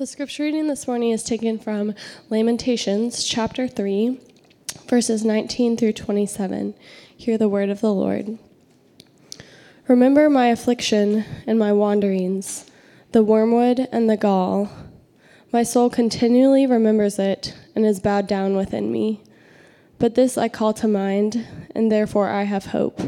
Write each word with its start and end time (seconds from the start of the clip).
The 0.00 0.06
scripture 0.06 0.44
reading 0.44 0.66
this 0.66 0.88
morning 0.88 1.10
is 1.10 1.22
taken 1.22 1.58
from 1.58 1.92
Lamentations 2.30 3.22
chapter 3.22 3.68
3, 3.68 4.18
verses 4.88 5.26
19 5.26 5.76
through 5.76 5.92
27. 5.92 6.72
Hear 7.14 7.36
the 7.36 7.50
word 7.50 7.68
of 7.68 7.82
the 7.82 7.92
Lord. 7.92 8.38
Remember 9.88 10.30
my 10.30 10.46
affliction 10.46 11.26
and 11.46 11.58
my 11.58 11.74
wanderings, 11.74 12.64
the 13.12 13.22
wormwood 13.22 13.88
and 13.92 14.08
the 14.08 14.16
gall. 14.16 14.70
My 15.52 15.62
soul 15.62 15.90
continually 15.90 16.66
remembers 16.66 17.18
it 17.18 17.54
and 17.74 17.84
is 17.84 18.00
bowed 18.00 18.26
down 18.26 18.56
within 18.56 18.90
me. 18.90 19.22
But 19.98 20.14
this 20.14 20.38
I 20.38 20.48
call 20.48 20.72
to 20.72 20.88
mind, 20.88 21.46
and 21.74 21.92
therefore 21.92 22.30
I 22.30 22.44
have 22.44 22.64
hope. 22.64 23.02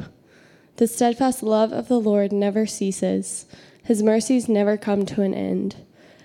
The 0.76 0.86
steadfast 0.86 1.42
love 1.42 1.72
of 1.72 1.88
the 1.88 1.98
Lord 1.98 2.32
never 2.32 2.66
ceases, 2.66 3.46
his 3.82 4.02
mercies 4.02 4.46
never 4.46 4.76
come 4.76 5.06
to 5.06 5.22
an 5.22 5.32
end. 5.32 5.76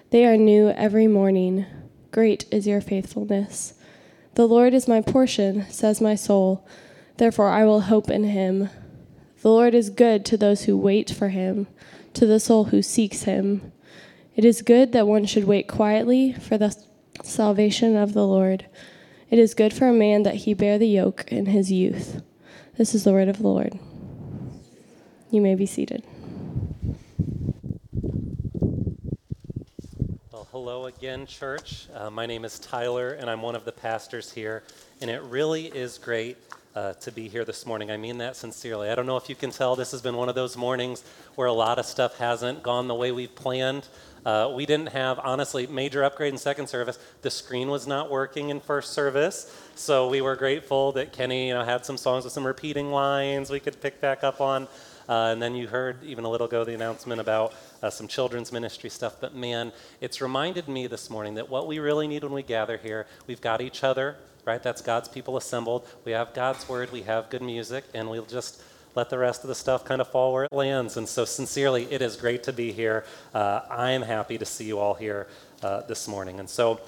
They 0.09 0.25
are 0.25 0.37
new 0.37 0.69
every 0.69 1.07
morning. 1.07 1.65
Great 2.11 2.45
is 2.49 2.65
your 2.65 2.79
faithfulness. 2.79 3.73
The 4.35 4.47
Lord 4.47 4.73
is 4.73 4.87
my 4.87 5.01
portion, 5.01 5.69
says 5.69 5.99
my 5.99 6.15
soul. 6.15 6.65
Therefore 7.17 7.49
I 7.49 7.65
will 7.65 7.81
hope 7.81 8.09
in 8.09 8.23
him. 8.23 8.69
The 9.41 9.49
Lord 9.49 9.75
is 9.75 9.89
good 9.89 10.23
to 10.25 10.37
those 10.37 10.63
who 10.63 10.77
wait 10.77 11.09
for 11.11 11.27
him, 11.27 11.67
to 12.13 12.25
the 12.25 12.39
soul 12.39 12.65
who 12.65 12.81
seeks 12.81 13.23
him. 13.23 13.73
It 14.33 14.45
is 14.45 14.61
good 14.61 14.93
that 14.93 15.07
one 15.07 15.25
should 15.25 15.43
wait 15.43 15.67
quietly 15.67 16.31
for 16.31 16.57
the 16.57 16.73
salvation 17.21 17.97
of 17.97 18.13
the 18.13 18.25
Lord. 18.25 18.65
It 19.29 19.39
is 19.39 19.53
good 19.53 19.73
for 19.73 19.89
a 19.89 19.93
man 19.93 20.23
that 20.23 20.35
he 20.35 20.53
bear 20.53 20.77
the 20.77 20.87
yoke 20.87 21.25
in 21.33 21.47
his 21.47 21.69
youth. 21.69 22.21
This 22.77 22.95
is 22.95 23.03
the 23.03 23.11
word 23.11 23.27
of 23.27 23.39
the 23.39 23.47
Lord. 23.47 23.77
You 25.31 25.41
may 25.41 25.55
be 25.55 25.65
seated. 25.65 26.05
Hello 30.57 30.87
again, 30.87 31.27
church. 31.27 31.85
Uh, 31.93 32.09
my 32.09 32.25
name 32.25 32.43
is 32.43 32.57
Tyler, 32.57 33.09
and 33.11 33.29
I'm 33.29 33.43
one 33.43 33.55
of 33.55 33.63
the 33.63 33.71
pastors 33.71 34.31
here. 34.31 34.63
And 35.01 35.07
it 35.07 35.21
really 35.21 35.67
is 35.67 35.99
great 35.99 36.35
uh, 36.75 36.93
to 36.93 37.11
be 37.11 37.27
here 37.27 37.45
this 37.45 37.67
morning. 37.67 37.91
I 37.91 37.97
mean 37.97 38.17
that 38.17 38.35
sincerely. 38.35 38.89
I 38.89 38.95
don't 38.95 39.05
know 39.05 39.17
if 39.17 39.29
you 39.29 39.35
can 39.35 39.51
tell, 39.51 39.75
this 39.75 39.91
has 39.91 40.01
been 40.01 40.15
one 40.15 40.29
of 40.29 40.33
those 40.33 40.57
mornings 40.57 41.03
where 41.35 41.45
a 41.45 41.53
lot 41.53 41.77
of 41.77 41.85
stuff 41.85 42.17
hasn't 42.17 42.63
gone 42.63 42.87
the 42.87 42.95
way 42.95 43.11
we've 43.11 43.35
planned. 43.35 43.87
Uh, 44.25 44.51
we 44.55 44.65
didn't 44.65 44.89
have, 44.89 45.19
honestly, 45.19 45.67
major 45.67 46.03
upgrade 46.03 46.33
in 46.33 46.39
second 46.39 46.65
service. 46.65 46.97
The 47.21 47.29
screen 47.29 47.69
was 47.69 47.85
not 47.85 48.09
working 48.09 48.49
in 48.49 48.59
first 48.59 48.93
service, 48.93 49.55
so 49.75 50.09
we 50.09 50.21
were 50.21 50.35
grateful 50.35 50.91
that 50.93 51.13
Kenny 51.13 51.49
you 51.49 51.53
know, 51.53 51.63
had 51.63 51.85
some 51.85 51.97
songs 51.97 52.23
with 52.23 52.33
some 52.33 52.47
repeating 52.47 52.91
lines 52.91 53.51
we 53.51 53.59
could 53.59 53.79
pick 53.79 54.01
back 54.01 54.23
up 54.23 54.41
on. 54.41 54.67
Uh, 55.07 55.29
and 55.31 55.41
then 55.41 55.55
you 55.55 55.67
heard 55.67 56.03
even 56.03 56.25
a 56.25 56.29
little 56.29 56.47
ago 56.47 56.63
the 56.63 56.73
announcement 56.73 57.21
about 57.21 57.53
uh, 57.81 57.89
some 57.89 58.07
children's 58.07 58.51
ministry 58.51 58.89
stuff. 58.89 59.15
But 59.19 59.35
man, 59.35 59.71
it's 60.01 60.21
reminded 60.21 60.67
me 60.67 60.87
this 60.87 61.09
morning 61.09 61.35
that 61.35 61.49
what 61.49 61.67
we 61.67 61.79
really 61.79 62.07
need 62.07 62.23
when 62.23 62.33
we 62.33 62.43
gather 62.43 62.77
here, 62.77 63.07
we've 63.25 63.41
got 63.41 63.61
each 63.61 63.83
other, 63.83 64.17
right? 64.45 64.61
That's 64.61 64.81
God's 64.81 65.07
people 65.07 65.37
assembled. 65.37 65.87
We 66.05 66.11
have 66.11 66.33
God's 66.33 66.67
word, 66.67 66.91
we 66.91 67.03
have 67.03 67.29
good 67.29 67.41
music, 67.41 67.83
and 67.93 68.09
we'll 68.09 68.25
just 68.25 68.61
let 68.95 69.09
the 69.09 69.17
rest 69.17 69.43
of 69.43 69.47
the 69.47 69.55
stuff 69.55 69.85
kind 69.85 70.01
of 70.01 70.07
fall 70.07 70.33
where 70.33 70.45
it 70.45 70.51
lands. 70.51 70.97
And 70.97 71.07
so, 71.07 71.23
sincerely, 71.23 71.83
it 71.91 72.01
is 72.01 72.15
great 72.15 72.43
to 72.43 72.53
be 72.53 72.71
here. 72.71 73.05
Uh, 73.33 73.61
I 73.69 73.91
am 73.91 74.01
happy 74.01 74.37
to 74.39 74.45
see 74.45 74.65
you 74.65 74.79
all 74.79 74.95
here 74.95 75.27
uh, 75.61 75.81
this 75.81 76.07
morning. 76.07 76.39
And 76.39 76.49
so, 76.49 76.79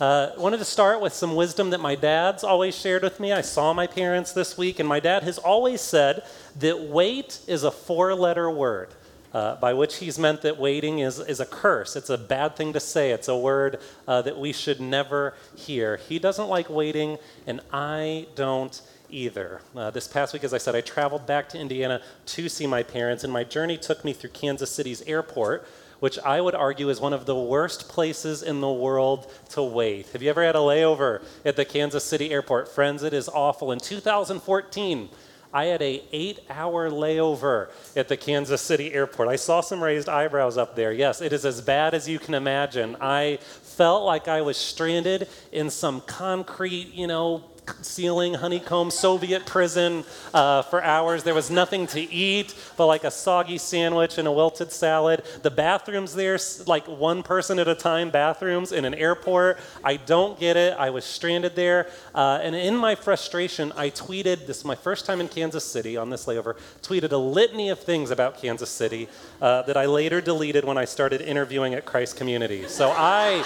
uh, 0.00 0.30
wanted 0.38 0.56
to 0.56 0.64
start 0.64 1.00
with 1.00 1.12
some 1.12 1.36
wisdom 1.36 1.70
that 1.70 1.80
my 1.80 1.94
dad's 1.94 2.42
always 2.42 2.74
shared 2.74 3.02
with 3.02 3.20
me. 3.20 3.32
I 3.32 3.42
saw 3.42 3.74
my 3.74 3.86
parents 3.86 4.32
this 4.32 4.56
week, 4.56 4.80
and 4.80 4.88
my 4.88 4.98
dad 4.98 5.22
has 5.24 5.36
always 5.36 5.82
said 5.82 6.24
that 6.58 6.80
wait 6.80 7.40
is 7.46 7.64
a 7.64 7.70
four 7.70 8.14
letter 8.14 8.50
word. 8.50 8.88
Uh, 9.32 9.54
by 9.60 9.72
which 9.72 9.98
he's 9.98 10.18
meant 10.18 10.42
that 10.42 10.58
waiting 10.58 10.98
is, 10.98 11.20
is 11.20 11.38
a 11.38 11.46
curse. 11.46 11.94
It's 11.94 12.10
a 12.10 12.18
bad 12.18 12.56
thing 12.56 12.72
to 12.72 12.80
say. 12.80 13.12
It's 13.12 13.28
a 13.28 13.36
word 13.36 13.78
uh, 14.08 14.22
that 14.22 14.36
we 14.36 14.52
should 14.52 14.80
never 14.80 15.34
hear. 15.54 15.98
He 15.98 16.18
doesn't 16.18 16.48
like 16.48 16.68
waiting, 16.68 17.16
and 17.46 17.60
I 17.72 18.26
don't 18.34 18.82
either. 19.08 19.60
Uh, 19.76 19.90
this 19.90 20.08
past 20.08 20.32
week, 20.32 20.42
as 20.42 20.52
I 20.52 20.58
said, 20.58 20.74
I 20.74 20.80
traveled 20.80 21.26
back 21.26 21.48
to 21.50 21.58
Indiana 21.58 22.02
to 22.26 22.48
see 22.48 22.66
my 22.66 22.82
parents, 22.82 23.22
and 23.22 23.32
my 23.32 23.44
journey 23.44 23.76
took 23.76 24.04
me 24.04 24.12
through 24.12 24.30
Kansas 24.30 24.70
City's 24.72 25.02
airport, 25.02 25.64
which 26.00 26.18
I 26.18 26.40
would 26.40 26.54
argue 26.54 26.88
is 26.88 27.00
one 27.00 27.12
of 27.12 27.26
the 27.26 27.36
worst 27.36 27.88
places 27.88 28.42
in 28.42 28.60
the 28.60 28.70
world 28.70 29.30
to 29.50 29.62
wait. 29.62 30.08
Have 30.08 30.22
you 30.22 30.30
ever 30.30 30.44
had 30.44 30.56
a 30.56 30.58
layover 30.58 31.22
at 31.44 31.56
the 31.56 31.64
Kansas 31.64 32.04
City 32.04 32.30
airport? 32.30 32.68
Friends, 32.68 33.02
it 33.02 33.14
is 33.14 33.28
awful. 33.28 33.70
In 33.72 33.78
2014, 33.78 35.08
I 35.52 35.64
had 35.64 35.82
a 35.82 36.02
eight 36.12 36.40
hour 36.48 36.90
layover 36.90 37.70
at 37.96 38.08
the 38.08 38.16
Kansas 38.16 38.60
City 38.60 38.92
airport. 38.94 39.28
I 39.28 39.36
saw 39.36 39.60
some 39.60 39.82
raised 39.82 40.08
eyebrows 40.08 40.56
up 40.56 40.76
there. 40.76 40.92
Yes, 40.92 41.20
it 41.20 41.32
is 41.32 41.44
as 41.44 41.60
bad 41.60 41.92
as 41.92 42.08
you 42.08 42.18
can 42.18 42.34
imagine. 42.34 42.96
I 43.00 43.38
felt 43.40 44.04
like 44.04 44.28
I 44.28 44.42
was 44.42 44.56
stranded 44.56 45.28
in 45.50 45.68
some 45.70 46.02
concrete, 46.02 46.94
you 46.94 47.08
know, 47.08 47.44
ceiling, 47.82 48.34
honeycomb, 48.34 48.90
Soviet 48.90 49.46
prison 49.46 50.04
uh, 50.34 50.62
for 50.62 50.82
hours. 50.82 51.22
There 51.22 51.34
was 51.34 51.50
nothing 51.50 51.86
to 51.88 52.00
eat 52.00 52.54
but 52.76 52.86
like 52.86 53.04
a 53.04 53.10
soggy 53.10 53.58
sandwich 53.58 54.18
and 54.18 54.26
a 54.26 54.32
wilted 54.32 54.72
salad. 54.72 55.22
The 55.42 55.50
bathrooms 55.50 56.14
there, 56.14 56.38
like 56.66 56.86
one 56.86 57.22
person 57.22 57.58
at 57.58 57.68
a 57.68 57.74
time 57.74 58.10
bathrooms 58.10 58.72
in 58.72 58.84
an 58.84 58.94
airport. 58.94 59.58
I 59.84 59.96
don't 59.96 60.38
get 60.38 60.56
it. 60.56 60.74
I 60.78 60.90
was 60.90 61.04
stranded 61.04 61.56
there. 61.56 61.88
Uh, 62.14 62.40
and 62.42 62.54
in 62.54 62.76
my 62.76 62.94
frustration, 62.94 63.72
I 63.76 63.90
tweeted 63.90 64.46
this 64.46 64.58
is 64.58 64.64
my 64.64 64.74
first 64.74 65.06
time 65.06 65.20
in 65.20 65.28
Kansas 65.28 65.64
City 65.64 65.96
on 65.96 66.10
this 66.10 66.26
layover, 66.26 66.56
tweeted 66.82 67.12
a 67.12 67.16
litany 67.16 67.68
of 67.70 67.78
things 67.78 68.10
about 68.10 68.38
Kansas 68.38 68.70
City 68.70 69.08
uh, 69.40 69.62
that 69.62 69.76
I 69.76 69.86
later 69.86 70.20
deleted 70.20 70.64
when 70.64 70.78
I 70.78 70.84
started 70.84 71.20
interviewing 71.20 71.74
at 71.74 71.84
Christ 71.84 72.16
Community. 72.16 72.66
So 72.68 72.90
I 72.90 73.44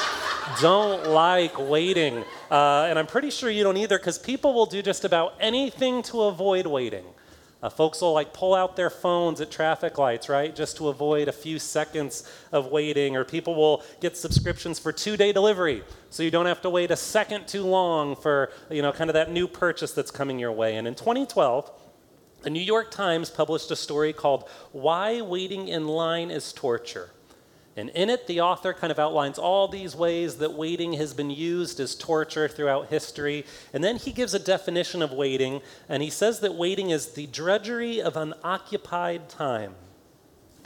don't 0.60 1.08
like 1.08 1.58
waiting. 1.58 2.24
Uh, 2.50 2.86
and 2.88 2.98
I'm 2.98 3.06
pretty 3.06 3.30
sure 3.30 3.50
you 3.50 3.62
don't 3.62 3.76
either 3.76 3.98
because 3.98 4.18
people 4.18 4.54
will 4.54 4.66
do 4.66 4.82
just 4.82 5.04
about 5.04 5.34
anything 5.40 6.02
to 6.04 6.22
avoid 6.22 6.66
waiting. 6.66 7.04
Uh, 7.64 7.70
folks 7.70 8.02
will 8.02 8.12
like 8.12 8.34
pull 8.34 8.54
out 8.54 8.76
their 8.76 8.90
phones 8.90 9.40
at 9.40 9.50
traffic 9.50 9.96
lights, 9.96 10.28
right, 10.28 10.54
just 10.54 10.76
to 10.76 10.88
avoid 10.88 11.28
a 11.28 11.32
few 11.32 11.58
seconds 11.58 12.30
of 12.52 12.66
waiting. 12.66 13.16
Or 13.16 13.24
people 13.24 13.54
will 13.54 13.82
get 14.02 14.18
subscriptions 14.18 14.78
for 14.78 14.92
two 14.92 15.16
day 15.16 15.32
delivery 15.32 15.82
so 16.10 16.22
you 16.22 16.30
don't 16.30 16.44
have 16.44 16.60
to 16.60 16.68
wait 16.68 16.90
a 16.90 16.96
second 16.96 17.48
too 17.48 17.62
long 17.62 18.16
for, 18.16 18.52
you 18.70 18.82
know, 18.82 18.92
kind 18.92 19.08
of 19.08 19.14
that 19.14 19.32
new 19.32 19.48
purchase 19.48 19.92
that's 19.92 20.10
coming 20.10 20.38
your 20.38 20.52
way. 20.52 20.76
And 20.76 20.86
in 20.86 20.94
2012, 20.94 21.70
the 22.42 22.50
New 22.50 22.60
York 22.60 22.90
Times 22.90 23.30
published 23.30 23.70
a 23.70 23.76
story 23.76 24.12
called 24.12 24.46
Why 24.72 25.22
Waiting 25.22 25.68
in 25.68 25.88
Line 25.88 26.30
is 26.30 26.52
Torture. 26.52 27.13
And 27.76 27.90
in 27.90 28.08
it, 28.08 28.26
the 28.26 28.40
author 28.40 28.72
kind 28.72 28.90
of 28.90 28.98
outlines 28.98 29.38
all 29.38 29.66
these 29.66 29.96
ways 29.96 30.36
that 30.36 30.52
waiting 30.52 30.92
has 30.94 31.12
been 31.12 31.30
used 31.30 31.80
as 31.80 31.94
torture 31.94 32.48
throughout 32.48 32.88
history. 32.88 33.44
And 33.72 33.82
then 33.82 33.96
he 33.96 34.12
gives 34.12 34.32
a 34.32 34.38
definition 34.38 35.02
of 35.02 35.12
waiting, 35.12 35.60
and 35.88 36.02
he 36.02 36.10
says 36.10 36.40
that 36.40 36.54
waiting 36.54 36.90
is 36.90 37.12
the 37.12 37.26
drudgery 37.26 38.00
of 38.00 38.16
unoccupied 38.16 39.28
time 39.28 39.74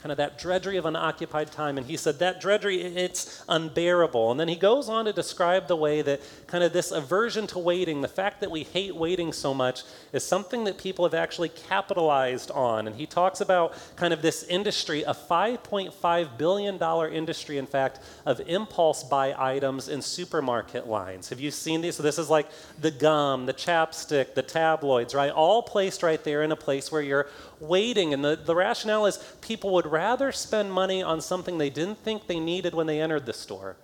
kind 0.01 0.11
of 0.11 0.17
that 0.17 0.39
drudgery 0.39 0.77
of 0.77 0.85
unoccupied 0.85 1.51
time. 1.51 1.77
And 1.77 1.85
he 1.85 1.97
said 1.97 2.19
that 2.19 2.39
drudgery, 2.39 2.81
it's 2.81 3.43
unbearable. 3.49 4.31
And 4.31 4.39
then 4.39 4.47
he 4.47 4.55
goes 4.55 4.87
on 4.87 5.05
to 5.05 5.13
describe 5.13 5.67
the 5.67 5.75
way 5.75 6.01
that 6.01 6.21
kind 6.47 6.63
of 6.63 6.71
this 6.71 6.91
aversion 6.91 7.47
to 7.47 7.59
waiting, 7.59 8.01
the 8.01 8.07
fact 8.07 8.39
that 8.39 8.49
we 8.49 8.63
hate 8.63 8.95
waiting 8.95 9.33
so 9.33 9.53
much, 9.53 9.83
is 10.13 10.23
something 10.23 10.63
that 10.63 10.77
people 10.77 11.03
have 11.03 11.13
actually 11.13 11.49
capitalized 11.49 12.49
on. 12.51 12.87
And 12.87 12.95
he 12.95 13.05
talks 13.05 13.41
about 13.41 13.73
kind 13.97 14.13
of 14.13 14.21
this 14.21 14.43
industry, 14.43 15.03
a 15.03 15.13
$5.5 15.13 16.37
billion 16.37 17.13
industry, 17.13 17.57
in 17.57 17.67
fact, 17.67 17.99
of 18.25 18.39
impulse 18.47 19.03
buy 19.03 19.35
items 19.37 19.89
in 19.89 20.01
supermarket 20.01 20.87
lines. 20.87 21.27
Have 21.27 21.41
you 21.41 21.51
seen 21.51 21.81
these? 21.81 21.97
So 21.97 22.03
this 22.03 22.17
is 22.17 22.29
like 22.29 22.47
the 22.79 22.91
gum, 22.91 23.45
the 23.45 23.53
chapstick, 23.53 24.33
the 24.33 24.43
tabloids, 24.43 25.13
right? 25.13 25.31
All 25.31 25.61
placed 25.61 26.03
right 26.03 26.23
there 26.23 26.43
in 26.43 26.53
a 26.53 26.55
place 26.55 26.89
where 26.89 27.01
you're 27.01 27.27
waiting. 27.59 28.13
And 28.13 28.23
the, 28.23 28.35
the 28.35 28.55
rationale 28.55 29.05
is 29.05 29.17
people 29.41 29.71
would 29.73 29.85
rather 29.85 30.31
spend 30.31 30.71
money 30.71 31.03
on 31.03 31.21
something 31.21 31.57
they 31.57 31.69
didn't 31.69 31.99
think 31.99 32.27
they 32.27 32.39
needed 32.39 32.73
when 32.73 32.87
they 32.87 33.01
entered 33.01 33.25
the 33.25 33.33
store 33.33 33.77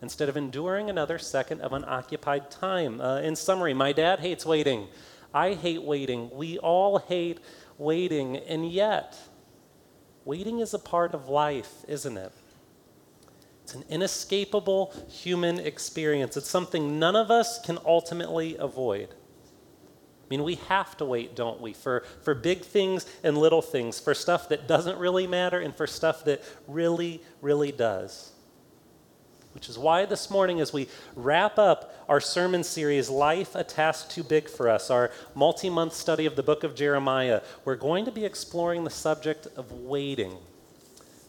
instead 0.00 0.28
of 0.28 0.36
enduring 0.36 0.88
another 0.88 1.18
second 1.18 1.60
of 1.60 1.72
unoccupied 1.72 2.50
time. 2.50 3.00
Uh, 3.00 3.20
in 3.20 3.34
summary, 3.34 3.74
my 3.74 3.92
dad 3.92 4.20
hates 4.20 4.46
waiting. 4.46 4.88
I 5.34 5.54
hate 5.54 5.82
waiting. 5.82 6.30
We 6.32 6.58
all 6.58 6.98
hate 6.98 7.40
waiting. 7.76 8.36
And 8.36 8.70
yet, 8.70 9.16
waiting 10.24 10.60
is 10.60 10.74
a 10.74 10.78
part 10.78 11.14
of 11.14 11.28
life, 11.28 11.84
isn't 11.88 12.16
it? 12.16 12.32
It's 13.64 13.74
an 13.74 13.84
inescapable 13.90 14.94
human 15.10 15.58
experience. 15.58 16.36
It's 16.36 16.48
something 16.48 16.98
none 16.98 17.16
of 17.16 17.30
us 17.30 17.60
can 17.60 17.78
ultimately 17.84 18.56
avoid. 18.56 19.14
I 20.28 20.34
mean, 20.34 20.44
we 20.44 20.56
have 20.68 20.94
to 20.98 21.06
wait, 21.06 21.34
don't 21.34 21.58
we, 21.58 21.72
for, 21.72 22.04
for 22.20 22.34
big 22.34 22.60
things 22.60 23.06
and 23.24 23.38
little 23.38 23.62
things, 23.62 23.98
for 23.98 24.12
stuff 24.12 24.50
that 24.50 24.68
doesn't 24.68 24.98
really 24.98 25.26
matter 25.26 25.58
and 25.58 25.74
for 25.74 25.86
stuff 25.86 26.24
that 26.24 26.42
really, 26.66 27.22
really 27.40 27.72
does. 27.72 28.32
Which 29.54 29.70
is 29.70 29.78
why 29.78 30.04
this 30.04 30.30
morning, 30.30 30.60
as 30.60 30.70
we 30.70 30.86
wrap 31.16 31.58
up 31.58 31.94
our 32.10 32.20
sermon 32.20 32.62
series, 32.62 33.08
Life, 33.08 33.54
a 33.54 33.64
Task 33.64 34.10
Too 34.10 34.22
Big 34.22 34.50
for 34.50 34.68
Us, 34.68 34.90
our 34.90 35.10
multi 35.34 35.70
month 35.70 35.94
study 35.94 36.26
of 36.26 36.36
the 36.36 36.42
book 36.42 36.62
of 36.62 36.74
Jeremiah, 36.74 37.40
we're 37.64 37.74
going 37.74 38.04
to 38.04 38.12
be 38.12 38.26
exploring 38.26 38.84
the 38.84 38.90
subject 38.90 39.48
of 39.56 39.72
waiting. 39.72 40.36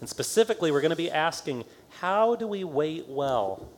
And 0.02 0.10
specifically, 0.10 0.72
we're 0.72 0.82
going 0.82 0.90
to 0.90 0.98
be 0.98 1.10
asking 1.10 1.64
how 2.00 2.36
do 2.36 2.48
we 2.48 2.66
wait 2.66 3.08
well? 3.08 3.70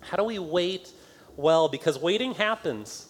How 0.00 0.16
do 0.16 0.24
we 0.24 0.40
wait 0.40 0.90
well? 1.36 1.68
Because 1.68 1.96
waiting 1.96 2.34
happens. 2.34 3.06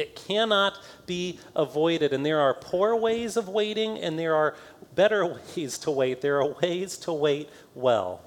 It 0.00 0.16
cannot 0.16 0.78
be 1.06 1.38
avoided. 1.54 2.12
And 2.12 2.24
there 2.24 2.40
are 2.40 2.54
poor 2.54 2.96
ways 2.96 3.36
of 3.36 3.48
waiting, 3.48 3.98
and 3.98 4.18
there 4.18 4.34
are 4.34 4.54
better 4.94 5.26
ways 5.56 5.78
to 5.78 5.90
wait. 5.90 6.20
There 6.20 6.40
are 6.40 6.54
ways 6.62 6.96
to 6.98 7.12
wait 7.12 7.50
well. 7.74 8.22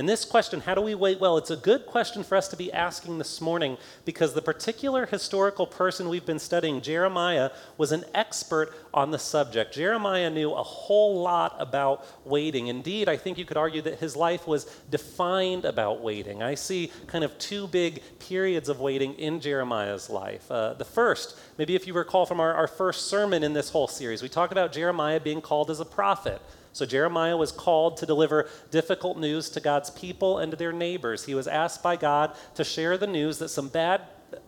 And 0.00 0.08
this 0.08 0.24
question, 0.24 0.60
how 0.60 0.74
do 0.74 0.80
we 0.80 0.94
wait 0.94 1.20
well? 1.20 1.36
It's 1.36 1.50
a 1.50 1.56
good 1.58 1.84
question 1.84 2.24
for 2.24 2.34
us 2.34 2.48
to 2.48 2.56
be 2.56 2.72
asking 2.72 3.18
this 3.18 3.38
morning 3.38 3.76
because 4.06 4.32
the 4.32 4.40
particular 4.40 5.04
historical 5.04 5.66
person 5.66 6.08
we've 6.08 6.24
been 6.24 6.38
studying, 6.38 6.80
Jeremiah, 6.80 7.50
was 7.76 7.92
an 7.92 8.06
expert 8.14 8.72
on 8.94 9.10
the 9.10 9.18
subject. 9.18 9.74
Jeremiah 9.74 10.30
knew 10.30 10.52
a 10.54 10.62
whole 10.62 11.20
lot 11.20 11.54
about 11.58 12.06
waiting. 12.26 12.68
Indeed, 12.68 13.10
I 13.10 13.18
think 13.18 13.36
you 13.36 13.44
could 13.44 13.58
argue 13.58 13.82
that 13.82 13.98
his 13.98 14.16
life 14.16 14.46
was 14.46 14.64
defined 14.90 15.66
about 15.66 16.00
waiting. 16.00 16.42
I 16.42 16.54
see 16.54 16.90
kind 17.06 17.22
of 17.22 17.38
two 17.38 17.66
big 17.66 18.02
periods 18.20 18.70
of 18.70 18.80
waiting 18.80 19.12
in 19.16 19.38
Jeremiah's 19.38 20.08
life. 20.08 20.50
Uh, 20.50 20.72
the 20.72 20.84
first, 20.86 21.38
maybe 21.58 21.74
if 21.74 21.86
you 21.86 21.92
recall 21.92 22.24
from 22.24 22.40
our, 22.40 22.54
our 22.54 22.68
first 22.68 23.08
sermon 23.08 23.42
in 23.42 23.52
this 23.52 23.68
whole 23.68 23.86
series, 23.86 24.22
we 24.22 24.30
talked 24.30 24.52
about 24.52 24.72
Jeremiah 24.72 25.20
being 25.20 25.42
called 25.42 25.70
as 25.70 25.78
a 25.78 25.84
prophet. 25.84 26.40
So 26.72 26.86
Jeremiah 26.86 27.36
was 27.36 27.52
called 27.52 27.96
to 27.98 28.06
deliver 28.06 28.48
difficult 28.70 29.18
news 29.18 29.50
to 29.50 29.60
God's 29.60 29.90
people 29.90 30.38
and 30.38 30.50
to 30.52 30.56
their 30.56 30.72
neighbors. 30.72 31.24
He 31.24 31.34
was 31.34 31.48
asked 31.48 31.82
by 31.82 31.96
God 31.96 32.34
to 32.54 32.64
share 32.64 32.96
the 32.96 33.06
news 33.06 33.38
that 33.38 33.48
some 33.48 33.68
bad 33.68 34.02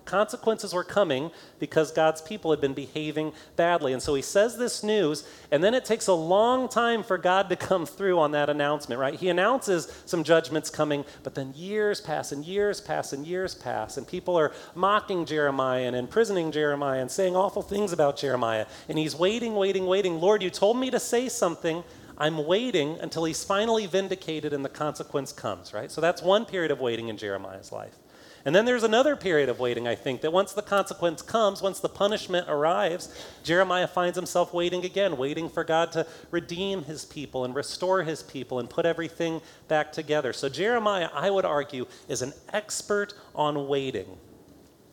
consequences 0.05 0.73
were 0.73 0.85
coming 0.85 1.31
because 1.59 1.93
God's 1.93 2.21
people 2.23 2.51
had 2.51 2.61
been 2.61 2.75
behaving 2.75 3.33
badly. 3.57 3.93
And 3.93 4.03
so 4.03 4.15
he 4.15 4.23
says 4.23 4.57
this 4.57 4.83
news, 4.83 5.27
and 5.51 5.63
then 5.63 5.75
it 5.75 5.85
takes 5.85 6.07
a 6.07 6.13
long 6.13 6.69
time 6.69 7.03
for 7.03 7.19
God 7.19 7.49
to 7.49 7.57
come 7.57 7.87
through 7.87 8.19
on 8.19 8.33
that 8.33 8.51
announcement, 8.51 9.01
right? 9.01 9.15
He 9.15 9.29
announces 9.29 10.03
some 10.07 10.25
judgments 10.25 10.71
coming, 10.71 11.05
but 11.23 11.35
then 11.35 11.53
years 11.55 12.01
pass 12.01 12.33
and 12.33 12.45
years 12.45 12.81
pass 12.81 13.13
and 13.13 13.27
years 13.27 13.55
pass, 13.55 13.97
and 13.97 14.07
people 14.07 14.37
are 14.39 14.53
mocking 14.75 15.25
Jeremiah 15.25 15.85
and 15.85 15.97
imprisoning 15.97 16.53
Jeremiah 16.53 17.01
and 17.01 17.11
saying 17.11 17.37
awful 17.37 17.63
things 17.63 17.93
about 17.93 18.17
Jeremiah. 18.17 18.67
And 18.89 18.99
he's 18.99 19.15
waiting, 19.15 19.55
waiting, 19.55 19.87
waiting. 19.87 20.21
Lord, 20.21 20.43
you 20.43 20.51
told 20.51 20.77
me 20.77 20.91
to 20.91 21.01
say 21.01 21.29
something. 21.29 21.83
I'm 22.19 22.47
waiting 22.47 22.99
until 23.01 23.25
he's 23.25 23.45
finally 23.45 23.87
vindicated 23.87 24.53
and 24.53 24.65
the 24.65 24.69
consequence 24.69 25.33
comes, 25.33 25.73
right? 25.73 25.91
So 25.91 26.01
that's 26.01 26.23
one 26.23 26.45
period 26.45 26.71
of 26.71 26.81
waiting 26.81 27.09
in 27.09 27.17
Jeremiah's 27.17 27.73
life. 27.73 27.97
And 28.45 28.55
then 28.55 28.65
there's 28.65 28.83
another 28.83 29.15
period 29.15 29.49
of 29.49 29.61
waiting, 29.61 29.87
I 29.87 29.95
think, 29.95 30.21
that 30.23 30.33
once 30.33 30.53
the 30.53 30.63
consequence 30.63 31.23
comes, 31.23 31.63
once 31.63 31.79
the 31.79 31.89
punishment 31.89 32.47
arrives, 32.49 33.15
Jeremiah 33.45 33.87
finds 33.87 34.17
himself 34.17 34.53
waiting 34.53 34.85
again, 34.85 35.17
waiting 35.17 35.49
for 35.49 35.63
God 35.63 35.93
to 35.93 36.07
redeem 36.31 36.83
his 36.85 37.05
people 37.05 37.45
and 37.45 37.55
restore 37.55 38.03
his 38.03 38.23
people 38.23 38.59
and 38.59 38.69
put 38.69 38.85
everything 38.85 39.41
back 39.69 39.93
together. 39.93 40.33
So 40.33 40.49
Jeremiah, 40.49 41.09
I 41.15 41.31
would 41.31 41.45
argue, 41.45 41.87
is 42.09 42.23
an 42.23 42.33
expert 42.53 43.15
on 43.35 43.69
waiting. 43.69 44.19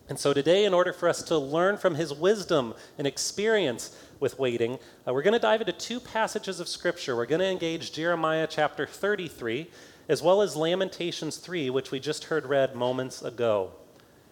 And 0.10 0.20
so 0.20 0.34
today, 0.34 0.66
in 0.66 0.74
order 0.74 0.92
for 0.92 1.08
us 1.08 1.22
to 1.24 1.38
learn 1.38 1.78
from 1.78 1.96
his 1.96 2.14
wisdom 2.14 2.74
and 2.98 3.06
experience, 3.06 3.96
with 4.20 4.38
waiting, 4.38 4.78
uh, 5.08 5.14
we're 5.14 5.22
going 5.22 5.34
to 5.34 5.40
dive 5.40 5.62
into 5.62 5.74
two 5.74 6.00
passages 6.00 6.60
of 6.60 6.68
Scripture. 6.68 7.16
We're 7.16 7.26
going 7.26 7.40
to 7.40 7.48
engage 7.48 7.94
Jeremiah 7.94 8.48
chapter 8.50 8.86
33, 8.86 9.70
as 10.08 10.22
well 10.22 10.42
as 10.42 10.56
Lamentations 10.56 11.38
3, 11.38 11.70
which 11.70 11.92
we 11.92 12.00
just 12.00 12.26
heard 12.26 12.46
read 12.46 12.76
moments 12.76 13.22
ago. 13.22 13.72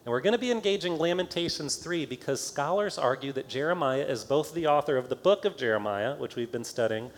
And 0.05 0.11
we're 0.11 0.21
going 0.21 0.33
to 0.33 0.39
be 0.39 0.51
engaging 0.51 0.97
Lamentations 0.97 1.75
3 1.77 2.05
because 2.05 2.41
scholars 2.41 2.97
argue 2.97 3.33
that 3.33 3.49
Jeremiah 3.49 4.03
is 4.03 4.23
both 4.23 4.53
the 4.53 4.67
author 4.67 4.97
of 4.97 5.09
the 5.09 5.15
book 5.15 5.45
of 5.45 5.57
Jeremiah, 5.57 6.15
which 6.15 6.35
we've 6.35 6.51
been 6.51 6.63
studying, 6.63 7.11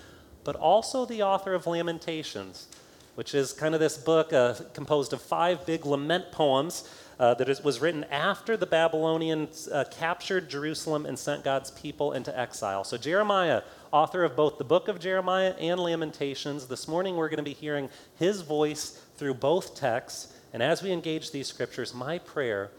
but 0.43 0.55
also 0.55 1.05
the 1.05 1.23
author 1.23 1.53
of 1.53 1.67
Lamentations, 1.67 2.67
which 3.15 3.35
is 3.35 3.53
kind 3.53 3.73
of 3.73 3.79
this 3.79 3.97
book 3.97 4.33
uh, 4.33 4.55
composed 4.73 5.13
of 5.13 5.21
five 5.21 5.65
big 5.65 5.85
lament 5.85 6.31
poems 6.31 6.89
uh, 7.19 7.33
that 7.33 7.49
is, 7.49 7.61
was 7.61 7.81
written 7.81 8.05
after 8.05 8.55
the 8.55 8.65
Babylonians 8.65 9.67
uh, 9.67 9.83
captured 9.91 10.49
Jerusalem 10.49 11.05
and 11.05 11.19
sent 11.19 11.43
God's 11.43 11.69
people 11.71 12.13
into 12.13 12.37
exile. 12.37 12.85
So, 12.85 12.97
Jeremiah, 12.97 13.61
author 13.91 14.23
of 14.23 14.37
both 14.37 14.57
the 14.57 14.63
book 14.63 14.87
of 14.87 14.99
Jeremiah 14.99 15.53
and 15.59 15.79
Lamentations, 15.79 16.67
this 16.67 16.87
morning 16.87 17.17
we're 17.17 17.27
going 17.27 17.37
to 17.37 17.43
be 17.43 17.53
hearing 17.53 17.89
his 18.17 18.41
voice 18.41 19.03
through 19.17 19.33
both 19.33 19.75
texts. 19.75 20.33
And 20.53 20.63
as 20.63 20.81
we 20.81 20.91
engage 20.91 21.31
these 21.31 21.47
scriptures, 21.47 21.93
my 21.93 22.19
prayer 22.19 22.71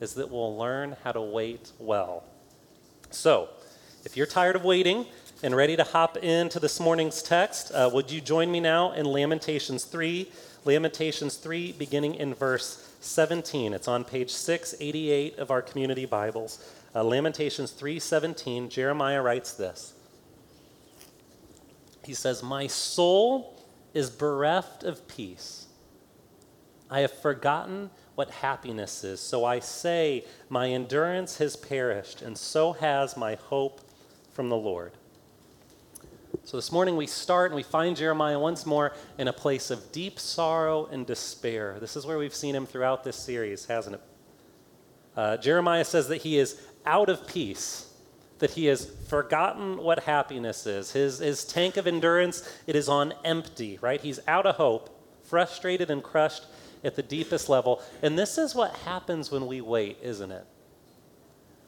is 0.00 0.14
that 0.14 0.30
we'll 0.30 0.56
learn 0.56 0.96
how 1.04 1.12
to 1.12 1.20
wait 1.20 1.72
well. 1.78 2.24
So, 3.10 3.50
if 4.04 4.16
you're 4.16 4.26
tired 4.26 4.56
of 4.56 4.64
waiting, 4.64 5.06
and 5.44 5.56
ready 5.56 5.74
to 5.74 5.82
hop 5.82 6.16
into 6.18 6.60
this 6.60 6.78
morning's 6.78 7.20
text, 7.20 7.72
uh, 7.72 7.90
would 7.92 8.12
you 8.12 8.20
join 8.20 8.48
me 8.48 8.60
now 8.60 8.92
in 8.92 9.04
Lamentations 9.04 9.82
3? 9.84 10.30
Lamentations 10.64 11.34
3, 11.34 11.72
beginning 11.72 12.14
in 12.14 12.32
verse 12.32 12.91
17. 13.02 13.72
It's 13.72 13.88
on 13.88 14.04
page 14.04 14.30
688 14.30 15.38
of 15.38 15.50
our 15.50 15.60
community 15.60 16.04
Bibles. 16.06 16.64
Uh, 16.94 17.02
Lamentations 17.02 17.72
3:17, 17.72 18.68
Jeremiah 18.68 19.20
writes 19.20 19.52
this. 19.52 19.94
He 22.04 22.14
says, 22.14 22.42
"My 22.42 22.66
soul 22.66 23.56
is 23.92 24.08
bereft 24.08 24.84
of 24.84 25.06
peace. 25.08 25.66
I 26.90 27.00
have 27.00 27.12
forgotten 27.12 27.90
what 28.14 28.30
happiness 28.30 29.02
is. 29.02 29.20
So 29.20 29.44
I 29.44 29.58
say, 29.58 30.24
my 30.48 30.70
endurance 30.70 31.38
has 31.38 31.56
perished, 31.56 32.22
and 32.22 32.36
so 32.36 32.72
has 32.72 33.16
my 33.16 33.34
hope 33.34 33.80
from 34.32 34.48
the 34.48 34.56
Lord." 34.56 34.92
So 36.44 36.56
this 36.56 36.72
morning 36.72 36.96
we 36.96 37.06
start 37.06 37.52
and 37.52 37.56
we 37.56 37.62
find 37.62 37.96
Jeremiah 37.96 38.38
once 38.38 38.66
more 38.66 38.92
in 39.16 39.28
a 39.28 39.32
place 39.32 39.70
of 39.70 39.92
deep 39.92 40.18
sorrow 40.18 40.86
and 40.86 41.06
despair. 41.06 41.76
This 41.78 41.96
is 41.96 42.04
where 42.04 42.18
we've 42.18 42.34
seen 42.34 42.56
him 42.56 42.66
throughout 42.66 43.04
this 43.04 43.16
series, 43.16 43.66
hasn't 43.66 43.94
it? 43.94 44.02
Uh, 45.16 45.36
Jeremiah 45.36 45.84
says 45.84 46.08
that 46.08 46.22
he 46.22 46.38
is 46.38 46.60
out 46.84 47.08
of 47.08 47.28
peace, 47.28 47.94
that 48.40 48.50
he 48.50 48.66
has 48.66 48.90
forgotten 49.08 49.76
what 49.78 50.00
happiness 50.00 50.66
is. 50.66 50.90
His, 50.90 51.20
his 51.20 51.44
tank 51.44 51.76
of 51.76 51.86
endurance, 51.86 52.50
it 52.66 52.74
is 52.74 52.88
on 52.88 53.14
empty, 53.24 53.78
right? 53.80 54.00
He's 54.00 54.18
out 54.26 54.44
of 54.44 54.56
hope, 54.56 54.90
frustrated 55.22 55.92
and 55.92 56.02
crushed 56.02 56.46
at 56.82 56.96
the 56.96 57.04
deepest 57.04 57.48
level. 57.48 57.80
And 58.02 58.18
this 58.18 58.36
is 58.36 58.52
what 58.52 58.74
happens 58.78 59.30
when 59.30 59.46
we 59.46 59.60
wait, 59.60 59.98
isn't 60.02 60.32
it? 60.32 60.44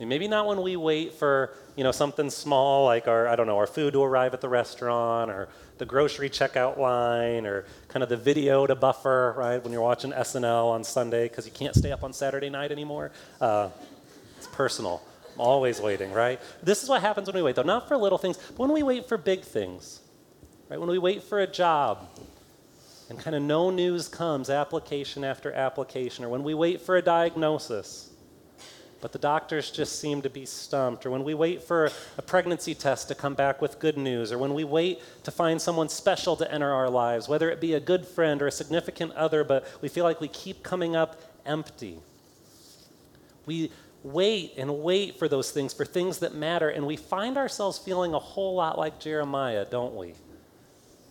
Maybe 0.05 0.29
not 0.29 0.47
when 0.47 0.63
we 0.63 0.77
wait 0.77 1.15
for 1.15 1.55
you 1.77 1.85
know 1.85 1.93
something 1.93 2.31
small 2.31 2.85
like 2.85 3.09
our 3.09 3.27
I 3.29 3.37
don't 3.37 3.47
know 3.47 3.59
our 3.59 3.67
food 3.67 3.93
to 3.95 4.03
arrive 4.03 4.35
at 4.35 4.41
the 4.41 4.49
restaurant 4.49 5.31
or 5.31 5.49
the 5.79 5.87
grocery 5.87 6.31
checkout 6.31 6.79
line 6.79 7.47
or 7.47 7.65
kind 7.89 8.03
of 8.03 8.09
the 8.09 8.17
video 8.17 8.67
to 8.67 8.75
buffer 8.75 9.35
right 9.37 9.63
when 9.63 9.73
you're 9.73 9.83
watching 9.83 10.13
SNL 10.13 10.67
on 10.71 10.85
Sunday 10.85 11.29
because 11.29 11.47
you 11.47 11.53
can't 11.53 11.75
stay 11.75 11.93
up 11.93 12.05
on 12.05 12.13
Saturday 12.13 12.51
night 12.51 12.71
anymore. 12.71 13.11
Uh, 13.41 13.69
it's 14.37 14.47
personal. 14.49 15.03
I'm 15.35 15.41
always 15.41 15.81
waiting, 15.81 16.13
right? 16.13 16.41
This 16.63 16.83
is 16.83 16.89
what 16.89 17.01
happens 17.01 17.27
when 17.27 17.35
we 17.35 17.43
wait, 17.43 17.57
though, 17.57 17.63
not 17.63 17.89
for 17.89 17.97
little 17.97 18.19
things, 18.19 18.37
but 18.37 18.61
when 18.61 18.73
we 18.73 18.83
wait 18.83 19.09
for 19.09 19.19
big 19.19 19.43
things, 19.43 20.01
right? 20.69 20.79
When 20.79 20.89
we 20.89 20.99
wait 20.99 21.25
for 21.25 21.41
a 21.41 21.47
job 21.47 22.09
and 23.11 23.19
kind 23.19 23.35
of 23.35 23.43
no 23.43 23.71
news 23.71 24.07
comes, 24.07 24.49
application 24.49 25.25
after 25.25 25.53
application, 25.53 26.25
or 26.25 26.29
when 26.29 26.45
we 26.45 26.55
wait 26.55 26.81
for 26.81 26.97
a 26.97 27.03
diagnosis 27.03 28.11
but 29.05 29.13
the 29.13 29.19
doctors 29.19 29.71
just 29.71 30.01
seem 30.01 30.23
to 30.23 30.31
be 30.31 30.47
stumped, 30.47 31.05
or 31.05 31.11
when 31.11 31.25
we 31.25 31.35
wait 31.35 31.63
for 31.63 31.91
a 32.17 32.23
pregnancy 32.23 32.75
test 32.75 33.07
to 33.07 33.15
come 33.15 33.35
back 33.35 33.61
with 33.61 33.79
good 33.79 33.99
news, 33.99 34.33
or 34.33 34.39
when 34.39 34.55
we 34.55 34.65
wait 34.65 34.99
to 35.25 35.31
find 35.31 35.61
someone 35.61 35.91
special 35.91 36.37
to 36.37 36.51
enter 36.51 36.73
our 36.73 36.89
lives, 36.89 37.29
whether 37.29 37.51
it 37.51 37.61
be 37.61 37.75
a 37.75 37.81
good 37.81 38.07
friend 38.07 38.41
or 38.41 38.47
a 38.47 38.51
significant 38.51 39.13
other, 39.13 39.45
but 39.45 39.71
we 39.83 39.91
feel 39.91 40.05
like 40.05 40.23
we 40.23 40.29
keep 40.29 40.63
coming 40.63 40.97
up 40.97 41.21
empty. 41.45 41.99
We 43.45 43.71
wait 44.03 44.55
and 44.57 44.83
wait 44.83 45.19
for 45.19 45.29
those 45.29 45.51
things, 45.51 45.75
for 45.75 45.85
things 45.85 46.21
that 46.21 46.35
matter, 46.35 46.71
and 46.71 46.87
we 46.87 46.97
find 46.97 47.37
ourselves 47.37 47.77
feeling 47.77 48.15
a 48.15 48.19
whole 48.19 48.55
lot 48.55 48.79
like 48.79 49.01
Jeremiah, 49.01 49.67
don't 49.71 49.95
we? 49.95 50.15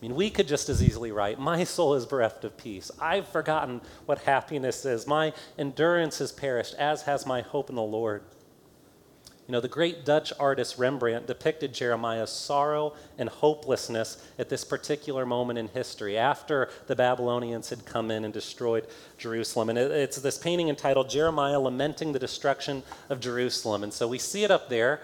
I 0.04 0.06
mean, 0.06 0.16
we 0.16 0.30
could 0.30 0.50
just 0.50 0.68
as 0.68 0.84
easily 0.84 1.14
write, 1.14 1.40
My 1.40 1.64
soul 1.64 1.94
is 1.94 2.06
bereft 2.06 2.44
of 2.44 2.58
peace. 2.58 2.92
I've 3.00 3.26
forgotten 3.26 3.80
what 4.06 4.18
happiness 4.24 4.84
is. 4.84 5.08
My 5.08 5.32
endurance 5.58 6.20
has 6.20 6.30
perished, 6.30 6.74
as 6.74 7.04
has 7.04 7.26
my 7.26 7.40
hope 7.40 7.70
in 7.70 7.78
the 7.78 7.82
Lord. 7.82 8.22
You 9.48 9.54
know, 9.54 9.62
the 9.62 9.70
great 9.70 10.04
Dutch 10.04 10.34
artist 10.38 10.78
Rembrandt 10.78 11.26
depicted 11.28 11.74
Jeremiah's 11.74 12.32
sorrow 12.32 12.96
and 13.18 13.30
hopelessness 13.30 14.22
at 14.38 14.50
this 14.50 14.66
particular 14.66 15.26
moment 15.26 15.58
in 15.58 15.70
history 15.70 16.18
after 16.18 16.70
the 16.88 16.98
Babylonians 16.98 17.70
had 17.70 17.86
come 17.86 18.12
in 18.12 18.26
and 18.26 18.34
destroyed 18.34 18.88
Jerusalem. 19.18 19.70
And 19.70 19.78
it's 19.78 20.18
this 20.18 20.38
painting 20.38 20.68
entitled 20.68 21.10
Jeremiah 21.10 21.62
Lamenting 21.62 22.12
the 22.12 22.20
Destruction 22.20 22.84
of 23.10 23.22
Jerusalem. 23.22 23.84
And 23.84 23.94
so 23.94 24.10
we 24.10 24.20
see 24.20 24.44
it 24.44 24.52
up 24.52 24.68
there. 24.68 25.00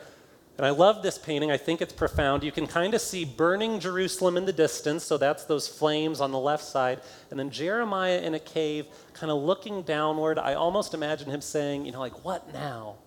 And 0.59 0.65
I 0.65 0.71
love 0.71 1.01
this 1.01 1.17
painting. 1.17 1.51
I 1.51 1.55
think 1.55 1.81
it's 1.81 1.93
profound. 1.93 2.43
You 2.43 2.51
can 2.51 2.67
kind 2.67 2.93
of 2.93 2.99
see 2.99 3.23
burning 3.23 3.79
Jerusalem 3.79 4.35
in 4.35 4.43
the 4.43 4.51
distance, 4.51 5.05
so 5.05 5.17
that's 5.17 5.45
those 5.45 5.69
flames 5.69 6.19
on 6.19 6.33
the 6.33 6.37
left 6.37 6.65
side. 6.65 6.99
And 7.31 7.39
then 7.39 7.49
Jeremiah 7.49 8.19
in 8.19 8.33
a 8.33 8.39
cave, 8.39 8.87
kind 9.13 9.31
of 9.31 9.41
looking 9.41 9.83
downward. 9.83 10.37
I 10.37 10.55
almost 10.55 10.93
imagine 10.93 11.29
him 11.29 11.39
saying, 11.39 11.85
you 11.85 11.93
know, 11.93 12.01
like, 12.01 12.25
what 12.25 12.51
now? 12.51 12.97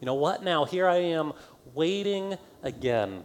You 0.00 0.06
know, 0.06 0.14
what 0.14 0.42
now? 0.42 0.64
Here 0.64 0.88
I 0.88 0.96
am 0.96 1.34
waiting 1.72 2.36
again. 2.64 3.22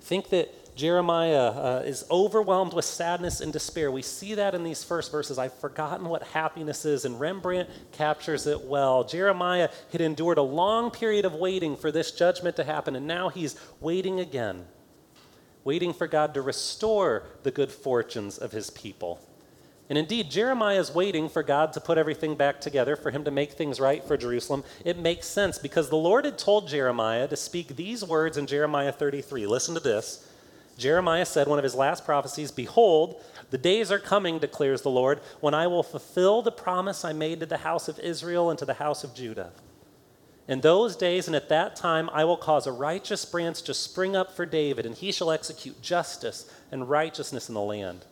Think 0.00 0.30
that 0.30 0.52
Jeremiah 0.80 1.48
uh, 1.48 1.82
is 1.84 2.06
overwhelmed 2.10 2.72
with 2.72 2.86
sadness 2.86 3.42
and 3.42 3.52
despair. 3.52 3.90
We 3.90 4.00
see 4.00 4.32
that 4.36 4.54
in 4.54 4.64
these 4.64 4.82
first 4.82 5.12
verses. 5.12 5.36
I've 5.36 5.52
forgotten 5.52 6.08
what 6.08 6.22
happiness 6.22 6.86
is, 6.86 7.04
and 7.04 7.20
Rembrandt 7.20 7.68
captures 7.92 8.46
it 8.46 8.62
well. 8.62 9.04
Jeremiah 9.04 9.68
had 9.92 10.00
endured 10.00 10.38
a 10.38 10.42
long 10.42 10.90
period 10.90 11.26
of 11.26 11.34
waiting 11.34 11.76
for 11.76 11.92
this 11.92 12.12
judgment 12.12 12.56
to 12.56 12.64
happen, 12.64 12.96
and 12.96 13.06
now 13.06 13.28
he's 13.28 13.60
waiting 13.78 14.20
again, 14.20 14.64
waiting 15.64 15.92
for 15.92 16.06
God 16.06 16.32
to 16.32 16.40
restore 16.40 17.24
the 17.42 17.50
good 17.50 17.70
fortunes 17.70 18.38
of 18.38 18.52
his 18.52 18.70
people. 18.70 19.20
And 19.90 19.98
indeed, 19.98 20.30
Jeremiah 20.30 20.80
is 20.80 20.94
waiting 20.94 21.28
for 21.28 21.42
God 21.42 21.74
to 21.74 21.80
put 21.80 21.98
everything 21.98 22.36
back 22.36 22.58
together, 22.58 22.96
for 22.96 23.10
him 23.10 23.24
to 23.24 23.30
make 23.30 23.52
things 23.52 23.80
right 23.80 24.02
for 24.02 24.16
Jerusalem. 24.16 24.64
It 24.86 24.98
makes 24.98 25.26
sense 25.26 25.58
because 25.58 25.90
the 25.90 25.96
Lord 25.96 26.24
had 26.24 26.38
told 26.38 26.68
Jeremiah 26.68 27.28
to 27.28 27.36
speak 27.36 27.76
these 27.76 28.02
words 28.02 28.38
in 28.38 28.46
Jeremiah 28.46 28.92
33. 28.92 29.46
Listen 29.46 29.74
to 29.74 29.80
this. 29.80 30.26
Jeremiah 30.80 31.26
said, 31.26 31.46
one 31.46 31.58
of 31.58 31.62
his 31.62 31.74
last 31.74 32.04
prophecies, 32.04 32.50
Behold, 32.50 33.22
the 33.50 33.58
days 33.58 33.92
are 33.92 33.98
coming, 33.98 34.38
declares 34.38 34.82
the 34.82 34.90
Lord, 34.90 35.20
when 35.40 35.54
I 35.54 35.66
will 35.66 35.82
fulfill 35.82 36.42
the 36.42 36.50
promise 36.50 37.04
I 37.04 37.12
made 37.12 37.40
to 37.40 37.46
the 37.46 37.58
house 37.58 37.86
of 37.86 37.98
Israel 38.00 38.50
and 38.50 38.58
to 38.58 38.64
the 38.64 38.74
house 38.74 39.04
of 39.04 39.14
Judah. 39.14 39.52
In 40.48 40.62
those 40.62 40.96
days 40.96 41.28
and 41.28 41.36
at 41.36 41.48
that 41.50 41.76
time, 41.76 42.10
I 42.12 42.24
will 42.24 42.36
cause 42.36 42.66
a 42.66 42.72
righteous 42.72 43.24
branch 43.24 43.62
to 43.62 43.74
spring 43.74 44.16
up 44.16 44.34
for 44.34 44.44
David, 44.46 44.84
and 44.84 44.96
he 44.96 45.12
shall 45.12 45.30
execute 45.30 45.80
justice 45.80 46.52
and 46.72 46.90
righteousness 46.90 47.48
in 47.48 47.54
the 47.54 47.60
land. 47.60 48.04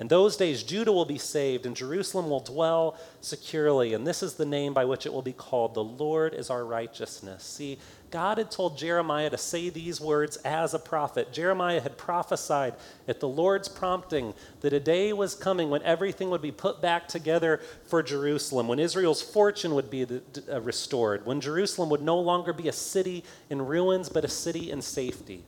In 0.00 0.08
those 0.08 0.34
days, 0.34 0.62
Judah 0.62 0.92
will 0.92 1.04
be 1.04 1.18
saved, 1.18 1.66
and 1.66 1.76
Jerusalem 1.76 2.30
will 2.30 2.40
dwell 2.40 2.96
securely. 3.20 3.92
And 3.92 4.06
this 4.06 4.22
is 4.22 4.32
the 4.32 4.46
name 4.46 4.72
by 4.72 4.86
which 4.86 5.04
it 5.04 5.12
will 5.12 5.20
be 5.20 5.34
called 5.34 5.74
The 5.74 5.84
Lord 5.84 6.32
is 6.32 6.48
our 6.48 6.64
righteousness. 6.64 7.44
See, 7.44 7.78
God 8.10 8.38
had 8.38 8.50
told 8.50 8.78
Jeremiah 8.78 9.28
to 9.28 9.36
say 9.36 9.68
these 9.68 10.00
words 10.00 10.38
as 10.38 10.72
a 10.72 10.78
prophet. 10.78 11.34
Jeremiah 11.34 11.82
had 11.82 11.98
prophesied 11.98 12.76
at 13.06 13.20
the 13.20 13.28
Lord's 13.28 13.68
prompting 13.68 14.32
that 14.62 14.72
a 14.72 14.80
day 14.80 15.12
was 15.12 15.34
coming 15.34 15.68
when 15.68 15.82
everything 15.82 16.30
would 16.30 16.42
be 16.42 16.50
put 16.50 16.80
back 16.80 17.06
together 17.06 17.60
for 17.84 18.02
Jerusalem, 18.02 18.68
when 18.68 18.78
Israel's 18.78 19.20
fortune 19.20 19.74
would 19.74 19.90
be 19.90 20.06
uh, 20.50 20.62
restored, 20.62 21.26
when 21.26 21.42
Jerusalem 21.42 21.90
would 21.90 22.02
no 22.02 22.18
longer 22.18 22.54
be 22.54 22.68
a 22.68 22.72
city 22.72 23.22
in 23.50 23.66
ruins, 23.66 24.08
but 24.08 24.24
a 24.24 24.28
city 24.28 24.70
in 24.70 24.80
safety. 24.80 25.44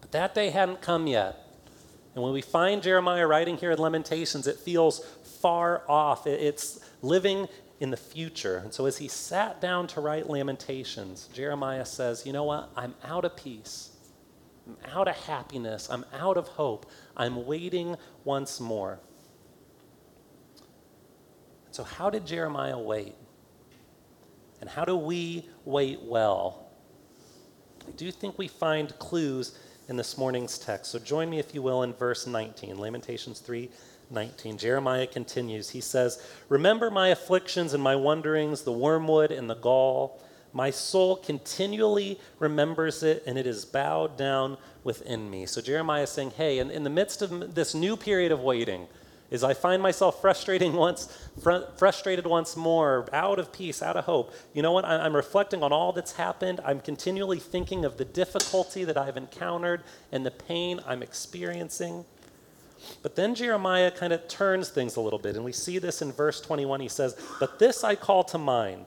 But 0.00 0.10
that 0.12 0.34
day 0.34 0.48
hadn't 0.48 0.80
come 0.80 1.06
yet. 1.06 1.49
And 2.14 2.24
when 2.24 2.32
we 2.32 2.42
find 2.42 2.82
Jeremiah 2.82 3.26
writing 3.26 3.56
here 3.56 3.70
in 3.70 3.78
Lamentations, 3.78 4.46
it 4.46 4.56
feels 4.56 5.04
far 5.40 5.82
off. 5.88 6.26
It's 6.26 6.80
living 7.02 7.46
in 7.78 7.90
the 7.90 7.96
future. 7.96 8.58
And 8.58 8.72
so 8.72 8.86
as 8.86 8.98
he 8.98 9.08
sat 9.08 9.60
down 9.60 9.86
to 9.88 10.00
write 10.00 10.28
Lamentations, 10.28 11.28
Jeremiah 11.32 11.84
says, 11.84 12.26
You 12.26 12.32
know 12.32 12.44
what? 12.44 12.70
I'm 12.76 12.94
out 13.04 13.24
of 13.24 13.36
peace. 13.36 13.90
I'm 14.66 14.76
out 14.92 15.08
of 15.08 15.16
happiness. 15.16 15.88
I'm 15.90 16.04
out 16.12 16.36
of 16.36 16.48
hope. 16.48 16.90
I'm 17.16 17.46
waiting 17.46 17.96
once 18.24 18.60
more. 18.60 19.00
So, 21.70 21.84
how 21.84 22.10
did 22.10 22.26
Jeremiah 22.26 22.78
wait? 22.78 23.14
And 24.60 24.68
how 24.68 24.84
do 24.84 24.96
we 24.96 25.48
wait 25.64 26.02
well? 26.02 26.66
I 27.86 27.92
do 27.92 28.10
think 28.10 28.38
we 28.38 28.48
find 28.48 28.96
clues 28.98 29.58
in 29.90 29.96
this 29.96 30.16
morning's 30.16 30.56
text. 30.56 30.92
So 30.92 31.00
join 31.00 31.28
me, 31.28 31.40
if 31.40 31.52
you 31.52 31.62
will, 31.62 31.82
in 31.82 31.92
verse 31.92 32.24
19, 32.26 32.78
Lamentations 32.78 33.40
3 33.40 33.68
19. 34.12 34.56
Jeremiah 34.56 35.06
continues. 35.06 35.70
He 35.70 35.80
says, 35.80 36.24
Remember 36.48 36.90
my 36.90 37.08
afflictions 37.08 37.74
and 37.74 37.82
my 37.82 37.96
wanderings, 37.96 38.62
the 38.62 38.72
wormwood 38.72 39.30
and 39.30 39.50
the 39.50 39.54
gall. 39.54 40.20
My 40.52 40.70
soul 40.70 41.16
continually 41.16 42.18
remembers 42.40 43.02
it, 43.04 43.22
and 43.26 43.38
it 43.38 43.46
is 43.46 43.64
bowed 43.64 44.16
down 44.16 44.58
within 44.82 45.30
me. 45.30 45.46
So 45.46 45.60
Jeremiah 45.60 46.04
is 46.04 46.10
saying, 46.10 46.32
Hey, 46.36 46.58
in, 46.60 46.70
in 46.70 46.84
the 46.84 46.90
midst 46.90 47.20
of 47.20 47.54
this 47.54 47.74
new 47.74 47.96
period 47.96 48.32
of 48.32 48.40
waiting, 48.40 48.86
is 49.30 49.44
I 49.44 49.54
find 49.54 49.80
myself 49.80 50.20
frustrating 50.20 50.72
once, 50.74 51.06
fr- 51.42 51.66
frustrated 51.76 52.26
once 52.26 52.56
more, 52.56 53.08
out 53.12 53.38
of 53.38 53.52
peace, 53.52 53.82
out 53.82 53.96
of 53.96 54.04
hope. 54.04 54.34
You 54.52 54.62
know 54.62 54.72
what? 54.72 54.84
I- 54.84 55.04
I'm 55.04 55.14
reflecting 55.14 55.62
on 55.62 55.72
all 55.72 55.92
that's 55.92 56.12
happened. 56.12 56.60
I'm 56.64 56.80
continually 56.80 57.38
thinking 57.38 57.84
of 57.84 57.96
the 57.96 58.04
difficulty 58.04 58.84
that 58.84 58.96
I've 58.96 59.16
encountered 59.16 59.82
and 60.10 60.26
the 60.26 60.30
pain 60.30 60.80
I'm 60.86 61.02
experiencing. 61.02 62.04
But 63.02 63.14
then 63.14 63.34
Jeremiah 63.34 63.90
kind 63.90 64.12
of 64.12 64.26
turns 64.26 64.70
things 64.70 64.96
a 64.96 65.00
little 65.00 65.18
bit, 65.18 65.36
and 65.36 65.44
we 65.44 65.52
see 65.52 65.78
this 65.78 66.02
in 66.02 66.12
verse 66.12 66.40
21. 66.40 66.80
He 66.80 66.88
says, 66.88 67.16
But 67.38 67.58
this 67.58 67.84
I 67.84 67.94
call 67.94 68.24
to 68.24 68.38
mind, 68.38 68.86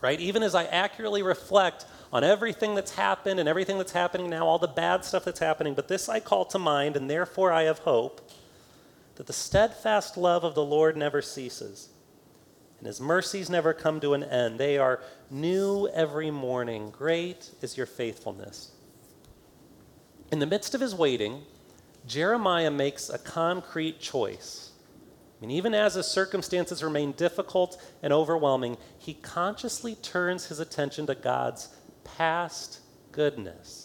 right? 0.00 0.20
Even 0.20 0.42
as 0.42 0.54
I 0.54 0.64
accurately 0.64 1.22
reflect 1.22 1.86
on 2.12 2.24
everything 2.24 2.74
that's 2.74 2.94
happened 2.94 3.40
and 3.40 3.48
everything 3.48 3.78
that's 3.78 3.92
happening 3.92 4.28
now, 4.28 4.46
all 4.46 4.58
the 4.58 4.68
bad 4.68 5.04
stuff 5.04 5.24
that's 5.24 5.38
happening, 5.38 5.74
but 5.74 5.88
this 5.88 6.08
I 6.08 6.20
call 6.20 6.44
to 6.46 6.58
mind, 6.58 6.96
and 6.96 7.08
therefore 7.08 7.52
I 7.52 7.62
have 7.62 7.78
hope 7.80 8.28
that 9.16 9.26
the 9.26 9.32
steadfast 9.32 10.16
love 10.16 10.44
of 10.44 10.54
the 10.54 10.64
Lord 10.64 10.96
never 10.96 11.22
ceases, 11.22 11.88
and 12.78 12.86
his 12.86 13.00
mercies 13.00 13.48
never 13.48 13.72
come 13.72 14.00
to 14.00 14.14
an 14.14 14.24
end. 14.24 14.58
They 14.58 14.78
are 14.78 15.00
new 15.30 15.88
every 15.88 16.30
morning. 16.30 16.90
Great 16.90 17.50
is 17.60 17.76
your 17.76 17.86
faithfulness. 17.86 18.72
In 20.32 20.38
the 20.40 20.46
midst 20.46 20.74
of 20.74 20.80
his 20.80 20.94
waiting, 20.94 21.42
Jeremiah 22.06 22.70
makes 22.70 23.08
a 23.08 23.18
concrete 23.18 24.00
choice. 24.00 24.72
I 25.38 25.46
mean, 25.46 25.56
even 25.56 25.74
as 25.74 25.94
his 25.94 26.06
circumstances 26.06 26.82
remain 26.82 27.12
difficult 27.12 27.80
and 28.02 28.12
overwhelming, 28.12 28.76
he 28.98 29.14
consciously 29.14 29.94
turns 29.96 30.46
his 30.46 30.58
attention 30.58 31.06
to 31.06 31.14
God's 31.14 31.68
past 32.02 32.80
goodness. 33.12 33.83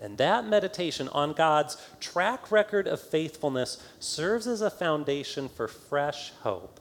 And 0.00 0.18
that 0.18 0.46
meditation 0.46 1.08
on 1.08 1.32
God's 1.32 1.76
track 2.00 2.50
record 2.50 2.86
of 2.86 3.00
faithfulness 3.00 3.82
serves 3.98 4.46
as 4.46 4.60
a 4.60 4.70
foundation 4.70 5.48
for 5.48 5.68
fresh 5.68 6.32
hope. 6.42 6.80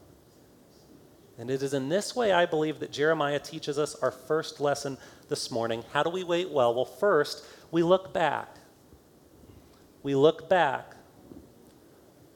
And 1.37 1.49
it 1.49 1.61
is 1.63 1.73
in 1.73 1.89
this 1.89 2.15
way, 2.15 2.31
I 2.31 2.45
believe, 2.45 2.79
that 2.79 2.91
Jeremiah 2.91 3.39
teaches 3.39 3.77
us 3.77 3.95
our 3.95 4.11
first 4.11 4.59
lesson 4.59 4.97
this 5.29 5.51
morning. 5.51 5.83
How 5.91 6.03
do 6.03 6.09
we 6.09 6.23
wait 6.23 6.49
well? 6.49 6.73
Well, 6.73 6.85
first, 6.85 7.45
we 7.71 7.83
look 7.83 8.13
back. 8.13 8.55
We 10.03 10.15
look 10.15 10.49
back. 10.49 10.95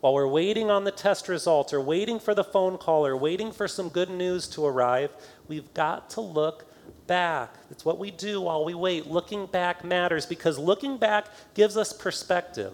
While 0.02 0.14
we're 0.14 0.28
waiting 0.28 0.72
on 0.72 0.86
the 0.86 0.92
test 0.92 1.28
result, 1.28 1.74
or 1.74 1.82
waiting 1.82 2.20
for 2.20 2.34
the 2.34 2.44
phone 2.44 2.78
call, 2.78 3.06
or 3.06 3.18
waiting 3.18 3.52
for 3.52 3.68
some 3.68 3.90
good 3.90 4.10
news 4.10 4.48
to 4.50 4.66
arrive, 4.66 5.12
we've 5.48 5.74
got 5.74 6.10
to 6.12 6.22
look 6.22 6.69
back. 7.08 7.54
It's 7.72 7.86
what 7.86 8.00
we 8.00 8.12
do 8.12 8.42
while 8.42 8.66
we 8.66 8.74
wait. 8.74 9.08
Looking 9.08 9.46
back 9.46 9.84
matters 9.84 10.26
because 10.26 10.58
looking 10.58 10.98
back 10.98 11.28
gives 11.54 11.78
us 11.78 11.94
perspective. 11.94 12.74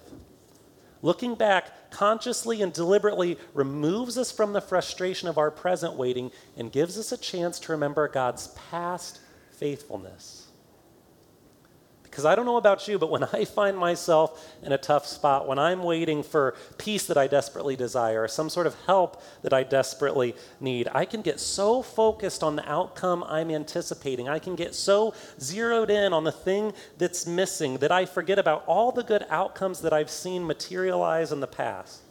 Looking 1.02 1.36
back 1.36 1.92
consciously 1.92 2.62
and 2.62 2.74
deliberately 2.74 3.38
removes 3.54 4.18
us 4.18 4.32
from 4.32 4.54
the 4.54 4.62
frustration 4.62 5.28
of 5.28 5.38
our 5.38 5.52
present 5.52 5.94
waiting 5.94 6.32
and 6.58 6.72
gives 6.72 6.98
us 6.98 7.12
a 7.12 7.18
chance 7.18 7.60
to 7.60 7.72
remember 7.72 8.08
God's 8.08 8.48
past 8.70 9.20
faithfulness. 9.52 10.45
Because 12.16 12.24
I 12.24 12.34
don't 12.34 12.46
know 12.46 12.56
about 12.56 12.88
you, 12.88 12.98
but 12.98 13.10
when 13.10 13.26
I 13.26 13.44
find 13.44 13.78
myself 13.78 14.42
in 14.64 14.72
a 14.72 14.78
tough 14.78 15.06
spot, 15.06 15.50
when 15.50 15.60
I'm 15.60 15.84
waiting 15.84 16.24
for 16.24 16.56
peace 16.78 17.08
that 17.08 17.18
I 17.18 17.28
desperately 17.28 17.76
desire, 17.76 18.26
some 18.30 18.50
sort 18.50 18.68
of 18.68 18.76
help 18.86 19.22
that 19.42 19.52
I 19.52 19.64
desperately 19.64 20.34
need, 20.62 20.88
I 20.94 21.04
can 21.04 21.22
get 21.22 21.42
so 21.42 21.82
focused 21.82 22.42
on 22.42 22.56
the 22.56 22.66
outcome 22.72 23.26
I'm 23.28 23.52
anticipating. 23.52 24.30
I 24.30 24.40
can 24.40 24.56
get 24.56 24.74
so 24.74 25.14
zeroed 25.42 25.90
in 25.90 26.14
on 26.14 26.24
the 26.24 26.32
thing 26.32 26.72
that's 26.98 27.28
missing 27.28 27.80
that 27.80 27.92
I 27.92 28.06
forget 28.06 28.40
about 28.40 28.64
all 28.66 28.94
the 28.94 29.04
good 29.04 29.26
outcomes 29.30 29.82
that 29.82 29.92
I've 29.92 30.10
seen 30.10 30.48
materialize 30.48 31.34
in 31.34 31.42
the 31.42 31.48
past. 31.48 32.05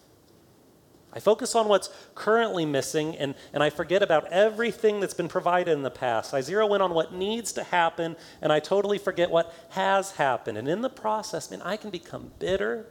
I 1.15 1.21
focus 1.21 1.55
on 1.55 1.69
what's 1.69 1.91
currently 2.15 2.67
missing 2.67 3.17
and, 3.17 3.35
and 3.53 3.63
I 3.63 3.71
forget 3.71 4.03
about 4.03 4.27
everything 4.33 4.99
that's 4.99 5.15
been 5.15 5.29
provided 5.29 5.71
in 5.73 5.83
the 5.83 5.91
past. 5.91 6.35
I 6.35 6.41
zero 6.41 6.75
in 6.75 6.83
on 6.83 6.93
what 6.93 7.15
needs 7.15 7.53
to 7.53 7.63
happen 7.63 8.17
and 8.43 8.53
I 8.53 8.59
totally 8.59 8.99
forget 8.99 9.31
what 9.31 9.55
has 9.71 10.13
happened. 10.13 10.59
And 10.59 10.69
in 10.69 10.83
the 10.83 10.91
process, 10.91 11.51
man, 11.51 11.63
I 11.63 11.77
can 11.77 11.91
become 11.91 12.33
bitter 12.41 12.87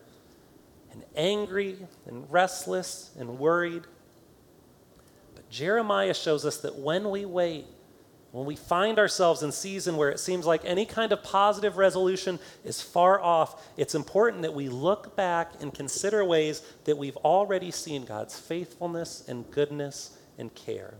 and 0.93 1.03
angry 1.15 1.77
and 2.05 2.25
restless 2.31 3.11
and 3.19 3.39
worried. 3.39 3.83
But 5.35 5.49
Jeremiah 5.49 6.13
shows 6.13 6.45
us 6.45 6.57
that 6.57 6.77
when 6.77 7.09
we 7.09 7.25
wait, 7.25 7.65
when 8.33 8.47
we 8.47 8.55
find 8.55 8.97
ourselves 8.97 9.43
in 9.43 9.51
season 9.51 9.95
where 9.95 10.09
it 10.09 10.19
seems 10.19 10.47
like 10.47 10.65
any 10.65 10.87
kind 10.87 11.11
of 11.11 11.21
positive 11.21 11.77
resolution 11.77 12.39
is 12.65 12.81
far 12.81 13.21
off, 13.21 13.63
it's 13.77 13.93
important 13.93 14.41
that 14.41 14.55
we 14.55 14.69
look 14.69 15.15
back 15.15 15.51
and 15.61 15.71
consider 15.71 16.25
ways 16.25 16.63
that 16.85 16.97
we've 16.97 17.15
already 17.17 17.69
seen 17.69 18.05
God's 18.05 18.39
faithfulness 18.39 19.23
and 19.27 19.49
goodness 19.51 20.17
and 20.39 20.53
care. 20.55 20.95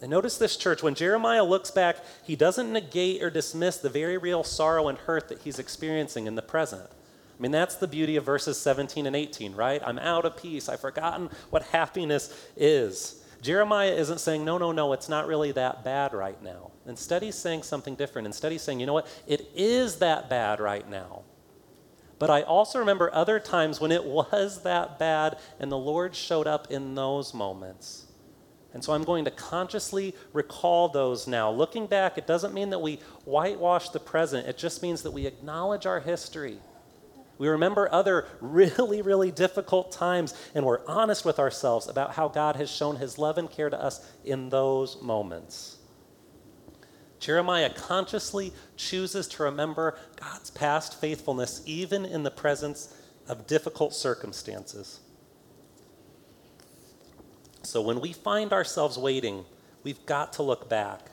And 0.00 0.10
notice 0.10 0.38
this, 0.38 0.56
church, 0.56 0.82
when 0.82 0.94
Jeremiah 0.94 1.44
looks 1.44 1.70
back, 1.70 1.98
he 2.24 2.34
doesn't 2.34 2.72
negate 2.72 3.22
or 3.22 3.28
dismiss 3.28 3.76
the 3.76 3.90
very 3.90 4.16
real 4.16 4.42
sorrow 4.42 4.88
and 4.88 4.96
hurt 4.96 5.28
that 5.28 5.42
he's 5.42 5.58
experiencing 5.58 6.26
in 6.26 6.34
the 6.34 6.40
present. 6.40 6.88
I 6.90 7.42
mean, 7.42 7.52
that's 7.52 7.74
the 7.74 7.88
beauty 7.88 8.16
of 8.16 8.24
verses 8.24 8.58
17 8.58 9.06
and 9.06 9.14
18, 9.14 9.54
right? 9.54 9.82
I'm 9.84 9.98
out 9.98 10.24
of 10.24 10.38
peace. 10.38 10.70
I've 10.70 10.80
forgotten 10.80 11.28
what 11.50 11.62
happiness 11.62 12.34
is. 12.56 13.22
Jeremiah 13.44 13.92
isn't 13.92 14.20
saying, 14.20 14.42
no, 14.42 14.56
no, 14.56 14.72
no, 14.72 14.94
it's 14.94 15.10
not 15.10 15.26
really 15.26 15.52
that 15.52 15.84
bad 15.84 16.14
right 16.14 16.42
now. 16.42 16.70
Instead, 16.86 17.22
he's 17.22 17.34
saying 17.34 17.62
something 17.62 17.94
different. 17.94 18.24
Instead, 18.24 18.52
he's 18.52 18.62
saying, 18.62 18.80
you 18.80 18.86
know 18.86 18.94
what? 18.94 19.06
It 19.26 19.50
is 19.54 19.96
that 19.96 20.30
bad 20.30 20.60
right 20.60 20.88
now. 20.88 21.24
But 22.18 22.30
I 22.30 22.40
also 22.40 22.78
remember 22.78 23.12
other 23.12 23.38
times 23.38 23.82
when 23.82 23.92
it 23.92 24.02
was 24.02 24.62
that 24.62 24.98
bad 24.98 25.36
and 25.60 25.70
the 25.70 25.76
Lord 25.76 26.16
showed 26.16 26.46
up 26.46 26.70
in 26.70 26.94
those 26.94 27.34
moments. 27.34 28.06
And 28.72 28.82
so 28.82 28.94
I'm 28.94 29.04
going 29.04 29.26
to 29.26 29.30
consciously 29.30 30.14
recall 30.32 30.88
those 30.88 31.28
now. 31.28 31.50
Looking 31.50 31.86
back, 31.86 32.16
it 32.16 32.26
doesn't 32.26 32.54
mean 32.54 32.70
that 32.70 32.80
we 32.80 32.98
whitewash 33.26 33.90
the 33.90 34.00
present, 34.00 34.48
it 34.48 34.56
just 34.56 34.82
means 34.82 35.02
that 35.02 35.10
we 35.10 35.26
acknowledge 35.26 35.84
our 35.84 36.00
history. 36.00 36.60
We 37.38 37.48
remember 37.48 37.88
other 37.90 38.26
really, 38.40 39.02
really 39.02 39.30
difficult 39.30 39.90
times, 39.90 40.34
and 40.54 40.64
we're 40.64 40.86
honest 40.86 41.24
with 41.24 41.38
ourselves 41.38 41.88
about 41.88 42.14
how 42.14 42.28
God 42.28 42.56
has 42.56 42.70
shown 42.70 42.96
his 42.96 43.18
love 43.18 43.38
and 43.38 43.50
care 43.50 43.70
to 43.70 43.80
us 43.80 44.06
in 44.24 44.50
those 44.50 45.00
moments. 45.02 45.78
Jeremiah 47.18 47.70
consciously 47.70 48.52
chooses 48.76 49.26
to 49.28 49.44
remember 49.44 49.98
God's 50.16 50.50
past 50.50 51.00
faithfulness 51.00 51.62
even 51.64 52.04
in 52.04 52.22
the 52.22 52.30
presence 52.30 52.94
of 53.26 53.46
difficult 53.46 53.94
circumstances. 53.94 55.00
So 57.62 57.80
when 57.80 58.00
we 58.00 58.12
find 58.12 58.52
ourselves 58.52 58.98
waiting, 58.98 59.46
we've 59.82 60.04
got 60.04 60.34
to 60.34 60.42
look 60.42 60.68
back. 60.68 61.10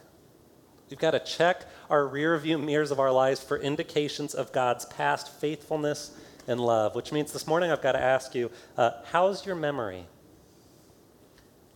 We've 0.92 1.00
got 1.00 1.12
to 1.12 1.20
check 1.20 1.66
our 1.90 2.06
rear 2.06 2.38
view 2.38 2.58
mirrors 2.58 2.92
of 2.92 3.00
our 3.00 3.14
lives 3.14 3.42
for 3.42 3.58
indications 3.58 4.36
of 4.36 4.52
God's 4.52 4.84
past 4.84 5.30
faithfulness 5.30 6.12
and 6.50 6.60
love, 6.60 6.96
which 6.96 7.14
means 7.14 7.32
this 7.32 7.48
morning 7.48 7.72
I've 7.72 7.82
got 7.82 7.94
to 7.94 8.02
ask 8.02 8.36
you 8.36 8.52
uh, 8.78 8.92
how's 9.06 9.46
your 9.46 9.56
memory? 9.56 10.06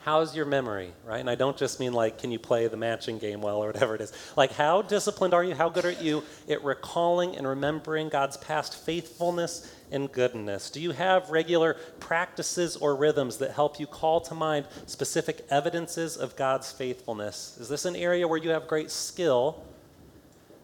How's 0.05 0.35
your 0.35 0.45
memory, 0.45 0.91
right? 1.03 1.19
And 1.19 1.27
I 1.27 1.33
don't 1.33 1.57
just 1.57 1.79
mean 1.79 1.91
like, 1.91 2.19
can 2.19 2.29
you 2.29 2.37
play 2.37 2.67
the 2.67 2.77
matching 2.77 3.17
game 3.17 3.41
well 3.41 3.57
or 3.57 3.65
whatever 3.65 3.95
it 3.95 4.01
is. 4.01 4.13
Like, 4.37 4.51
how 4.51 4.83
disciplined 4.83 5.33
are 5.33 5.43
you? 5.43 5.55
How 5.55 5.67
good 5.67 5.83
are 5.83 5.91
you 5.91 6.23
at 6.47 6.63
recalling 6.63 7.35
and 7.35 7.47
remembering 7.47 8.09
God's 8.09 8.37
past 8.37 8.75
faithfulness 8.75 9.73
and 9.91 10.11
goodness? 10.11 10.69
Do 10.69 10.79
you 10.79 10.91
have 10.91 11.31
regular 11.31 11.77
practices 11.99 12.75
or 12.75 12.95
rhythms 12.95 13.37
that 13.37 13.53
help 13.53 13.79
you 13.79 13.87
call 13.87 14.21
to 14.21 14.35
mind 14.35 14.67
specific 14.85 15.43
evidences 15.49 16.17
of 16.17 16.35
God's 16.35 16.71
faithfulness? 16.71 17.57
Is 17.59 17.67
this 17.67 17.85
an 17.85 17.95
area 17.95 18.27
where 18.27 18.37
you 18.37 18.51
have 18.51 18.67
great 18.67 18.91
skill, 18.91 19.63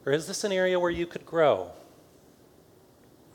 or 0.06 0.12
is 0.12 0.28
this 0.28 0.44
an 0.44 0.52
area 0.52 0.80
where 0.80 0.92
you 0.92 1.08
could 1.08 1.26
grow? 1.26 1.72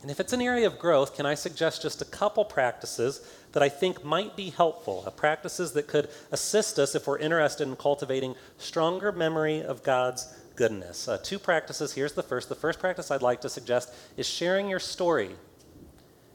And 0.03 0.11
if 0.13 0.21
it's 0.21 0.33
an 0.33 0.41
area 0.41 0.69
of 0.69 0.79
growth, 0.79 1.17
can 1.17 1.27
I 1.27 1.35
suggest 1.35 1.83
just 1.83 2.01
a 2.01 2.05
couple 2.05 2.45
practices 2.45 3.29
that 3.57 3.63
I 3.63 3.71
think 3.71 4.05
might 4.05 4.37
be 4.37 4.51
helpful, 4.51 5.03
uh, 5.07 5.11
practices 5.11 5.73
that 5.73 5.87
could 5.87 6.11
assist 6.31 6.79
us 6.79 6.95
if 6.95 7.07
we're 7.07 7.17
interested 7.17 7.67
in 7.67 7.75
cultivating 7.75 8.35
stronger 8.59 9.13
memory 9.13 9.63
of 9.63 9.83
God's 9.83 10.31
goodness? 10.57 11.09
Uh, 11.09 11.17
two 11.23 11.39
practices. 11.39 11.95
Here's 11.95 12.13
the 12.13 12.23
first. 12.23 12.51
The 12.51 12.55
first 12.55 12.79
practice 12.79 13.11
I'd 13.11 13.23
like 13.23 13.41
to 13.41 13.49
suggest 13.49 13.95
is 14.19 14.29
sharing 14.29 14.69
your 14.69 14.79
story. 14.79 15.31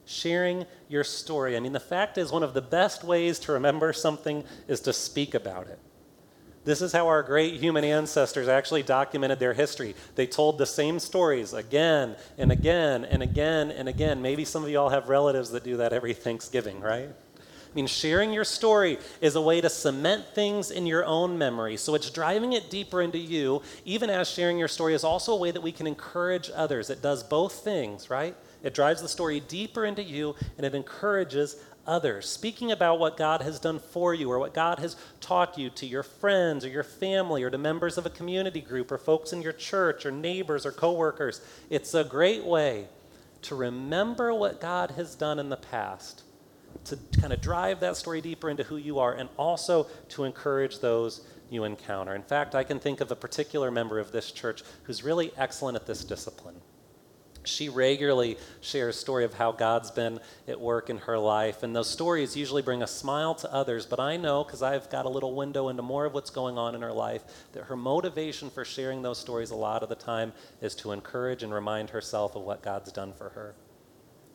Sharing 0.07 0.65
your 0.89 1.03
story. 1.03 1.55
I 1.55 1.59
mean, 1.59 1.73
the 1.73 1.79
fact 1.79 2.17
is, 2.17 2.31
one 2.31 2.41
of 2.41 2.55
the 2.55 2.61
best 2.61 3.03
ways 3.03 3.37
to 3.41 3.51
remember 3.51 3.93
something 3.93 4.43
is 4.67 4.79
to 4.79 4.91
speak 4.91 5.35
about 5.35 5.67
it. 5.67 5.77
This 6.63 6.81
is 6.81 6.91
how 6.91 7.07
our 7.07 7.23
great 7.23 7.55
human 7.55 7.83
ancestors 7.83 8.47
actually 8.47 8.83
documented 8.83 9.39
their 9.39 9.53
history. 9.53 9.95
They 10.15 10.27
told 10.27 10.57
the 10.57 10.67
same 10.67 10.99
stories 10.99 11.53
again 11.53 12.15
and 12.37 12.51
again 12.51 13.03
and 13.05 13.23
again 13.23 13.71
and 13.71 13.89
again. 13.89 14.21
Maybe 14.21 14.45
some 14.45 14.63
of 14.63 14.69
you 14.69 14.79
all 14.79 14.89
have 14.89 15.09
relatives 15.09 15.49
that 15.51 15.63
do 15.63 15.77
that 15.77 15.91
every 15.91 16.13
Thanksgiving, 16.13 16.79
right? 16.79 17.09
I 17.71 17.73
mean, 17.73 17.87
sharing 17.87 18.33
your 18.33 18.43
story 18.43 18.99
is 19.21 19.35
a 19.35 19.41
way 19.41 19.61
to 19.61 19.69
cement 19.69 20.25
things 20.35 20.71
in 20.71 20.85
your 20.85 21.05
own 21.05 21.37
memory. 21.37 21.77
So 21.77 21.95
it's 21.95 22.09
driving 22.09 22.51
it 22.51 22.69
deeper 22.69 23.01
into 23.01 23.17
you, 23.17 23.61
even 23.85 24.09
as 24.09 24.29
sharing 24.29 24.59
your 24.59 24.67
story 24.67 24.93
is 24.93 25.05
also 25.05 25.33
a 25.33 25.37
way 25.37 25.51
that 25.51 25.61
we 25.61 25.71
can 25.71 25.87
encourage 25.87 26.51
others. 26.53 26.89
It 26.89 27.01
does 27.01 27.23
both 27.23 27.53
things, 27.63 28.09
right? 28.09 28.35
It 28.61 28.73
drives 28.73 29.01
the 29.01 29.07
story 29.07 29.39
deeper 29.39 29.85
into 29.85 30.03
you 30.03 30.35
and 30.57 30.65
it 30.65 30.75
encourages 30.75 31.55
others, 31.85 32.29
speaking 32.29 32.71
about 32.71 32.99
what 32.99 33.17
God 33.17 33.41
has 33.41 33.59
done 33.59 33.79
for 33.79 34.13
you 34.13 34.31
or 34.31 34.39
what 34.39 34.53
God 34.53 34.79
has 34.79 34.95
taught 35.19 35.57
you 35.57 35.69
to 35.71 35.85
your 35.85 36.03
friends 36.03 36.63
or 36.63 36.69
your 36.69 36.83
family 36.83 37.43
or 37.43 37.49
to 37.49 37.57
members 37.57 37.97
of 37.97 38.05
a 38.05 38.09
community 38.09 38.61
group 38.61 38.91
or 38.91 38.97
folks 38.97 39.33
in 39.33 39.41
your 39.41 39.53
church 39.53 40.05
or 40.05 40.11
neighbors 40.11 40.65
or 40.65 40.71
coworkers. 40.71 41.41
It's 41.69 41.93
a 41.93 42.03
great 42.03 42.43
way 42.43 42.87
to 43.43 43.55
remember 43.55 44.33
what 44.33 44.61
God 44.61 44.91
has 44.91 45.15
done 45.15 45.39
in 45.39 45.49
the 45.49 45.57
past, 45.57 46.23
to 46.85 46.97
kind 47.19 47.33
of 47.33 47.41
drive 47.41 47.79
that 47.79 47.97
story 47.97 48.21
deeper 48.21 48.49
into 48.49 48.63
who 48.63 48.77
you 48.77 48.99
are, 48.99 49.13
and 49.13 49.29
also 49.37 49.87
to 50.09 50.23
encourage 50.23 50.79
those 50.79 51.25
you 51.49 51.63
encounter. 51.63 52.15
In 52.15 52.23
fact, 52.23 52.55
I 52.55 52.63
can 52.63 52.79
think 52.79 53.01
of 53.01 53.11
a 53.11 53.15
particular 53.15 53.71
member 53.71 53.99
of 53.99 54.11
this 54.11 54.31
church 54.31 54.63
who's 54.83 55.03
really 55.03 55.31
excellent 55.37 55.75
at 55.75 55.85
this 55.85 56.03
discipline 56.03 56.61
she 57.43 57.69
regularly 57.69 58.37
shares 58.61 58.95
a 58.95 58.99
story 58.99 59.23
of 59.23 59.33
how 59.33 59.51
god's 59.51 59.91
been 59.91 60.19
at 60.47 60.59
work 60.59 60.89
in 60.89 60.97
her 60.97 61.17
life 61.17 61.63
and 61.63 61.75
those 61.75 61.89
stories 61.89 62.35
usually 62.35 62.61
bring 62.61 62.83
a 62.83 62.87
smile 62.87 63.33
to 63.33 63.51
others 63.53 63.85
but 63.85 63.99
i 63.99 64.17
know 64.17 64.43
because 64.43 64.61
i've 64.61 64.89
got 64.89 65.05
a 65.05 65.09
little 65.09 65.33
window 65.33 65.69
into 65.69 65.81
more 65.81 66.05
of 66.05 66.13
what's 66.13 66.29
going 66.29 66.57
on 66.57 66.75
in 66.75 66.81
her 66.81 66.91
life 66.91 67.23
that 67.53 67.63
her 67.65 67.75
motivation 67.75 68.49
for 68.49 68.63
sharing 68.63 69.01
those 69.01 69.17
stories 69.17 69.51
a 69.51 69.55
lot 69.55 69.83
of 69.83 69.89
the 69.89 69.95
time 69.95 70.33
is 70.61 70.75
to 70.75 70.91
encourage 70.91 71.43
and 71.43 71.53
remind 71.53 71.89
herself 71.89 72.35
of 72.35 72.43
what 72.43 72.61
god's 72.61 72.91
done 72.91 73.13
for 73.13 73.29
her. 73.29 73.55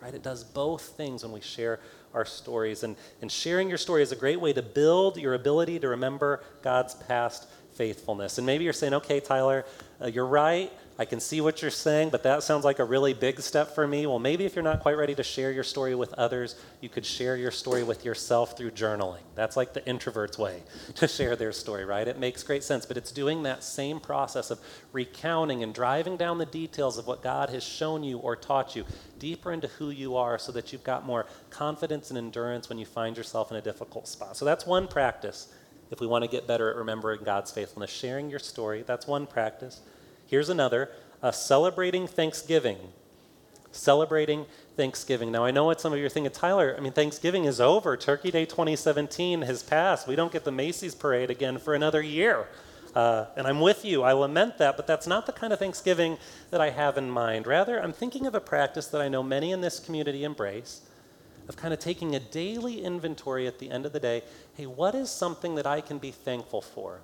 Right? 0.01 0.14
It 0.14 0.23
does 0.23 0.45
both 0.45 0.83
things 0.83 1.23
when 1.23 1.33
we 1.33 1.40
share 1.40 1.81
our 2.12 2.25
stories 2.25 2.83
and, 2.83 2.97
and 3.23 3.33
sharing 3.33 3.69
your 3.69 3.79
story 3.79 4.03
is 4.03 4.12
a 4.12 4.16
great 4.16 4.40
way 4.40 4.53
to 4.53 4.62
build 4.62 5.16
your 5.16 5.35
ability 5.35 5.79
to 5.81 5.88
remember 5.88 6.42
god's 6.62 6.95
past 6.95 7.49
faithfulness. 7.75 8.38
And 8.38 8.47
maybe 8.47 8.64
you're 8.64 8.73
saying 8.73 8.95
okay 8.95 9.21
tyler 9.21 9.64
uh, 10.01 10.07
you're 10.07 10.27
right 10.27 10.71
I 10.99 11.05
can 11.05 11.21
see 11.21 11.43
what 11.43 11.61
you're 11.61 11.71
saying, 11.71 12.09
but 12.09 12.23
that 12.23 12.43
sounds 12.43 12.65
like 12.65 12.79
a 12.79 12.85
really 12.85 13.13
big 13.13 13.41
step 13.41 13.75
for 13.75 13.87
me. 13.87 14.07
Well, 14.07 14.19
maybe 14.19 14.47
if 14.47 14.57
you're 14.57 14.63
not 14.63 14.81
quite 14.81 14.97
ready 14.97 15.15
to 15.17 15.23
share 15.23 15.53
your 15.53 15.63
story 15.63 15.95
with 15.95 16.15
others, 16.15 16.57
you 16.81 16.89
could 16.89 17.05
share 17.05 17.37
your 17.37 17.51
story 17.51 17.83
with 17.83 18.03
yourself 18.03 18.57
through 18.57 18.71
journaling. 18.71 19.21
That's 19.35 19.59
like 19.59 19.75
the 19.75 19.87
introvert's 19.87 20.39
way 20.39 20.63
to 20.95 21.07
share 21.07 21.37
their 21.37 21.53
story, 21.53 21.85
right? 21.85 22.09
It 22.09 22.19
makes 22.19 22.43
great 22.43 22.65
sense, 22.65 22.87
but 22.87 22.97
it's 22.97 23.13
doing 23.13 23.43
that 23.43 23.63
same 23.63 24.01
process 24.01 24.51
of 24.51 24.59
recounting 24.93 25.63
and 25.63 25.75
driving 25.75 26.17
down 26.17 26.39
the 26.39 26.47
details 26.47 26.97
of 26.97 27.07
what 27.07 27.23
God 27.23 27.51
has 27.51 27.63
shown 27.63 28.03
you 28.03 28.17
or 28.19 28.35
taught 28.35 28.75
you 28.75 28.87
deeper 29.19 29.53
into 29.53 29.69
who 29.69 29.91
you 29.91 30.17
are 30.17 30.39
so 30.39 30.51
that 30.53 30.73
you've 30.73 30.85
got 30.85 31.05
more 31.05 31.27
confidence 31.51 32.09
and 32.09 32.17
endurance 32.17 32.71
when 32.71 32.79
you 32.79 32.87
find 32.87 33.19
yourself 33.19 33.51
in 33.51 33.59
a 33.59 33.63
difficult 33.63 34.09
spot. 34.09 34.35
So 34.35 34.47
that's 34.47 34.65
one 34.65 34.89
practice 34.89 35.49
if 35.91 36.01
we 36.01 36.07
want 36.07 36.25
to 36.25 36.31
get 36.31 36.47
better 36.47 36.71
at 36.71 36.77
remembering 36.77 37.23
God's 37.23 37.51
faithfulness. 37.51 37.91
Sharing 37.91 38.31
your 38.31 38.39
story, 38.39 38.83
that's 38.87 39.07
one 39.07 39.27
practice. 39.27 39.83
Here's 40.27 40.49
another 40.49 40.91
celebrating 41.33 42.07
Thanksgiving. 42.07 42.79
Celebrating 43.73 44.47
Thanksgiving. 44.77 45.33
Now, 45.33 45.45
I 45.45 45.51
know 45.51 45.65
what 45.65 45.81
some 45.81 45.93
of 45.93 45.99
you 45.99 46.07
are 46.07 46.11
thinking, 46.11 46.33
Tyler, 46.33 46.75
I 46.77 46.81
mean, 46.81 46.93
Thanksgiving 46.93 47.45
is 47.45 47.61
over. 47.61 47.97
Turkey 47.97 48.31
Day 48.31 48.45
2017 48.45 49.43
has 49.43 49.62
passed. 49.62 50.07
We 50.07 50.17
don't 50.17 50.33
get 50.33 50.45
the 50.45 50.53
Macy's 50.53 50.95
parade 50.95 51.31
again 51.31 51.59
for 51.59 51.75
another 51.75 52.03
year. 52.03 52.47
Uh, 52.95 53.27
and 53.37 53.47
I'm 53.47 53.61
with 53.61 53.85
you. 53.85 54.03
I 54.03 54.12
lament 54.12 54.57
that, 54.59 54.77
but 54.77 54.87
that's 54.87 55.07
not 55.07 55.27
the 55.27 55.33
kind 55.33 55.53
of 55.53 55.59
Thanksgiving 55.59 56.17
that 56.51 56.62
I 56.62 56.71
have 56.71 56.97
in 56.97 57.11
mind. 57.11 57.47
Rather, 57.47 57.83
I'm 57.83 57.93
thinking 57.93 58.27
of 58.27 58.35
a 58.35 58.41
practice 58.41 58.87
that 58.87 59.03
I 59.03 59.09
know 59.09 59.23
many 59.23 59.53
in 59.53 59.61
this 59.61 59.79
community 59.79 60.25
embrace 60.25 60.81
of 61.47 61.57
kind 61.57 61.75
of 61.75 61.79
taking 61.79 62.15
a 62.15 62.21
daily 62.21 62.83
inventory 62.83 63.47
at 63.47 63.59
the 63.59 63.71
end 63.71 63.85
of 63.85 63.93
the 63.93 64.01
day. 64.01 64.23
Hey, 64.55 64.65
what 64.65 64.95
is 64.95 65.11
something 65.11 65.57
that 65.57 65.67
I 65.67 65.83
can 65.83 65.99
be 65.99 66.11
thankful 66.11 66.62
for? 66.62 67.01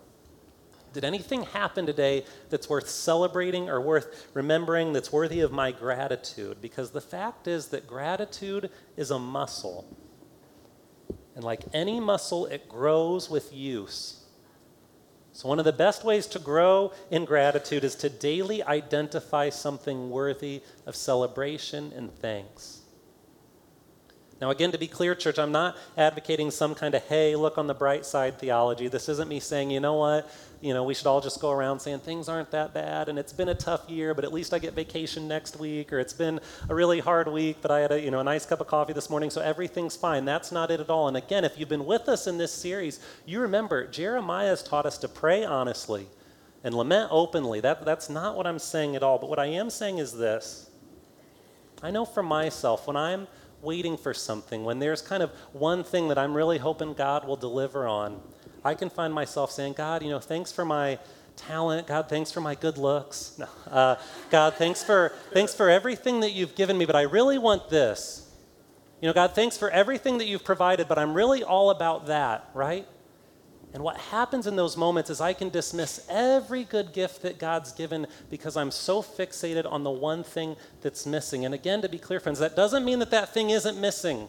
Did 0.93 1.05
anything 1.05 1.45
happen 1.45 1.87
today 1.87 2.25
that's 2.51 2.69
worth 2.69 2.89
celebrating 2.89 3.69
or 3.69 3.81
worth 3.81 4.29
remembering 4.35 4.93
that's 4.93 5.13
worthy 5.13 5.41
of 5.41 5.53
my 5.53 5.73
gratitude? 5.73 6.59
Because 6.61 6.91
the 6.91 7.01
fact 7.01 7.49
is 7.49 7.69
that 7.69 7.87
gratitude 7.87 8.71
is 8.97 9.11
a 9.11 9.19
muscle. 9.19 9.87
And 11.35 11.45
like 11.45 11.63
any 11.73 11.99
muscle, 11.99 12.47
it 12.47 12.69
grows 12.69 13.31
with 13.31 13.53
use. 13.53 14.23
So, 15.35 15.49
one 15.49 15.59
of 15.59 15.65
the 15.65 15.73
best 15.73 16.05
ways 16.05 16.27
to 16.29 16.39
grow 16.39 16.93
in 17.11 17.25
gratitude 17.25 17.85
is 17.85 17.95
to 17.97 18.11
daily 18.11 18.63
identify 18.63 19.49
something 19.49 20.11
worthy 20.11 20.63
of 20.85 20.95
celebration 20.95 21.91
and 21.97 22.15
thanks. 22.15 22.82
Now, 24.43 24.51
again, 24.51 24.73
to 24.73 24.79
be 24.79 24.89
clear, 24.89 25.15
church, 25.15 25.39
I'm 25.39 25.53
not 25.53 25.77
advocating 25.97 26.51
some 26.51 26.75
kind 26.75 26.97
of, 26.97 27.03
hey, 27.05 27.37
look 27.37 27.59
on 27.59 27.69
the 27.69 27.75
bright 27.75 28.05
side 28.05 28.41
theology. 28.41 28.89
This 28.89 29.09
isn't 29.09 29.29
me 29.29 29.39
saying, 29.39 29.71
you 29.71 29.79
know 29.79 29.95
what, 29.95 30.29
you 30.61 30.75
know, 30.75 30.83
we 30.83 30.95
should 30.95 31.07
all 31.07 31.21
just 31.21 31.41
go 31.41 31.53
around 31.53 31.79
saying 31.79 32.01
things 32.01 32.29
aren't 32.29 32.51
that 32.51 32.75
bad 32.75 33.09
and 33.09 33.21
it's 33.21 33.33
been 33.33 33.51
a 33.51 33.55
tough 33.55 33.89
year, 33.89 34.15
but 34.15 34.25
at 34.25 34.33
least 34.33 34.53
I 34.53 34.59
get 34.59 34.75
vacation 34.75 35.29
next 35.29 35.61
week, 35.61 35.93
or 35.93 36.01
it's 36.01 36.13
been 36.13 36.41
a 36.69 36.75
really 36.75 36.99
hard 36.99 37.29
week, 37.29 37.59
but 37.63 37.71
I 37.71 37.79
had 37.79 37.93
a, 37.93 38.01
you 38.01 38.11
know, 38.11 38.19
a 38.19 38.25
nice 38.25 38.45
cup 38.45 38.61
of 38.61 38.67
coffee 38.67 38.93
this 38.93 39.09
morning, 39.09 39.31
so 39.31 39.41
everything's 39.41 39.95
fine. 39.95 40.25
That's 40.25 40.51
not 40.51 40.73
it 40.73 40.81
at 40.81 40.91
all. 40.91 41.07
And 41.07 41.17
again, 41.17 41.45
if 41.45 41.57
you've 41.57 41.69
been 41.69 41.87
with 41.87 42.09
us 42.09 42.27
in 42.27 42.37
this 42.37 42.53
series, 42.53 42.99
you 43.25 43.39
remember 43.39 43.87
Jeremiah 43.87 44.49
has 44.49 44.65
taught 44.65 44.87
us 44.87 44.99
to 44.99 45.09
pray 45.09 45.45
honestly 45.45 46.09
and 46.65 46.75
lament 46.75 47.11
openly. 47.13 47.61
That, 47.61 47.85
that's 47.85 48.11
not 48.11 48.37
what 48.37 48.49
I'm 48.49 48.59
saying 48.59 48.97
at 48.97 49.05
all. 49.05 49.19
But 49.19 49.31
what 49.31 49.39
I 49.39 49.47
am 49.47 49.71
saying 49.71 49.99
is 49.99 50.15
this 50.15 50.69
I 51.81 51.93
know 51.93 52.05
for 52.05 52.25
myself, 52.25 52.89
when 52.89 52.97
I'm 52.97 53.29
waiting 53.63 53.97
for 53.97 54.13
something, 54.13 54.65
when 54.65 54.79
there's 54.79 55.01
kind 55.01 55.23
of 55.23 55.31
one 55.53 55.85
thing 55.85 56.09
that 56.09 56.19
I'm 56.19 56.35
really 56.35 56.59
hoping 56.59 56.93
God 56.93 57.27
will 57.27 57.37
deliver 57.37 57.87
on, 57.87 58.21
I 58.65 58.75
can 58.75 58.91
find 58.91 59.15
myself 59.15 59.51
saying, 59.51 59.75
God, 59.75 60.03
you 60.03 60.11
know, 60.11 60.19
thanks 60.19 60.53
for 60.53 60.65
my 60.65 60.99
talent. 61.37 61.87
God, 61.87 62.09
thanks 62.09 62.31
for 62.31 62.41
my 62.41 62.55
good 62.55 62.77
looks. 62.77 63.39
No. 63.39 63.47
Uh, 63.71 63.97
God, 64.31 64.55
thanks 64.55 64.85
for, 64.85 65.13
thanks 65.33 65.55
for 65.55 65.71
everything 65.71 66.21
that 66.21 66.33
you've 66.33 66.55
given 66.55 66.77
me, 66.77 66.85
but 66.85 66.97
I 66.97 67.03
really 67.03 67.39
want 67.39 67.71
this. 67.71 68.29
You 69.01 69.09
know, 69.09 69.15
God, 69.15 69.35
thanks 69.35 69.57
for 69.57 69.71
everything 69.71 70.19
that 70.19 70.27
you've 70.27 70.45
provided, 70.45 70.87
but 70.87 70.99
I'm 70.99 71.15
really 71.15 71.43
all 71.43 71.71
about 71.71 72.07
that, 72.07 72.51
right? 72.55 72.87
And 73.75 73.83
what 73.83 73.97
happens 73.97 74.47
in 74.47 74.57
those 74.57 74.77
moments 74.77 75.09
is 75.09 75.21
I 75.21 75.33
can 75.33 75.49
dismiss 75.49 76.05
every 76.11 76.65
good 76.65 76.93
gift 76.93 77.23
that 77.23 77.39
God's 77.39 77.73
given 77.73 78.07
because 78.29 78.57
I'm 78.57 78.71
so 78.71 79.01
fixated 79.03 79.71
on 79.71 79.83
the 79.83 79.91
one 79.91 80.23
thing 80.23 80.57
that's 80.83 81.07
missing. 81.07 81.47
And 81.47 81.55
again, 81.55 81.81
to 81.83 81.89
be 81.89 81.99
clear, 81.99 82.21
friends, 82.21 82.39
that 82.41 82.55
doesn't 82.55 82.85
mean 82.85 82.99
that 82.99 83.11
that 83.11 83.33
thing 83.33 83.51
isn't 83.51 83.81
missing. 83.81 84.29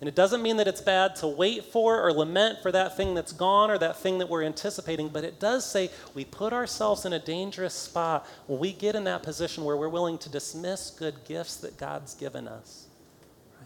And 0.00 0.08
it 0.08 0.14
doesn't 0.14 0.42
mean 0.42 0.58
that 0.58 0.68
it's 0.68 0.82
bad 0.82 1.16
to 1.16 1.26
wait 1.26 1.64
for 1.64 2.02
or 2.02 2.12
lament 2.12 2.60
for 2.60 2.70
that 2.72 2.94
thing 2.94 3.14
that's 3.14 3.32
gone 3.32 3.70
or 3.70 3.78
that 3.78 3.96
thing 3.96 4.18
that 4.18 4.28
we're 4.28 4.42
anticipating, 4.42 5.08
but 5.08 5.24
it 5.24 5.40
does 5.40 5.64
say 5.64 5.88
we 6.12 6.26
put 6.26 6.52
ourselves 6.52 7.06
in 7.06 7.14
a 7.14 7.18
dangerous 7.18 7.72
spot 7.72 8.26
when 8.46 8.58
we 8.58 8.72
get 8.72 8.94
in 8.94 9.04
that 9.04 9.22
position 9.22 9.64
where 9.64 9.78
we're 9.78 9.88
willing 9.88 10.18
to 10.18 10.28
dismiss 10.28 10.90
good 10.90 11.24
gifts 11.24 11.56
that 11.56 11.78
God's 11.78 12.14
given 12.14 12.46
us. 12.46 12.86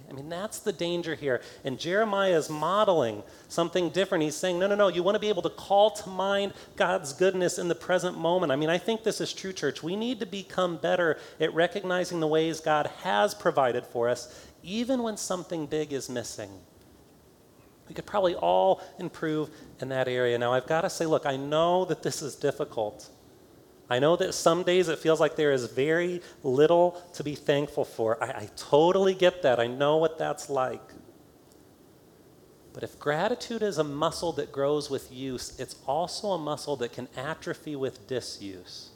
I 0.09 0.12
mean, 0.12 0.29
that's 0.29 0.61
the 0.61 0.73
danger 0.73 1.14
here. 1.14 1.42
And 1.64 1.79
Jeremiah 1.79 2.37
is 2.37 2.49
modeling 2.49 3.23
something 3.49 3.90
different. 3.90 4.25
He's 4.25 4.37
saying, 4.37 4.59
no, 4.59 4.66
no, 4.66 4.75
no, 4.75 4.88
you 4.88 5.03
want 5.03 5.16
to 5.16 5.21
be 5.21 5.29
able 5.29 5.42
to 5.42 5.51
call 5.51 5.90
to 5.90 6.09
mind 6.09 6.55
God's 6.77 7.12
goodness 7.12 7.59
in 7.59 7.68
the 7.68 7.75
present 7.75 8.16
moment. 8.16 8.51
I 8.51 8.57
mean, 8.57 8.71
I 8.71 8.79
think 8.79 9.03
this 9.03 9.21
is 9.21 9.35
true, 9.35 9.53
church. 9.53 9.83
We 9.83 9.97
need 9.97 10.21
to 10.21 10.27
become 10.27 10.79
better 10.79 11.18
at 11.40 11.53
recognizing 11.53 12.21
the 12.21 12.27
ways 12.27 12.61
God 12.61 12.90
has 13.03 13.35
provided 13.35 13.85
for 13.85 14.09
us 14.09 14.49
even 14.62 15.03
when 15.03 15.16
something 15.16 15.66
big 15.66 15.92
is 15.92 16.09
missing. 16.09 16.51
We 17.88 17.94
could 17.94 18.07
probably 18.07 18.35
all 18.35 18.83
improve 18.99 19.51
in 19.81 19.88
that 19.90 20.09
area. 20.09 20.38
Now, 20.38 20.53
I've 20.53 20.66
got 20.66 20.83
to 20.83 20.90
say, 20.90 21.07
look, 21.07 21.27
I 21.27 21.37
know 21.37 21.85
that 21.87 22.03
this 22.03 22.23
is 22.23 22.35
difficult. 22.35 23.09
I 23.90 23.98
know 23.98 24.16
that 24.16 24.35
some 24.35 24.64
days 24.64 24.88
it 24.88 24.98
feels 24.98 25.18
like 25.18 25.37
there 25.37 25.53
is 25.53 25.64
very 25.66 26.20
little 26.42 27.03
to 27.14 27.24
be 27.24 27.35
thankful 27.35 27.85
for. 27.85 28.22
I, 28.22 28.27
I 28.27 28.51
totally 28.57 29.14
get 29.14 29.42
that. 29.42 29.59
I 29.59 29.66
know 29.66 29.96
what 29.96 30.18
that's 30.18 30.51
like. 30.51 30.83
But 32.74 32.83
if 32.83 32.98
gratitude 32.98 33.62
is 33.62 33.79
a 33.79 33.85
muscle 33.85 34.33
that 34.33 34.53
grows 34.53 34.90
with 34.90 35.11
use, 35.11 35.59
it's 35.59 35.77
also 35.87 36.29
a 36.29 36.38
muscle 36.38 36.77
that 36.77 36.92
can 36.92 37.09
atrophy 37.16 37.77
with 37.77 38.07
disuse. 38.07 38.90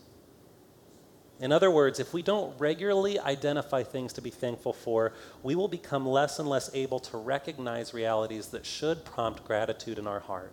In 1.40 1.50
other 1.50 1.70
words, 1.70 1.98
if 1.98 2.12
we 2.12 2.22
don't 2.22 2.56
regularly 2.60 3.18
identify 3.18 3.82
things 3.82 4.12
to 4.12 4.20
be 4.20 4.30
thankful 4.30 4.72
for, 4.72 5.12
we 5.42 5.56
will 5.56 5.66
become 5.66 6.06
less 6.06 6.38
and 6.38 6.48
less 6.48 6.70
able 6.74 7.00
to 7.00 7.16
recognize 7.16 7.92
realities 7.92 8.48
that 8.48 8.64
should 8.64 9.04
prompt 9.04 9.44
gratitude 9.44 9.98
in 9.98 10.06
our 10.06 10.20
heart. 10.20 10.52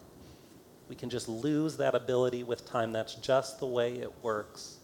We 0.89 0.95
can 0.95 1.09
just 1.09 1.29
lose 1.29 1.77
that 1.77 1.95
ability 1.95 2.43
with 2.43 2.65
time. 2.65 2.91
That's 2.91 3.15
just 3.15 3.59
the 3.59 3.67
way 3.67 3.93
it 3.93 4.11
works. 4.23 4.79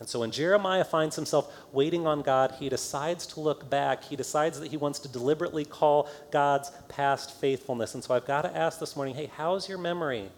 And 0.00 0.08
so 0.08 0.20
when 0.20 0.30
Jeremiah 0.30 0.84
finds 0.84 1.14
himself 1.14 1.52
waiting 1.72 2.06
on 2.06 2.22
God, 2.22 2.54
he 2.58 2.70
decides 2.70 3.26
to 3.28 3.40
look 3.40 3.68
back. 3.68 4.02
He 4.02 4.16
decides 4.16 4.58
that 4.58 4.70
he 4.70 4.78
wants 4.78 4.98
to 5.00 5.08
deliberately 5.08 5.64
call 5.64 6.08
God's 6.32 6.72
past 6.88 7.38
faithfulness. 7.38 7.94
And 7.94 8.02
so 8.02 8.14
I've 8.14 8.26
got 8.26 8.42
to 8.42 8.56
ask 8.56 8.80
this 8.80 8.96
morning 8.96 9.14
hey, 9.14 9.30
how's 9.36 9.68
your 9.68 9.78
memory? 9.78 10.30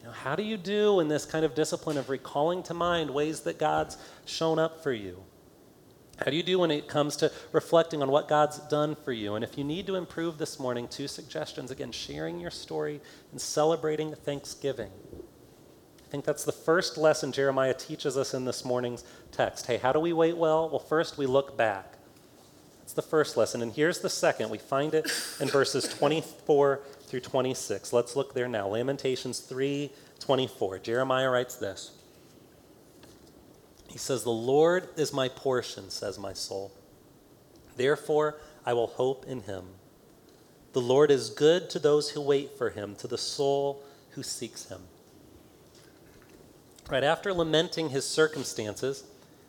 You 0.00 0.08
know, 0.08 0.12
how 0.12 0.34
do 0.34 0.42
you 0.42 0.56
do 0.56 0.98
in 0.98 1.06
this 1.06 1.24
kind 1.24 1.44
of 1.44 1.54
discipline 1.54 1.96
of 1.96 2.10
recalling 2.10 2.64
to 2.64 2.74
mind 2.74 3.08
ways 3.10 3.40
that 3.40 3.58
God's 3.58 3.96
shown 4.26 4.58
up 4.58 4.82
for 4.82 4.92
you? 4.92 5.22
How 6.18 6.30
do 6.30 6.36
you 6.36 6.42
do 6.42 6.58
when 6.58 6.70
it 6.70 6.88
comes 6.88 7.16
to 7.16 7.32
reflecting 7.52 8.02
on 8.02 8.10
what 8.10 8.28
God's 8.28 8.58
done 8.58 8.94
for 8.94 9.12
you? 9.12 9.34
And 9.34 9.42
if 9.42 9.58
you 9.58 9.64
need 9.64 9.86
to 9.86 9.96
improve 9.96 10.38
this 10.38 10.60
morning, 10.60 10.86
two 10.88 11.08
suggestions 11.08 11.70
again, 11.70 11.90
sharing 11.90 12.38
your 12.38 12.50
story 12.50 13.00
and 13.30 13.40
celebrating 13.40 14.14
Thanksgiving. 14.14 14.90
I 15.14 16.10
think 16.10 16.24
that's 16.24 16.44
the 16.44 16.52
first 16.52 16.98
lesson 16.98 17.32
Jeremiah 17.32 17.74
teaches 17.74 18.18
us 18.18 18.34
in 18.34 18.44
this 18.44 18.64
morning's 18.64 19.04
text. 19.30 19.66
Hey, 19.66 19.78
how 19.78 19.92
do 19.92 19.98
we 19.98 20.12
wait 20.12 20.36
well? 20.36 20.68
Well, 20.68 20.78
first 20.78 21.16
we 21.16 21.26
look 21.26 21.56
back. 21.56 21.96
That's 22.80 22.92
the 22.92 23.02
first 23.02 23.38
lesson. 23.38 23.62
And 23.62 23.72
here's 23.72 24.00
the 24.00 24.10
second. 24.10 24.50
We 24.50 24.58
find 24.58 24.92
it 24.92 25.10
in 25.40 25.48
verses 25.48 25.88
24 25.88 26.82
through 27.06 27.20
26. 27.20 27.92
Let's 27.92 28.14
look 28.14 28.34
there 28.34 28.48
now. 28.48 28.68
Lamentations 28.68 29.40
3 29.40 29.90
24. 30.20 30.78
Jeremiah 30.80 31.30
writes 31.30 31.56
this. 31.56 32.01
He 33.92 33.98
says, 33.98 34.24
The 34.24 34.30
Lord 34.30 34.88
is 34.96 35.12
my 35.12 35.28
portion, 35.28 35.90
says 35.90 36.18
my 36.18 36.32
soul. 36.32 36.72
Therefore, 37.76 38.38
I 38.64 38.72
will 38.72 38.86
hope 38.86 39.26
in 39.26 39.42
him. 39.42 39.64
The 40.72 40.80
Lord 40.80 41.10
is 41.10 41.28
good 41.28 41.68
to 41.70 41.78
those 41.78 42.10
who 42.10 42.22
wait 42.22 42.56
for 42.56 42.70
him, 42.70 42.96
to 42.96 43.06
the 43.06 43.18
soul 43.18 43.84
who 44.12 44.22
seeks 44.22 44.70
him. 44.70 44.80
Right 46.88 47.04
after 47.04 47.34
lamenting 47.34 47.90
his 47.90 48.08
circumstances 48.08 49.04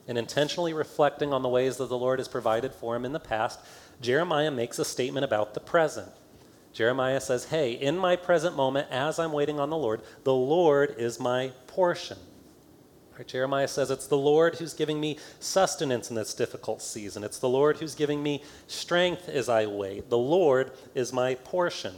and 0.10 0.18
intentionally 0.18 0.74
reflecting 0.74 1.32
on 1.32 1.42
the 1.42 1.50
ways 1.50 1.78
that 1.78 1.88
the 1.88 1.98
Lord 1.98 2.20
has 2.20 2.28
provided 2.28 2.74
for 2.74 2.98
him 2.98 3.06
in 3.06 3.14
the 3.14 3.20
past, 3.22 3.62
Jeremiah 4.02 4.52
makes 4.52 4.78
a 4.78 4.84
statement 4.84 5.24
about 5.24 5.54
the 5.54 5.62
present. 5.62 6.10
Jeremiah 6.74 7.22
says, 7.22 7.46
Hey, 7.46 7.72
in 7.72 7.98
my 7.98 8.18
present 8.18 8.58
moment, 8.58 8.90
as 8.92 9.20
I'm 9.20 9.32
waiting 9.32 9.62
on 9.62 9.70
the 9.70 9.78
Lord, 9.78 10.02
the 10.26 10.34
Lord 10.34 10.96
is 10.98 11.18
my 11.18 11.54
portion. 11.68 12.18
Right, 13.18 13.28
Jeremiah 13.28 13.68
says, 13.68 13.92
It's 13.92 14.08
the 14.08 14.18
Lord 14.18 14.56
who's 14.56 14.74
giving 14.74 15.00
me 15.00 15.20
sustenance 15.40 16.10
in 16.10 16.16
this 16.16 16.34
difficult 16.34 16.82
season. 16.82 17.24
It's 17.24 17.38
the 17.38 17.50
Lord 17.50 17.78
who's 17.78 17.94
giving 17.94 18.24
me 18.24 18.44
strength 18.68 19.30
as 19.30 19.50
I 19.50 19.68
wait. 19.68 20.10
The 20.10 20.18
Lord 20.18 20.72
is 20.96 21.14
my 21.14 21.36
portion. 21.36 21.94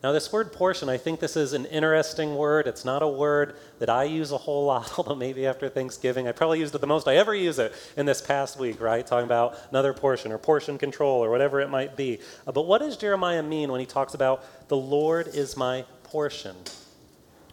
Now, 0.00 0.12
this 0.12 0.32
word 0.32 0.52
portion, 0.52 0.88
I 0.88 0.96
think 0.96 1.18
this 1.18 1.36
is 1.36 1.54
an 1.54 1.64
interesting 1.64 2.36
word. 2.36 2.68
It's 2.68 2.84
not 2.84 3.02
a 3.02 3.08
word 3.08 3.56
that 3.80 3.90
I 3.90 4.04
use 4.04 4.30
a 4.30 4.38
whole 4.38 4.66
lot, 4.66 4.96
although 4.96 5.16
maybe 5.16 5.44
after 5.44 5.68
Thanksgiving, 5.68 6.28
I 6.28 6.32
probably 6.32 6.60
used 6.60 6.76
it 6.76 6.80
the 6.80 6.86
most 6.86 7.08
I 7.08 7.16
ever 7.16 7.34
use 7.34 7.58
it 7.58 7.72
in 7.96 8.06
this 8.06 8.20
past 8.20 8.56
week, 8.56 8.80
right? 8.80 9.04
Talking 9.04 9.26
about 9.26 9.58
another 9.70 9.92
portion 9.92 10.30
or 10.30 10.38
portion 10.38 10.78
control 10.78 11.24
or 11.24 11.30
whatever 11.30 11.60
it 11.60 11.70
might 11.70 11.96
be. 11.96 12.20
Uh, 12.46 12.52
but 12.52 12.66
what 12.66 12.78
does 12.78 12.96
Jeremiah 12.96 13.42
mean 13.42 13.72
when 13.72 13.80
he 13.80 13.86
talks 13.86 14.14
about 14.14 14.44
the 14.68 14.76
Lord 14.76 15.26
is 15.34 15.56
my 15.56 15.84
portion? 16.04 16.54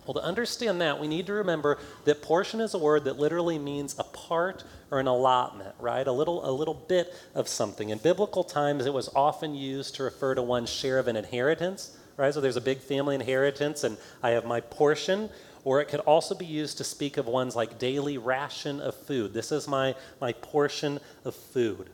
Well, 0.06 0.14
to 0.16 0.24
understand 0.24 0.82
that, 0.82 1.00
we 1.00 1.08
need 1.08 1.26
to 1.28 1.34
remember 1.34 1.78
that 2.06 2.22
portion 2.22 2.62
is 2.62 2.74
a 2.74 2.78
word 2.78 3.06
that 3.06 3.18
literally 3.20 3.58
means 3.58 3.96
a 3.98 4.04
part 4.04 4.64
or 4.92 5.00
an 5.00 5.08
allotment, 5.08 5.76
right? 5.80 6.06
A 6.06 6.12
little, 6.12 6.48
a 6.48 6.52
little 6.52 6.74
bit 6.74 7.14
of 7.34 7.48
something. 7.48 7.90
In 7.90 7.98
biblical 7.98 8.44
times, 8.44 8.86
it 8.86 8.94
was 8.94 9.10
often 9.16 9.56
used 9.56 9.96
to 9.96 10.04
refer 10.04 10.36
to 10.36 10.42
one's 10.42 10.70
share 10.70 11.00
of 11.00 11.08
an 11.08 11.16
inheritance 11.16 11.98
right? 12.18 12.34
So 12.34 12.42
there's 12.42 12.58
a 12.58 12.62
big 12.62 12.80
family 12.80 13.16
inheritance, 13.16 13.84
and 13.84 13.98
I 14.24 14.32
have 14.32 14.46
my 14.46 14.62
portion. 14.62 15.30
Or 15.64 15.82
it 15.82 15.88
could 15.88 16.02
also 16.02 16.36
be 16.36 16.46
used 16.46 16.78
to 16.78 16.84
speak 16.84 17.18
of 17.18 17.26
one's 17.26 17.56
like 17.56 17.80
daily 17.80 18.20
ration 18.20 18.80
of 18.80 18.94
food. 18.94 19.34
This 19.34 19.52
is 19.52 19.68
my, 19.68 19.96
my 20.22 20.34
portion 20.34 21.00
of 21.24 21.34
food. 21.34 21.90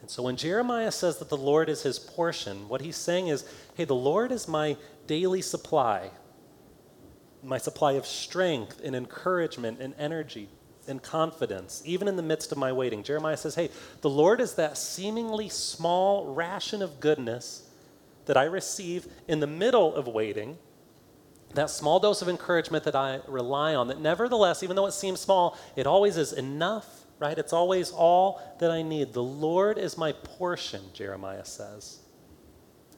And 0.00 0.10
so 0.10 0.24
when 0.24 0.36
Jeremiah 0.36 0.90
says 0.90 1.18
that 1.18 1.28
the 1.28 1.36
Lord 1.36 1.68
is 1.68 1.82
his 1.82 2.00
portion, 2.00 2.68
what 2.68 2.80
he's 2.80 2.96
saying 2.96 3.28
is, 3.28 3.44
hey, 3.76 3.84
the 3.84 3.94
Lord 3.94 4.32
is 4.32 4.48
my 4.48 4.76
daily 5.06 5.40
supply, 5.40 6.10
my 7.42 7.58
supply 7.58 7.92
of 7.92 8.06
strength 8.06 8.80
and 8.84 8.94
encouragement 8.94 9.80
and 9.80 9.94
energy 9.98 10.48
and 10.88 11.02
confidence, 11.02 11.82
even 11.84 12.08
in 12.08 12.16
the 12.16 12.22
midst 12.22 12.52
of 12.52 12.58
my 12.58 12.72
waiting. 12.72 13.02
Jeremiah 13.02 13.36
says, 13.36 13.54
hey, 13.54 13.70
the 14.00 14.10
Lord 14.10 14.40
is 14.40 14.54
that 14.54 14.76
seemingly 14.76 15.48
small 15.48 16.34
ration 16.34 16.82
of 16.82 17.00
goodness 17.00 17.68
that 18.26 18.36
I 18.36 18.44
receive 18.44 19.06
in 19.28 19.40
the 19.40 19.46
middle 19.46 19.94
of 19.94 20.06
waiting, 20.06 20.58
that 21.54 21.70
small 21.70 21.98
dose 22.00 22.22
of 22.22 22.28
encouragement 22.28 22.84
that 22.84 22.94
I 22.94 23.20
rely 23.26 23.74
on, 23.74 23.88
that 23.88 24.00
nevertheless, 24.00 24.62
even 24.62 24.76
though 24.76 24.86
it 24.86 24.92
seems 24.92 25.20
small, 25.20 25.58
it 25.76 25.86
always 25.86 26.16
is 26.16 26.32
enough, 26.32 27.04
right? 27.18 27.38
It's 27.38 27.52
always 27.52 27.90
all 27.90 28.40
that 28.60 28.70
I 28.70 28.82
need. 28.82 29.12
The 29.12 29.22
Lord 29.22 29.78
is 29.78 29.98
my 29.98 30.12
portion, 30.12 30.82
Jeremiah 30.92 31.44
says. 31.44 32.00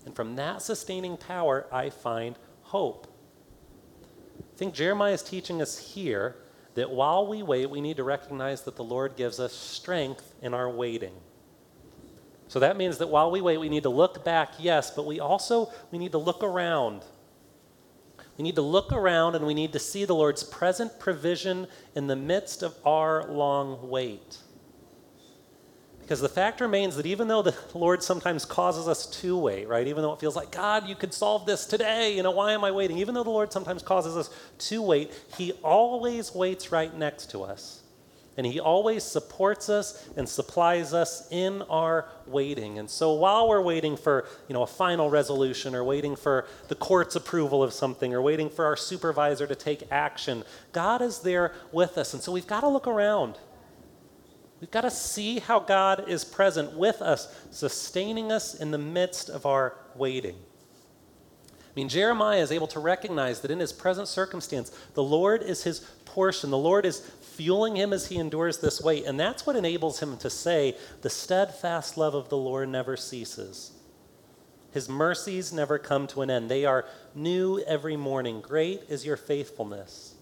And 0.05 0.15
from 0.15 0.37
that 0.37 0.63
sustaining 0.63 1.17
power, 1.17 1.67
I 1.73 1.91
find 1.91 2.37
hope. 2.63 3.12
Think 4.63 4.75
Jeremiah 4.75 5.13
is 5.13 5.25
teaching 5.25 5.61
us 5.61 5.77
here 5.77 6.37
that 6.77 6.89
while 6.89 7.27
we 7.27 7.43
wait, 7.43 7.69
we 7.69 7.81
need 7.81 7.97
to 7.97 8.05
recognize 8.05 8.63
that 8.63 8.77
the 8.77 8.85
Lord 8.85 9.17
gives 9.17 9.41
us 9.41 9.53
strength 9.53 10.37
in 10.41 10.55
our 10.55 10.71
waiting. 10.71 11.15
So 12.47 12.61
that 12.61 12.77
means 12.77 12.99
that 12.99 13.09
while 13.09 13.33
we 13.33 13.41
wait, 13.41 13.59
we 13.59 13.69
need 13.69 13.83
to 13.83 13.89
look 13.89 14.25
back, 14.25 14.53
yes, 14.61 14.93
but 14.93 15.05
we 15.05 15.19
also 15.19 15.73
we 15.91 15.99
need 15.99 16.13
to 16.13 16.19
look 16.19 16.45
around. 16.45 17.03
We 18.39 18.45
need 18.45 18.55
to 18.55 18.63
look 18.63 18.93
around 18.93 19.35
and 19.35 19.49
we 19.49 19.55
need 19.55 19.73
to 19.73 19.81
see 19.81 20.05
the 20.05 20.15
Lord's 20.15 20.45
present 20.45 21.01
provision 21.01 21.67
in 21.97 22.07
the 22.07 22.15
midst 22.15 22.63
of 22.63 22.77
our 22.87 23.27
long 23.33 23.91
wait. 23.91 24.39
Because 26.03 26.21
the 26.21 26.29
fact 26.29 26.61
remains 26.61 26.97
that 26.97 27.07
even 27.07 27.29
though 27.29 27.43
the 27.43 27.57
Lord 27.75 28.03
sometimes 28.03 28.45
causes 28.45 28.87
us 28.89 29.07
to 29.23 29.39
wait, 29.39 29.69
right? 29.69 29.87
Even 29.87 30.03
though 30.03 30.13
it 30.13 30.21
feels 30.21 30.37
like, 30.37 30.51
God, 30.51 30.87
you 30.89 30.95
could 30.95 31.15
solve 31.15 31.47
this 31.47 31.65
today, 31.65 32.15
you 32.17 32.23
know, 32.23 32.33
why 32.33 32.53
am 32.53 32.65
I 32.65 32.71
waiting? 32.71 32.99
Even 32.99 33.15
though 33.15 33.23
the 33.23 33.31
Lord 33.31 33.53
sometimes 33.53 33.83
causes 33.83 34.17
us 34.17 34.29
to 34.69 34.83
wait, 34.83 35.13
He 35.39 35.53
always 35.63 36.35
waits 36.35 36.71
right 36.71 36.95
next 36.95 37.31
to 37.31 37.43
us. 37.43 37.83
And 38.37 38.47
he 38.47 38.61
always 38.61 39.05
supports 39.05 39.69
us 39.69 40.09
and 40.17 40.27
supplies 40.27 40.95
us 40.95 41.29
in 41.31 41.61
our 41.63 42.09
waiting. 42.27 42.79
And 42.79 42.89
so 42.89 43.13
while 43.13 43.47
we're 43.47 43.61
waiting 43.61 43.95
for, 43.97 44.27
you 44.49 44.55
know, 44.55 44.63
a 44.63 44.67
final 44.67 45.11
resolution 45.11 45.75
or 45.75 45.85
waiting 45.85 46.17
for 46.17 46.47
the 46.69 46.75
court's 46.75 47.15
approval 47.15 47.63
of 47.63 47.75
something 47.75 48.15
or 48.15 48.23
waiting 48.23 48.49
for 48.49 48.65
our 48.65 48.77
supervisor 48.77 49.47
to 49.47 49.55
take 49.55 49.83
action, 49.91 50.45
God 50.73 51.03
is 51.03 51.19
there 51.19 51.53
with 51.73 51.99
us. 51.99 52.15
And 52.15 52.23
so 52.23 52.33
we've 52.33 52.47
got 52.47 52.61
to 52.61 52.69
look 52.69 52.87
around. 52.87 53.37
We've 54.63 54.71
got 54.71 54.83
to 54.83 54.93
see 54.93 55.41
how 55.41 55.59
God 55.59 56.09
is 56.09 56.25
present 56.25 56.75
with 56.75 57.03
us, 57.03 57.27
sustaining 57.51 58.31
us 58.31 58.55
in 58.55 58.71
the 58.71 58.79
midst 58.79 59.29
of 59.29 59.45
our 59.45 59.77
waiting. 59.97 60.37
I 60.37 61.73
mean, 61.75 61.89
Jeremiah 61.89 62.39
is 62.39 62.53
able 62.53 62.69
to 62.69 62.79
recognize 62.79 63.41
that 63.41 63.51
in 63.51 63.59
his 63.59 63.73
present 63.73 64.07
circumstance, 64.07 64.71
the 64.95 65.03
Lord 65.03 65.43
is 65.43 65.65
his 65.65 65.81
portion. 66.05 66.53
The 66.53 66.59
Lord 66.59 66.87
is 66.87 67.01
fueling 67.01 67.77
him 67.77 67.93
as 67.93 68.07
he 68.07 68.19
endures 68.19 68.59
this 68.59 68.81
weight. 68.81 69.05
And 69.05 69.19
that's 69.19 69.45
what 69.45 69.57
enables 69.57 69.99
him 69.99 70.17
to 70.19 70.31
say, 70.31 70.77
The 71.01 71.11
steadfast 71.11 71.97
love 71.97 72.15
of 72.15 72.29
the 72.29 72.37
Lord 72.37 72.69
never 72.69 72.97
ceases. 72.97 73.73
His 74.71 74.89
mercies 74.89 75.53
never 75.53 75.77
come 75.77 76.07
to 76.07 76.23
an 76.23 76.31
end. 76.31 76.49
They 76.49 76.65
are 76.67 76.85
new 77.17 77.59
every 77.67 77.97
morning. 77.97 78.41
Great 78.41 78.83
is 78.89 79.05
your 79.05 79.17
faithfulness. 79.17 80.15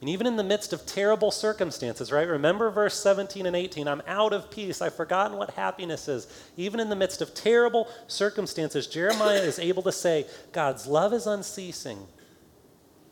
And 0.00 0.08
even 0.08 0.28
in 0.28 0.36
the 0.36 0.44
midst 0.44 0.72
of 0.72 0.86
terrible 0.86 1.32
circumstances, 1.32 2.12
right? 2.12 2.28
Remember 2.28 2.70
verse 2.70 2.94
17 2.94 3.46
and 3.46 3.56
18 3.56 3.88
I'm 3.88 4.02
out 4.06 4.32
of 4.32 4.50
peace. 4.50 4.80
I've 4.80 4.94
forgotten 4.94 5.36
what 5.36 5.50
happiness 5.50 6.06
is. 6.06 6.28
Even 6.56 6.78
in 6.78 6.88
the 6.88 6.96
midst 6.96 7.20
of 7.20 7.34
terrible 7.34 7.88
circumstances, 8.06 8.86
Jeremiah 8.86 9.40
is 9.40 9.58
able 9.58 9.82
to 9.82 9.92
say, 9.92 10.26
God's 10.52 10.86
love 10.86 11.12
is 11.12 11.26
unceasing. 11.26 12.06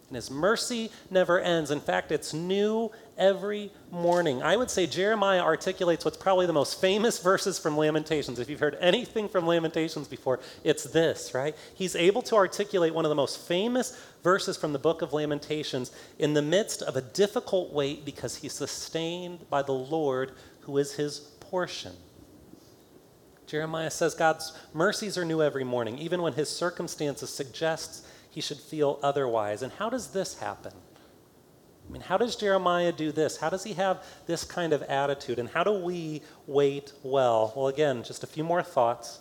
And 0.08 0.14
his 0.14 0.30
mercy 0.30 0.92
never 1.10 1.40
ends. 1.40 1.72
In 1.72 1.80
fact, 1.80 2.12
it's 2.12 2.32
new 2.32 2.92
every 3.18 3.70
morning. 3.90 4.42
I 4.42 4.56
would 4.56 4.70
say 4.70 4.86
Jeremiah 4.86 5.40
articulates 5.40 6.04
what's 6.04 6.16
probably 6.16 6.46
the 6.46 6.52
most 6.52 6.80
famous 6.80 7.18
verses 7.18 7.58
from 7.58 7.76
Lamentations. 7.76 8.38
If 8.38 8.50
you've 8.50 8.60
heard 8.60 8.76
anything 8.80 9.28
from 9.28 9.46
Lamentations 9.46 10.08
before, 10.08 10.40
it's 10.64 10.84
this, 10.84 11.34
right? 11.34 11.56
He's 11.74 11.96
able 11.96 12.22
to 12.22 12.36
articulate 12.36 12.94
one 12.94 13.04
of 13.04 13.08
the 13.08 13.14
most 13.14 13.40
famous 13.40 14.00
verses 14.22 14.56
from 14.56 14.72
the 14.72 14.78
book 14.78 15.02
of 15.02 15.12
Lamentations 15.12 15.92
in 16.18 16.34
the 16.34 16.42
midst 16.42 16.82
of 16.82 16.96
a 16.96 17.02
difficult 17.02 17.72
wait 17.72 18.04
because 18.04 18.36
he's 18.36 18.52
sustained 18.52 19.48
by 19.50 19.62
the 19.62 19.72
Lord 19.72 20.32
who 20.60 20.78
is 20.78 20.94
his 20.94 21.20
portion. 21.40 21.92
Jeremiah 23.46 23.90
says 23.90 24.14
God's 24.14 24.52
mercies 24.74 25.16
are 25.16 25.24
new 25.24 25.40
every 25.40 25.64
morning, 25.64 25.98
even 25.98 26.20
when 26.20 26.32
his 26.32 26.48
circumstances 26.48 27.30
suggests 27.30 28.06
he 28.28 28.40
should 28.40 28.58
feel 28.58 28.98
otherwise. 29.02 29.62
And 29.62 29.72
how 29.72 29.88
does 29.88 30.08
this 30.08 30.38
happen? 30.38 30.72
I 31.88 31.92
mean, 31.92 32.02
how 32.02 32.16
does 32.16 32.34
Jeremiah 32.34 32.92
do 32.92 33.12
this? 33.12 33.36
How 33.36 33.48
does 33.48 33.62
he 33.62 33.74
have 33.74 34.04
this 34.26 34.44
kind 34.44 34.72
of 34.72 34.82
attitude? 34.82 35.38
And 35.38 35.48
how 35.48 35.62
do 35.62 35.72
we 35.72 36.22
wait 36.46 36.92
well? 37.02 37.52
Well, 37.54 37.68
again, 37.68 38.02
just 38.02 38.24
a 38.24 38.26
few 38.26 38.42
more 38.42 38.62
thoughts. 38.62 39.20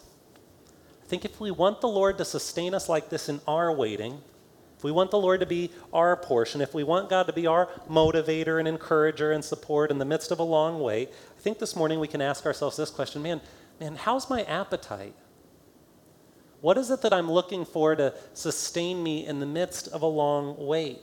I 1.03 1.07
think 1.07 1.25
if 1.25 1.39
we 1.39 1.51
want 1.51 1.81
the 1.81 1.87
Lord 1.87 2.17
to 2.17 2.25
sustain 2.25 2.73
us 2.73 2.89
like 2.89 3.09
this 3.09 3.29
in 3.29 3.39
our 3.47 3.71
waiting, 3.71 4.19
if 4.77 4.83
we 4.83 4.91
want 4.91 5.11
the 5.11 5.19
Lord 5.19 5.39
to 5.41 5.45
be 5.45 5.71
our 5.93 6.17
portion, 6.17 6.59
if 6.61 6.73
we 6.73 6.83
want 6.83 7.09
God 7.09 7.27
to 7.27 7.33
be 7.33 7.45
our 7.45 7.67
motivator 7.89 8.57
and 8.57 8.67
encourager 8.67 9.31
and 9.31 9.45
support 9.45 9.91
in 9.91 9.99
the 9.99 10.05
midst 10.05 10.31
of 10.31 10.39
a 10.39 10.43
long 10.43 10.79
wait, 10.79 11.09
I 11.37 11.41
think 11.41 11.59
this 11.59 11.75
morning 11.75 11.99
we 11.99 12.07
can 12.07 12.21
ask 12.21 12.45
ourselves 12.45 12.75
this 12.75 12.89
question 12.89 13.21
man, 13.21 13.41
man, 13.79 13.95
how's 13.95 14.29
my 14.29 14.43
appetite? 14.43 15.13
What 16.61 16.79
is 16.79 16.89
it 16.89 17.03
that 17.03 17.13
I'm 17.13 17.31
looking 17.31 17.63
for 17.63 17.95
to 17.95 18.15
sustain 18.33 19.03
me 19.03 19.27
in 19.27 19.39
the 19.39 19.45
midst 19.45 19.87
of 19.89 20.01
a 20.01 20.07
long 20.07 20.55
wait? 20.57 20.99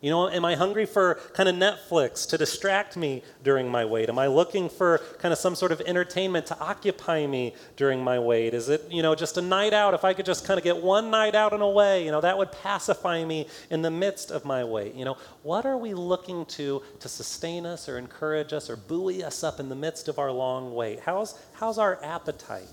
You 0.00 0.10
know, 0.10 0.30
am 0.30 0.44
I 0.44 0.54
hungry 0.54 0.86
for 0.86 1.16
kind 1.32 1.48
of 1.48 1.56
Netflix 1.56 2.28
to 2.28 2.38
distract 2.38 2.96
me 2.96 3.24
during 3.42 3.68
my 3.68 3.84
wait? 3.84 4.08
Am 4.08 4.16
I 4.16 4.28
looking 4.28 4.68
for 4.68 4.98
kind 5.18 5.32
of 5.32 5.38
some 5.38 5.56
sort 5.56 5.72
of 5.72 5.80
entertainment 5.80 6.46
to 6.46 6.60
occupy 6.60 7.26
me 7.26 7.56
during 7.76 8.04
my 8.04 8.20
wait? 8.20 8.54
Is 8.54 8.68
it, 8.68 8.86
you 8.92 9.02
know, 9.02 9.16
just 9.16 9.38
a 9.38 9.42
night 9.42 9.72
out? 9.72 9.94
If 9.94 10.04
I 10.04 10.14
could 10.14 10.24
just 10.24 10.44
kind 10.44 10.56
of 10.56 10.62
get 10.62 10.80
one 10.80 11.10
night 11.10 11.34
out 11.34 11.52
and 11.52 11.62
away, 11.62 12.04
you 12.04 12.12
know, 12.12 12.20
that 12.20 12.38
would 12.38 12.52
pacify 12.52 13.24
me 13.24 13.48
in 13.70 13.82
the 13.82 13.90
midst 13.90 14.30
of 14.30 14.44
my 14.44 14.62
wait. 14.62 14.94
You 14.94 15.04
know, 15.04 15.16
what 15.42 15.66
are 15.66 15.76
we 15.76 15.94
looking 15.94 16.46
to 16.46 16.80
to 17.00 17.08
sustain 17.08 17.66
us 17.66 17.88
or 17.88 17.98
encourage 17.98 18.52
us 18.52 18.70
or 18.70 18.76
buoy 18.76 19.24
us 19.24 19.42
up 19.42 19.58
in 19.58 19.68
the 19.68 19.74
midst 19.74 20.06
of 20.06 20.20
our 20.20 20.30
long 20.30 20.76
wait? 20.76 21.00
How's, 21.00 21.36
how's 21.54 21.76
our 21.76 21.98
appetite? 22.04 22.68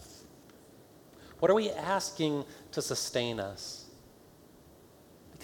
What 1.39 1.49
are 1.49 1.55
we 1.55 1.71
asking 1.71 2.45
to 2.71 2.83
sustain 2.83 3.39
us? 3.39 3.84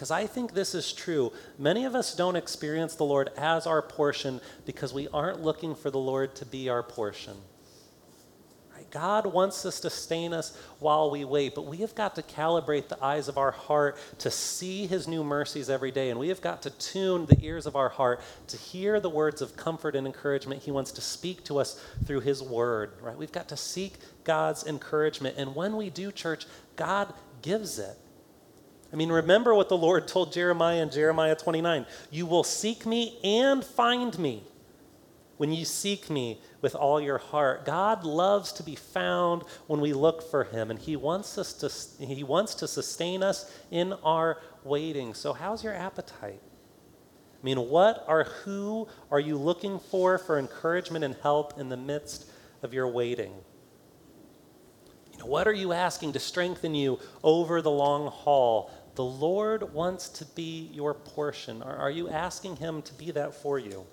Because 0.02 0.10
I 0.10 0.26
think 0.26 0.56
this 0.56 0.74
is 0.74 0.94
true. 0.94 1.32
Many 1.60 1.86
of 1.86 1.94
us 1.94 2.16
don't 2.16 2.36
experience 2.36 2.96
the 2.96 3.04
Lord 3.04 3.30
as 3.38 3.68
our 3.68 3.84
portion 3.84 4.42
because 4.66 4.96
we 4.96 5.08
aren't 5.10 5.44
looking 5.44 5.76
for 5.76 5.92
the 5.92 6.00
Lord 6.00 6.34
to 6.38 6.46
be 6.48 6.70
our 6.70 6.82
portion. 6.82 7.36
God 8.90 9.28
wants 9.28 9.62
to 9.62 9.72
sustain 9.72 10.34
us 10.34 10.58
while 10.80 11.12
we 11.12 11.24
wait, 11.24 11.54
but 11.54 11.68
we 11.68 11.78
have 11.78 11.94
got 11.94 12.16
to 12.16 12.24
calibrate 12.24 12.88
the 12.88 13.02
eyes 13.02 13.28
of 13.28 13.38
our 13.38 13.52
heart 13.52 13.96
to 14.18 14.32
see 14.32 14.88
His 14.88 15.08
new 15.08 15.24
mercies 15.24 15.70
every 15.70 15.92
day. 15.92 16.10
And 16.10 16.20
we 16.20 16.30
have 16.30 16.42
got 16.42 16.64
to 16.64 16.72
tune 16.72 17.28
the 17.28 17.38
ears 17.40 17.68
of 17.68 17.76
our 17.76 17.90
heart 17.90 18.22
to 18.48 18.58
hear 18.58 19.00
the 19.00 19.08
words 19.08 19.40
of 19.40 19.56
comfort 19.56 19.96
and 19.96 20.08
encouragement 20.08 20.64
He 20.64 20.72
wants 20.72 20.92
to 20.94 21.02
speak 21.02 21.44
to 21.44 21.60
us 21.60 21.80
through 22.06 22.22
His 22.22 22.42
word, 22.42 22.94
right? 23.04 23.16
We've 23.16 23.32
got 23.32 23.50
to 23.50 23.56
seek 23.56 24.00
God's 24.24 24.66
encouragement. 24.66 25.36
And 25.38 25.54
when 25.56 25.78
we 25.78 25.92
do, 25.92 26.12
church, 26.12 26.48
God 26.76 27.14
gives 27.44 27.78
it. 27.78 28.00
I 28.92 28.96
mean, 28.96 29.10
remember 29.10 29.56
what 29.56 29.70
the 29.70 29.78
Lord 29.78 30.08
told 30.08 30.34
Jeremiah 30.34 30.82
in 30.82 30.90
Jeremiah 30.90 31.36
29 31.36 31.86
You 32.10 32.26
will 32.26 32.44
seek 32.44 32.86
me 32.86 33.18
and 33.24 33.64
find 33.64 34.18
me 34.20 34.44
when 35.42 35.52
you 35.52 35.66
seek 35.66 36.08
me 36.08 36.40
with 36.62 36.76
all 36.76 37.02
your 37.02 37.18
heart. 37.18 37.66
God 37.66 38.04
loves 38.04 38.52
to 38.54 38.64
be 38.64 38.76
found 38.76 39.44
when 39.66 39.82
we 39.82 39.92
look 39.92 40.22
for 40.30 40.44
him, 40.44 40.70
and 40.70 40.78
he 40.78 40.96
wants 40.96 41.38
us 41.38 41.54
to 41.98 42.06
he 42.06 42.24
wants 42.24 42.54
to 42.56 42.68
sustain 42.68 43.24
us 43.24 43.52
in 43.72 43.94
our 44.04 44.38
waiting. 44.64 45.16
So 45.16 45.34
how's 45.34 45.64
your 45.64 45.74
appetite? 45.74 46.42
I 47.42 47.44
mean, 47.44 47.58
what 47.58 48.06
or 48.08 48.26
who 48.26 48.88
are 49.10 49.20
you 49.20 49.36
looking 49.36 49.80
for 49.80 50.20
for 50.20 50.38
encouragement 50.38 51.04
and 51.04 51.16
help 51.24 51.60
in 51.60 51.70
the 51.70 51.78
midst 51.78 52.30
of 52.62 52.72
your 52.72 52.88
waiting? 52.88 53.34
You 55.12 55.20
know, 55.20 55.26
what 55.26 55.48
are 55.48 55.54
you 55.54 55.74
asking 55.74 56.14
to 56.14 56.20
strengthen 56.20 56.76
you 56.76 57.00
over 57.24 57.64
the 57.64 57.72
long 57.72 58.12
haul? 58.12 58.70
The 58.96 59.04
Lord 59.04 59.74
wants 59.74 60.10
to 60.10 60.26
be 60.26 60.70
your 60.74 60.94
portion. 60.94 61.62
Are, 61.62 61.76
are 61.76 61.92
you 61.92 62.10
asking 62.10 62.58
Him 62.58 62.82
to 62.84 62.94
be 62.94 63.12
that 63.12 63.34
for 63.34 63.58
you? 63.58 63.86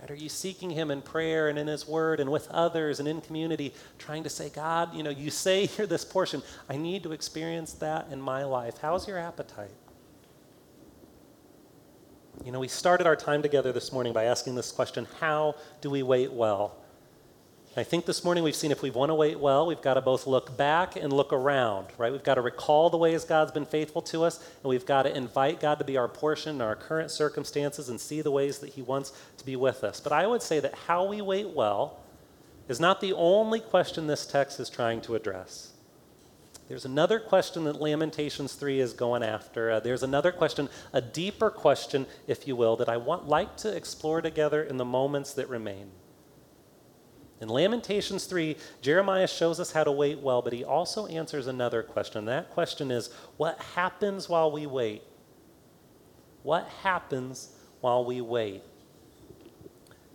Right? 0.00 0.10
Are 0.10 0.16
you 0.16 0.28
seeking 0.28 0.70
Him 0.70 0.90
in 0.90 1.02
prayer 1.02 1.48
and 1.48 1.58
in 1.58 1.66
His 1.66 1.86
Word 1.86 2.20
and 2.20 2.30
with 2.30 2.48
others 2.50 2.98
and 2.98 3.08
in 3.08 3.20
community, 3.20 3.72
trying 3.98 4.24
to 4.24 4.30
say, 4.30 4.48
God, 4.48 4.94
you 4.94 5.02
know, 5.02 5.10
you 5.10 5.30
say 5.30 5.68
you're 5.78 5.86
this 5.86 6.04
portion. 6.04 6.42
I 6.68 6.76
need 6.76 7.02
to 7.04 7.12
experience 7.12 7.74
that 7.74 8.08
in 8.10 8.20
my 8.20 8.44
life. 8.44 8.78
How's 8.80 9.06
your 9.06 9.18
appetite? 9.18 9.70
You 12.44 12.52
know, 12.52 12.60
we 12.60 12.68
started 12.68 13.06
our 13.06 13.16
time 13.16 13.42
together 13.42 13.70
this 13.70 13.92
morning 13.92 14.14
by 14.14 14.24
asking 14.24 14.54
this 14.54 14.72
question 14.72 15.06
How 15.20 15.54
do 15.80 15.90
we 15.90 16.02
wait 16.02 16.32
well? 16.32 16.79
I 17.76 17.84
think 17.84 18.04
this 18.04 18.24
morning 18.24 18.42
we've 18.42 18.56
seen 18.56 18.72
if 18.72 18.82
we 18.82 18.90
want 18.90 19.10
to 19.10 19.14
wait 19.14 19.38
well, 19.38 19.64
we've 19.64 19.80
got 19.80 19.94
to 19.94 20.00
both 20.00 20.26
look 20.26 20.56
back 20.56 20.96
and 20.96 21.12
look 21.12 21.32
around, 21.32 21.86
right? 21.98 22.10
We've 22.10 22.24
got 22.24 22.34
to 22.34 22.40
recall 22.40 22.90
the 22.90 22.96
ways 22.96 23.22
God's 23.22 23.52
been 23.52 23.64
faithful 23.64 24.02
to 24.02 24.24
us, 24.24 24.38
and 24.64 24.68
we've 24.68 24.84
got 24.84 25.04
to 25.04 25.16
invite 25.16 25.60
God 25.60 25.78
to 25.78 25.84
be 25.84 25.96
our 25.96 26.08
portion 26.08 26.56
in 26.56 26.62
our 26.62 26.74
current 26.74 27.12
circumstances 27.12 27.88
and 27.88 28.00
see 28.00 28.22
the 28.22 28.30
ways 28.32 28.58
that 28.58 28.70
He 28.70 28.82
wants 28.82 29.12
to 29.36 29.46
be 29.46 29.54
with 29.54 29.84
us. 29.84 30.00
But 30.00 30.12
I 30.12 30.26
would 30.26 30.42
say 30.42 30.58
that 30.58 30.74
how 30.74 31.04
we 31.04 31.20
wait 31.20 31.50
well 31.50 32.00
is 32.66 32.80
not 32.80 33.00
the 33.00 33.12
only 33.12 33.60
question 33.60 34.08
this 34.08 34.26
text 34.26 34.58
is 34.58 34.68
trying 34.68 35.00
to 35.02 35.14
address. 35.14 35.70
There's 36.68 36.84
another 36.84 37.20
question 37.20 37.64
that 37.64 37.80
Lamentations 37.80 38.54
3 38.54 38.80
is 38.80 38.92
going 38.94 39.22
after. 39.22 39.70
Uh, 39.70 39.78
there's 39.78 40.02
another 40.02 40.32
question, 40.32 40.68
a 40.92 41.00
deeper 41.00 41.50
question, 41.50 42.06
if 42.26 42.48
you 42.48 42.56
will, 42.56 42.74
that 42.78 42.88
I 42.88 42.96
want 42.96 43.28
like 43.28 43.56
to 43.58 43.76
explore 43.76 44.20
together 44.20 44.60
in 44.60 44.76
the 44.76 44.84
moments 44.84 45.34
that 45.34 45.48
remain. 45.48 45.92
In 47.40 47.48
Lamentations 47.48 48.26
3, 48.26 48.56
Jeremiah 48.82 49.26
shows 49.26 49.60
us 49.60 49.72
how 49.72 49.84
to 49.84 49.92
wait 49.92 50.18
well, 50.18 50.42
but 50.42 50.52
he 50.52 50.62
also 50.62 51.06
answers 51.06 51.46
another 51.46 51.82
question. 51.82 52.26
That 52.26 52.50
question 52.50 52.90
is 52.90 53.10
what 53.38 53.58
happens 53.74 54.28
while 54.28 54.52
we 54.52 54.66
wait? 54.66 55.02
What 56.42 56.68
happens 56.82 57.50
while 57.80 58.04
we 58.04 58.20
wait? 58.20 58.62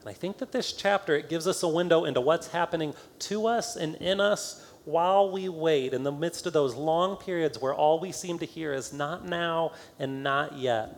And 0.02 0.10
I 0.10 0.14
think 0.14 0.38
that 0.38 0.52
this 0.52 0.72
chapter 0.72 1.16
it 1.16 1.30
gives 1.30 1.48
us 1.48 1.64
a 1.64 1.68
window 1.68 2.06
into 2.06 2.22
what's 2.22 2.48
happening 2.48 2.94
to 3.20 3.48
us 3.48 3.76
and 3.76 3.96
in 3.96 4.22
us 4.22 4.64
while 4.86 5.32
we 5.32 5.50
wait 5.50 5.94
in 5.96 6.04
the 6.04 6.12
midst 6.12 6.46
of 6.46 6.54
those 6.54 6.76
long 6.76 7.18
periods 7.18 7.60
where 7.60 7.74
all 7.74 8.00
we 8.00 8.12
seem 8.12 8.38
to 8.38 8.46
hear 8.46 8.72
is 8.72 8.94
not 8.94 9.26
now 9.26 9.72
and 9.98 10.22
not 10.22 10.58
yet. 10.60 10.96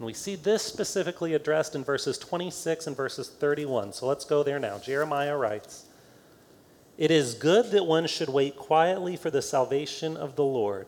And 0.00 0.06
we 0.06 0.14
see 0.14 0.34
this 0.34 0.62
specifically 0.62 1.34
addressed 1.34 1.74
in 1.74 1.84
verses 1.84 2.16
26 2.16 2.86
and 2.86 2.96
verses 2.96 3.28
31. 3.28 3.92
So 3.92 4.06
let's 4.06 4.24
go 4.24 4.42
there 4.42 4.58
now. 4.58 4.78
Jeremiah 4.78 5.36
writes 5.36 5.84
It 6.96 7.10
is 7.10 7.34
good 7.34 7.70
that 7.72 7.84
one 7.84 8.06
should 8.06 8.30
wait 8.30 8.56
quietly 8.56 9.14
for 9.16 9.30
the 9.30 9.42
salvation 9.42 10.16
of 10.16 10.36
the 10.36 10.42
Lord. 10.42 10.86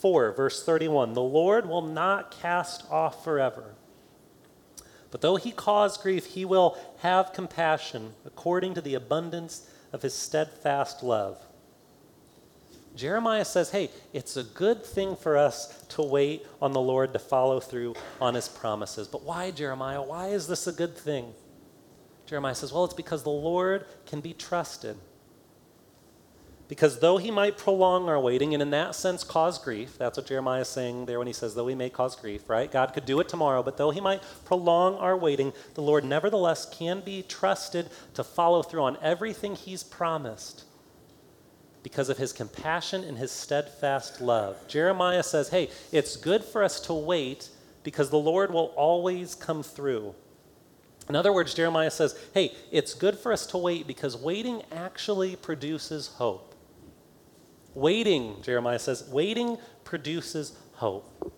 4, 0.00 0.32
verse 0.32 0.64
31 0.64 1.12
The 1.12 1.20
Lord 1.20 1.68
will 1.68 1.82
not 1.82 2.30
cast 2.30 2.90
off 2.90 3.22
forever. 3.22 3.74
But 5.10 5.20
though 5.20 5.36
he 5.36 5.50
cause 5.50 5.98
grief, 5.98 6.24
he 6.24 6.46
will 6.46 6.78
have 7.00 7.34
compassion 7.34 8.14
according 8.24 8.72
to 8.72 8.80
the 8.80 8.94
abundance 8.94 9.68
of 9.92 10.00
his 10.00 10.14
steadfast 10.14 11.02
love. 11.02 11.38
Jeremiah 12.98 13.44
says, 13.44 13.70
hey, 13.70 13.90
it's 14.12 14.36
a 14.36 14.42
good 14.42 14.84
thing 14.84 15.14
for 15.14 15.36
us 15.38 15.84
to 15.90 16.02
wait 16.02 16.44
on 16.60 16.72
the 16.72 16.80
Lord 16.80 17.12
to 17.12 17.20
follow 17.20 17.60
through 17.60 17.94
on 18.20 18.34
his 18.34 18.48
promises. 18.48 19.06
But 19.06 19.22
why, 19.22 19.52
Jeremiah? 19.52 20.02
Why 20.02 20.28
is 20.28 20.48
this 20.48 20.66
a 20.66 20.72
good 20.72 20.98
thing? 20.98 21.32
Jeremiah 22.26 22.56
says, 22.56 22.72
well, 22.72 22.84
it's 22.84 22.94
because 22.94 23.22
the 23.22 23.30
Lord 23.30 23.86
can 24.04 24.20
be 24.20 24.34
trusted. 24.34 24.96
Because 26.66 26.98
though 26.98 27.18
he 27.18 27.30
might 27.30 27.56
prolong 27.56 28.08
our 28.08 28.18
waiting 28.18 28.52
and 28.52 28.60
in 28.60 28.70
that 28.70 28.96
sense 28.96 29.22
cause 29.22 29.60
grief, 29.60 29.96
that's 29.96 30.18
what 30.18 30.26
Jeremiah 30.26 30.62
is 30.62 30.68
saying 30.68 31.06
there 31.06 31.18
when 31.18 31.28
he 31.28 31.32
says, 31.32 31.54
though 31.54 31.68
he 31.68 31.76
may 31.76 31.90
cause 31.90 32.16
grief, 32.16 32.50
right? 32.50 32.70
God 32.70 32.92
could 32.94 33.06
do 33.06 33.20
it 33.20 33.28
tomorrow, 33.28 33.62
but 33.62 33.76
though 33.76 33.92
he 33.92 34.00
might 34.00 34.24
prolong 34.44 34.96
our 34.96 35.16
waiting, 35.16 35.52
the 35.74 35.82
Lord 35.82 36.04
nevertheless 36.04 36.68
can 36.68 37.00
be 37.00 37.22
trusted 37.22 37.90
to 38.14 38.24
follow 38.24 38.64
through 38.64 38.82
on 38.82 38.98
everything 39.00 39.54
he's 39.54 39.84
promised 39.84 40.64
because 41.82 42.08
of 42.08 42.18
his 42.18 42.32
compassion 42.32 43.04
and 43.04 43.18
his 43.18 43.30
steadfast 43.30 44.20
love. 44.20 44.56
Jeremiah 44.68 45.22
says, 45.22 45.48
hey, 45.48 45.70
it's 45.92 46.16
good 46.16 46.44
for 46.44 46.62
us 46.62 46.80
to 46.80 46.92
wait 46.94 47.50
because 47.82 48.10
the 48.10 48.18
Lord 48.18 48.52
will 48.52 48.72
always 48.76 49.34
come 49.34 49.62
through. 49.62 50.14
In 51.08 51.16
other 51.16 51.32
words, 51.32 51.54
Jeremiah 51.54 51.90
says, 51.90 52.18
hey, 52.34 52.52
it's 52.70 52.92
good 52.92 53.18
for 53.18 53.32
us 53.32 53.46
to 53.46 53.58
wait 53.58 53.86
because 53.86 54.16
waiting 54.16 54.62
actually 54.70 55.36
produces 55.36 56.08
hope. 56.08 56.54
Waiting, 57.74 58.36
Jeremiah 58.42 58.78
says, 58.78 59.08
waiting 59.08 59.56
produces 59.84 60.58
hope. 60.74 61.32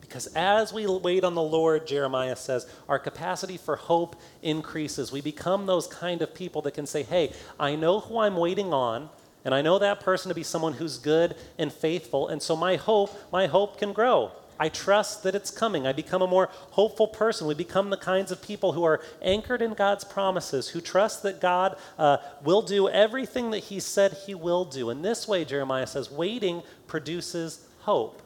Because 0.00 0.28
as 0.28 0.72
we 0.72 0.86
wait 0.86 1.24
on 1.24 1.34
the 1.34 1.42
Lord, 1.42 1.86
Jeremiah 1.86 2.36
says, 2.36 2.66
our 2.88 2.98
capacity 2.98 3.56
for 3.56 3.76
hope 3.76 4.16
increases. 4.42 5.12
We 5.12 5.20
become 5.20 5.66
those 5.66 5.86
kind 5.86 6.22
of 6.22 6.34
people 6.34 6.62
that 6.62 6.72
can 6.72 6.86
say, 6.86 7.02
hey, 7.02 7.32
I 7.60 7.76
know 7.76 8.00
who 8.00 8.18
I'm 8.18 8.36
waiting 8.36 8.72
on, 8.72 9.10
and 9.44 9.54
I 9.54 9.62
know 9.62 9.78
that 9.78 10.00
person 10.00 10.28
to 10.28 10.34
be 10.34 10.42
someone 10.42 10.74
who's 10.74 10.98
good 10.98 11.34
and 11.58 11.72
faithful, 11.72 12.28
and 12.28 12.42
so 12.42 12.56
my 12.56 12.76
hope, 12.76 13.16
my 13.32 13.46
hope 13.46 13.78
can 13.78 13.92
grow. 13.92 14.32
I 14.60 14.68
trust 14.68 15.22
that 15.22 15.34
it's 15.34 15.50
coming. 15.50 15.86
I 15.86 15.94
become 15.94 16.20
a 16.20 16.26
more 16.26 16.50
hopeful 16.52 17.08
person. 17.08 17.46
We 17.46 17.54
become 17.54 17.88
the 17.88 17.96
kinds 17.96 18.30
of 18.30 18.42
people 18.42 18.72
who 18.72 18.84
are 18.84 19.00
anchored 19.22 19.62
in 19.62 19.72
God's 19.72 20.04
promises, 20.04 20.68
who 20.68 20.82
trust 20.82 21.22
that 21.22 21.40
God 21.40 21.78
uh, 21.98 22.18
will 22.44 22.60
do 22.60 22.86
everything 22.86 23.52
that 23.52 23.60
He 23.60 23.80
said 23.80 24.18
He 24.26 24.34
will 24.34 24.66
do. 24.66 24.90
In 24.90 25.00
this 25.00 25.26
way, 25.26 25.46
Jeremiah 25.46 25.86
says, 25.86 26.10
waiting 26.10 26.62
produces 26.86 27.66
hope. 27.80 28.20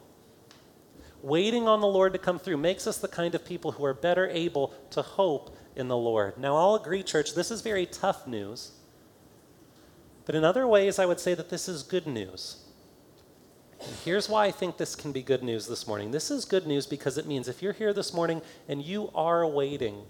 Waiting 1.22 1.68
on 1.68 1.80
the 1.80 1.86
Lord 1.86 2.12
to 2.14 2.18
come 2.18 2.40
through 2.40 2.56
makes 2.56 2.88
us 2.88 2.98
the 2.98 3.06
kind 3.06 3.36
of 3.36 3.44
people 3.44 3.70
who 3.70 3.84
are 3.84 3.94
better 3.94 4.28
able 4.28 4.74
to 4.90 5.02
hope 5.02 5.56
in 5.76 5.86
the 5.86 5.96
Lord. 5.96 6.36
Now, 6.36 6.56
I'll 6.56 6.74
agree, 6.74 7.04
church, 7.04 7.34
this 7.34 7.52
is 7.52 7.60
very 7.60 7.86
tough 7.86 8.26
news. 8.26 8.72
But 10.26 10.34
in 10.34 10.44
other 10.44 10.66
ways, 10.66 10.98
I 10.98 11.06
would 11.06 11.20
say 11.20 11.34
that 11.34 11.50
this 11.50 11.68
is 11.68 11.82
good 11.82 12.06
news. 12.06 12.64
Here's 14.04 14.28
why 14.28 14.46
I 14.46 14.50
think 14.50 14.78
this 14.78 14.96
can 14.96 15.12
be 15.12 15.22
good 15.22 15.42
news 15.42 15.66
this 15.66 15.86
morning. 15.86 16.10
This 16.10 16.30
is 16.30 16.44
good 16.44 16.66
news 16.66 16.86
because 16.86 17.18
it 17.18 17.26
means 17.26 17.48
if 17.48 17.62
you're 17.62 17.74
here 17.74 17.92
this 17.92 18.14
morning 18.14 18.40
and 18.68 18.82
you 18.82 19.10
are 19.14 19.46
waiting, 19.46 20.02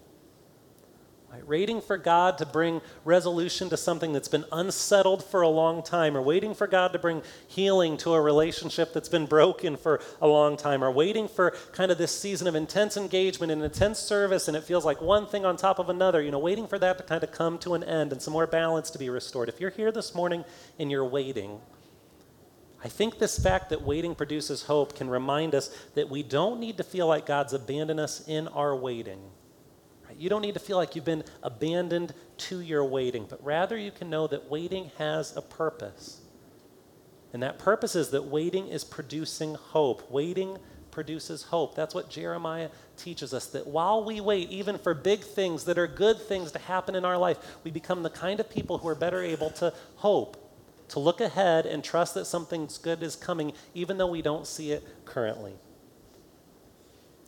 waiting 1.46 1.80
for 1.80 1.96
God 1.96 2.38
to 2.38 2.46
bring 2.46 2.80
resolution 3.04 3.68
to 3.70 3.76
something 3.76 4.12
that's 4.12 4.28
been 4.28 4.44
unsettled 4.52 5.24
for 5.24 5.42
a 5.42 5.48
long 5.48 5.82
time, 5.82 6.16
or 6.16 6.22
waiting 6.22 6.54
for 6.54 6.66
God 6.66 6.92
to 6.92 6.98
bring 6.98 7.22
healing 7.48 7.96
to 7.98 8.14
a 8.14 8.20
relationship 8.20 8.92
that's 8.92 9.08
been 9.08 9.26
broken 9.26 9.76
for 9.76 10.00
a 10.20 10.28
long 10.28 10.56
time, 10.56 10.84
or 10.84 10.90
waiting 10.90 11.28
for 11.28 11.54
kind 11.72 11.90
of 11.90 11.98
this 11.98 12.18
season 12.18 12.46
of 12.46 12.54
intense 12.54 12.96
engagement 12.96 13.50
and 13.50 13.62
intense 13.62 13.98
service, 13.98 14.48
and 14.48 14.56
it 14.56 14.64
feels 14.64 14.84
like 14.84 15.00
one 15.00 15.26
thing 15.26 15.44
on 15.44 15.56
top 15.56 15.78
of 15.78 15.88
another, 15.88 16.22
you 16.22 16.30
know, 16.30 16.38
waiting 16.38 16.66
for 16.66 16.78
that 16.78 16.98
to 16.98 17.04
kind 17.04 17.24
of 17.24 17.32
come 17.32 17.58
to 17.58 17.74
an 17.74 17.82
end 17.84 18.12
and 18.12 18.20
some 18.20 18.32
more 18.32 18.46
balance 18.46 18.90
to 18.90 18.98
be 18.98 19.10
restored. 19.10 19.48
If 19.48 19.60
you're 19.60 19.70
here 19.70 19.92
this 19.92 20.14
morning 20.14 20.44
and 20.78 20.90
you're 20.90 21.04
waiting, 21.04 21.60
I 22.82 22.88
think 22.88 23.18
this 23.18 23.38
fact 23.38 23.70
that 23.70 23.80
waiting 23.80 24.14
produces 24.14 24.64
hope 24.64 24.94
can 24.94 25.08
remind 25.08 25.54
us 25.54 25.68
that 25.94 26.10
we 26.10 26.22
don't 26.22 26.60
need 26.60 26.76
to 26.76 26.84
feel 26.84 27.06
like 27.06 27.24
God's 27.24 27.54
abandoned 27.54 27.98
us 27.98 28.28
in 28.28 28.46
our 28.48 28.76
waiting. 28.76 29.20
You 30.18 30.28
don't 30.28 30.42
need 30.42 30.54
to 30.54 30.60
feel 30.60 30.76
like 30.76 30.96
you've 30.96 31.04
been 31.04 31.24
abandoned 31.42 32.14
to 32.38 32.60
your 32.60 32.84
waiting, 32.84 33.26
but 33.28 33.44
rather 33.44 33.76
you 33.76 33.90
can 33.90 34.10
know 34.10 34.26
that 34.26 34.50
waiting 34.50 34.90
has 34.98 35.36
a 35.36 35.42
purpose. 35.42 36.20
And 37.32 37.42
that 37.42 37.58
purpose 37.58 37.96
is 37.96 38.10
that 38.10 38.24
waiting 38.24 38.68
is 38.68 38.84
producing 38.84 39.54
hope. 39.54 40.10
Waiting 40.10 40.56
produces 40.92 41.42
hope. 41.42 41.74
That's 41.74 41.94
what 41.94 42.08
Jeremiah 42.08 42.68
teaches 42.96 43.34
us 43.34 43.46
that 43.46 43.66
while 43.66 44.04
we 44.04 44.20
wait, 44.20 44.50
even 44.50 44.78
for 44.78 44.94
big 44.94 45.20
things 45.20 45.64
that 45.64 45.76
are 45.76 45.88
good 45.88 46.20
things 46.20 46.52
to 46.52 46.58
happen 46.60 46.94
in 46.94 47.04
our 47.04 47.18
life, 47.18 47.38
we 47.64 47.72
become 47.72 48.04
the 48.04 48.10
kind 48.10 48.38
of 48.38 48.48
people 48.48 48.78
who 48.78 48.88
are 48.88 48.94
better 48.94 49.20
able 49.20 49.50
to 49.50 49.74
hope 49.96 50.40
to 50.88 51.00
look 51.00 51.20
ahead 51.20 51.66
and 51.66 51.82
trust 51.82 52.14
that 52.14 52.24
something 52.24 52.68
good 52.82 53.02
is 53.02 53.16
coming, 53.16 53.52
even 53.74 53.98
though 53.98 54.06
we 54.06 54.22
don't 54.22 54.46
see 54.46 54.70
it 54.70 54.86
currently. 55.04 55.54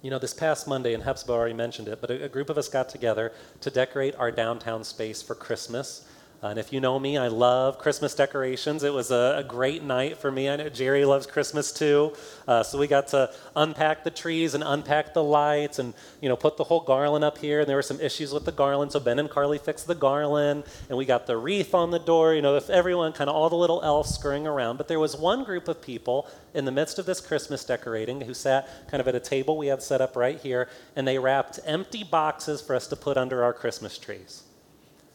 You 0.07 0.11
know, 0.11 0.21
this 0.21 0.35
past 0.35 0.69
Monday, 0.69 0.95
and 0.95 1.03
Hepzibah 1.03 1.33
already 1.33 1.53
mentioned 1.53 1.89
it, 1.89 2.01
but 2.01 2.13
a, 2.13 2.27
a 2.27 2.29
group 2.29 2.49
of 2.49 2.57
us 2.57 2.69
got 2.69 2.89
together 2.89 3.33
to 3.61 3.71
decorate 3.73 4.15
our 4.15 4.31
downtown 4.31 4.85
space 4.85 5.21
for 5.21 5.35
Christmas. 5.35 6.07
And 6.43 6.59
if 6.59 6.73
you 6.73 6.81
know 6.81 6.99
me, 6.99 7.17
I 7.17 7.29
love 7.29 7.79
Christmas 7.79 8.15
decorations. 8.15 8.83
It 8.83 8.93
was 8.93 9.11
a, 9.11 9.37
a 9.39 9.43
great 9.43 9.83
night 9.83 10.19
for 10.19 10.31
me. 10.31 10.51
I 10.51 10.57
know 10.57 10.69
Jerry 10.69 11.05
loves 11.05 11.27
Christmas 11.27 11.73
too. 11.73 12.13
Uh, 12.47 12.63
so 12.63 12.79
we 12.79 12.87
got 12.87 13.09
to 13.09 13.33
unpack 13.57 14.05
the 14.05 14.11
trees 14.11 14.55
and 14.55 14.63
unpack 14.65 15.15
the 15.15 15.25
lights 15.25 15.79
and, 15.79 15.95
you 16.21 16.29
know, 16.29 16.37
put 16.37 16.59
the 16.59 16.65
whole 16.65 16.81
garland 16.81 17.25
up 17.25 17.39
here. 17.39 17.61
And 17.61 17.69
there 17.69 17.77
were 17.77 17.83
some 17.83 18.01
issues 18.01 18.35
with 18.35 18.45
the 18.45 18.53
garland. 18.53 18.93
So 18.93 19.01
Ben 19.01 19.19
and 19.19 19.31
Carly 19.31 19.59
fixed 19.59 19.87
the 19.87 19.95
garland. 19.95 20.65
And 20.91 20.99
we 20.99 21.07
got 21.07 21.27
the 21.27 21.39
wreath 21.39 21.75
on 21.75 21.91
the 21.91 21.99
door, 21.99 22.35
you 22.35 22.43
know, 22.43 22.61
everyone, 22.69 23.13
kind 23.13 23.31
of 23.31 23.35
all 23.35 23.49
the 23.49 23.57
little 23.57 23.83
elves 23.83 24.15
scurrying 24.15 24.47
around. 24.47 24.77
But 24.77 24.89
there 24.89 25.01
was 25.01 25.17
one 25.17 25.43
group 25.43 25.69
of 25.69 25.81
people 25.81 26.29
in 26.53 26.67
the 26.67 26.73
midst 26.73 26.99
of 26.99 27.07
this 27.07 27.21
Christmas 27.21 27.65
decorating 27.65 28.21
who 28.21 28.35
sat 28.35 28.69
kind 28.89 29.01
of 29.01 29.09
at 29.09 29.15
a 29.15 29.21
table 29.21 29.57
we 29.57 29.69
had 29.69 29.83
set 29.83 30.03
up 30.03 30.15
right 30.15 30.39
here. 30.39 30.69
And 30.95 31.09
they 31.09 31.19
wrapped 31.19 31.61
empty 31.65 32.05
boxes 32.05 32.61
for 32.61 32.77
us 32.77 32.87
to 32.89 32.97
put 32.97 33.17
under 33.17 33.43
our 33.43 33.55
Christmas 33.55 33.97
trees. 33.97 34.46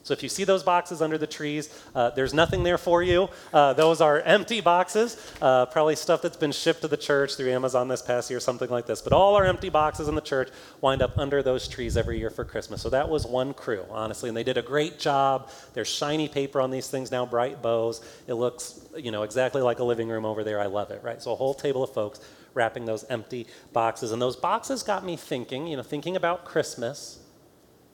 So 0.03 0.13
if 0.13 0.23
you 0.23 0.29
see 0.29 0.43
those 0.43 0.63
boxes 0.63 1.01
under 1.01 1.17
the 1.17 1.27
trees, 1.27 1.69
uh, 1.93 2.09
there's 2.11 2.33
nothing 2.33 2.63
there 2.63 2.77
for 2.77 3.03
you. 3.03 3.29
Uh, 3.53 3.73
those 3.73 4.01
are 4.01 4.19
empty 4.21 4.59
boxes, 4.59 5.17
uh, 5.41 5.67
probably 5.67 5.95
stuff 5.95 6.21
that's 6.23 6.37
been 6.37 6.51
shipped 6.51 6.81
to 6.81 6.87
the 6.87 6.97
church 6.97 7.35
through 7.35 7.51
Amazon 7.51 7.87
this 7.87 8.01
past 8.01 8.29
year, 8.29 8.39
something 8.39 8.69
like 8.69 8.87
this. 8.87 9.01
But 9.01 9.13
all 9.13 9.35
our 9.35 9.45
empty 9.45 9.69
boxes 9.69 10.07
in 10.07 10.15
the 10.15 10.21
church 10.21 10.49
wind 10.81 11.01
up 11.01 11.17
under 11.19 11.43
those 11.43 11.67
trees 11.67 11.97
every 11.97 12.17
year 12.17 12.31
for 12.31 12.43
Christmas. 12.43 12.81
So 12.81 12.89
that 12.89 13.09
was 13.09 13.27
one 13.27 13.53
crew, 13.53 13.85
honestly, 13.91 14.29
and 14.29 14.35
they 14.35 14.43
did 14.43 14.57
a 14.57 14.63
great 14.63 14.97
job. 14.97 15.49
There's 15.73 15.87
shiny 15.87 16.27
paper 16.27 16.61
on 16.61 16.71
these 16.71 16.87
things 16.87 17.11
now, 17.11 17.25
bright 17.25 17.61
bows. 17.61 18.01
It 18.27 18.33
looks, 18.33 18.79
you 18.97 19.11
know, 19.11 19.21
exactly 19.21 19.61
like 19.61 19.79
a 19.79 19.83
living 19.83 20.09
room 20.09 20.25
over 20.25 20.43
there. 20.43 20.59
I 20.59 20.65
love 20.65 20.89
it, 20.89 21.03
right? 21.03 21.21
So 21.21 21.31
a 21.31 21.35
whole 21.35 21.53
table 21.53 21.83
of 21.83 21.93
folks 21.93 22.19
wrapping 22.55 22.85
those 22.85 23.03
empty 23.05 23.45
boxes, 23.71 24.11
and 24.11 24.21
those 24.21 24.35
boxes 24.35 24.81
got 24.83 25.05
me 25.05 25.15
thinking, 25.15 25.67
you 25.67 25.77
know, 25.77 25.83
thinking 25.83 26.15
about 26.15 26.43
Christmas, 26.43 27.19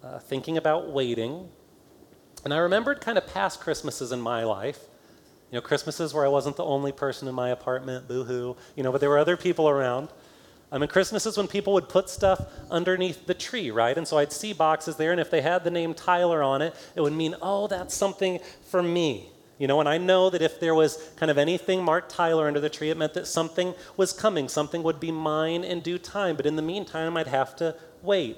uh, 0.04 0.20
thinking 0.20 0.58
about 0.58 0.92
waiting 0.92 1.50
and 2.48 2.54
I 2.54 2.60
remembered 2.60 3.02
kind 3.02 3.18
of 3.18 3.28
past 3.28 3.60
Christmases 3.60 4.14
in 4.14 4.22
my 4.22 4.46
life. 4.46 4.80
You 5.52 5.58
know, 5.58 5.62
Christmases 5.62 6.14
where 6.14 6.24
I 6.24 6.30
wasn't 6.30 6.56
the 6.56 6.64
only 6.64 6.94
person 6.94 7.28
in 7.28 7.36
my 7.36 7.50
apartment, 7.50 8.08
boo 8.08 8.24
hoo, 8.24 8.56
you 8.74 8.84
know, 8.84 8.92
but 8.94 9.02
there 9.02 9.10
were 9.10 9.18
other 9.18 9.36
people 9.36 9.68
around. 9.68 10.08
I 10.72 10.78
mean, 10.78 10.88
Christmases 10.88 11.36
when 11.36 11.50
people 11.50 11.74
would 11.74 11.90
put 11.90 12.08
stuff 12.08 12.42
underneath 12.72 13.26
the 13.26 13.34
tree, 13.34 13.70
right? 13.70 13.98
And 13.98 14.08
so 14.08 14.18
I'd 14.18 14.32
see 14.32 14.54
boxes 14.54 14.96
there, 14.96 15.12
and 15.12 15.20
if 15.20 15.30
they 15.30 15.42
had 15.42 15.66
the 15.66 15.72
name 15.72 15.94
Tyler 15.94 16.42
on 16.42 16.62
it, 16.62 16.74
it 16.96 17.02
would 17.02 17.12
mean, 17.12 17.36
oh, 17.42 17.68
that's 17.68 17.94
something 17.94 18.40
for 18.62 18.82
me. 18.82 19.30
You 19.58 19.68
know, 19.68 19.82
and 19.82 19.90
I 19.90 19.98
know 19.98 20.30
that 20.30 20.42
if 20.42 20.58
there 20.62 20.74
was 20.74 21.12
kind 21.18 21.30
of 21.30 21.38
anything 21.38 21.84
marked 21.84 22.12
Tyler 22.12 22.48
under 22.48 22.62
the 22.62 22.70
tree, 22.70 22.92
it 22.92 22.96
meant 22.96 23.14
that 23.16 23.28
something 23.28 23.74
was 23.98 24.14
coming, 24.14 24.48
something 24.48 24.84
would 24.84 25.02
be 25.02 25.12
mine 25.12 25.66
in 25.66 25.82
due 25.82 25.98
time. 25.98 26.38
But 26.38 26.46
in 26.46 26.56
the 26.56 26.62
meantime, 26.62 27.18
I'd 27.18 27.28
have 27.28 27.58
to 27.58 27.76
wait. 28.02 28.38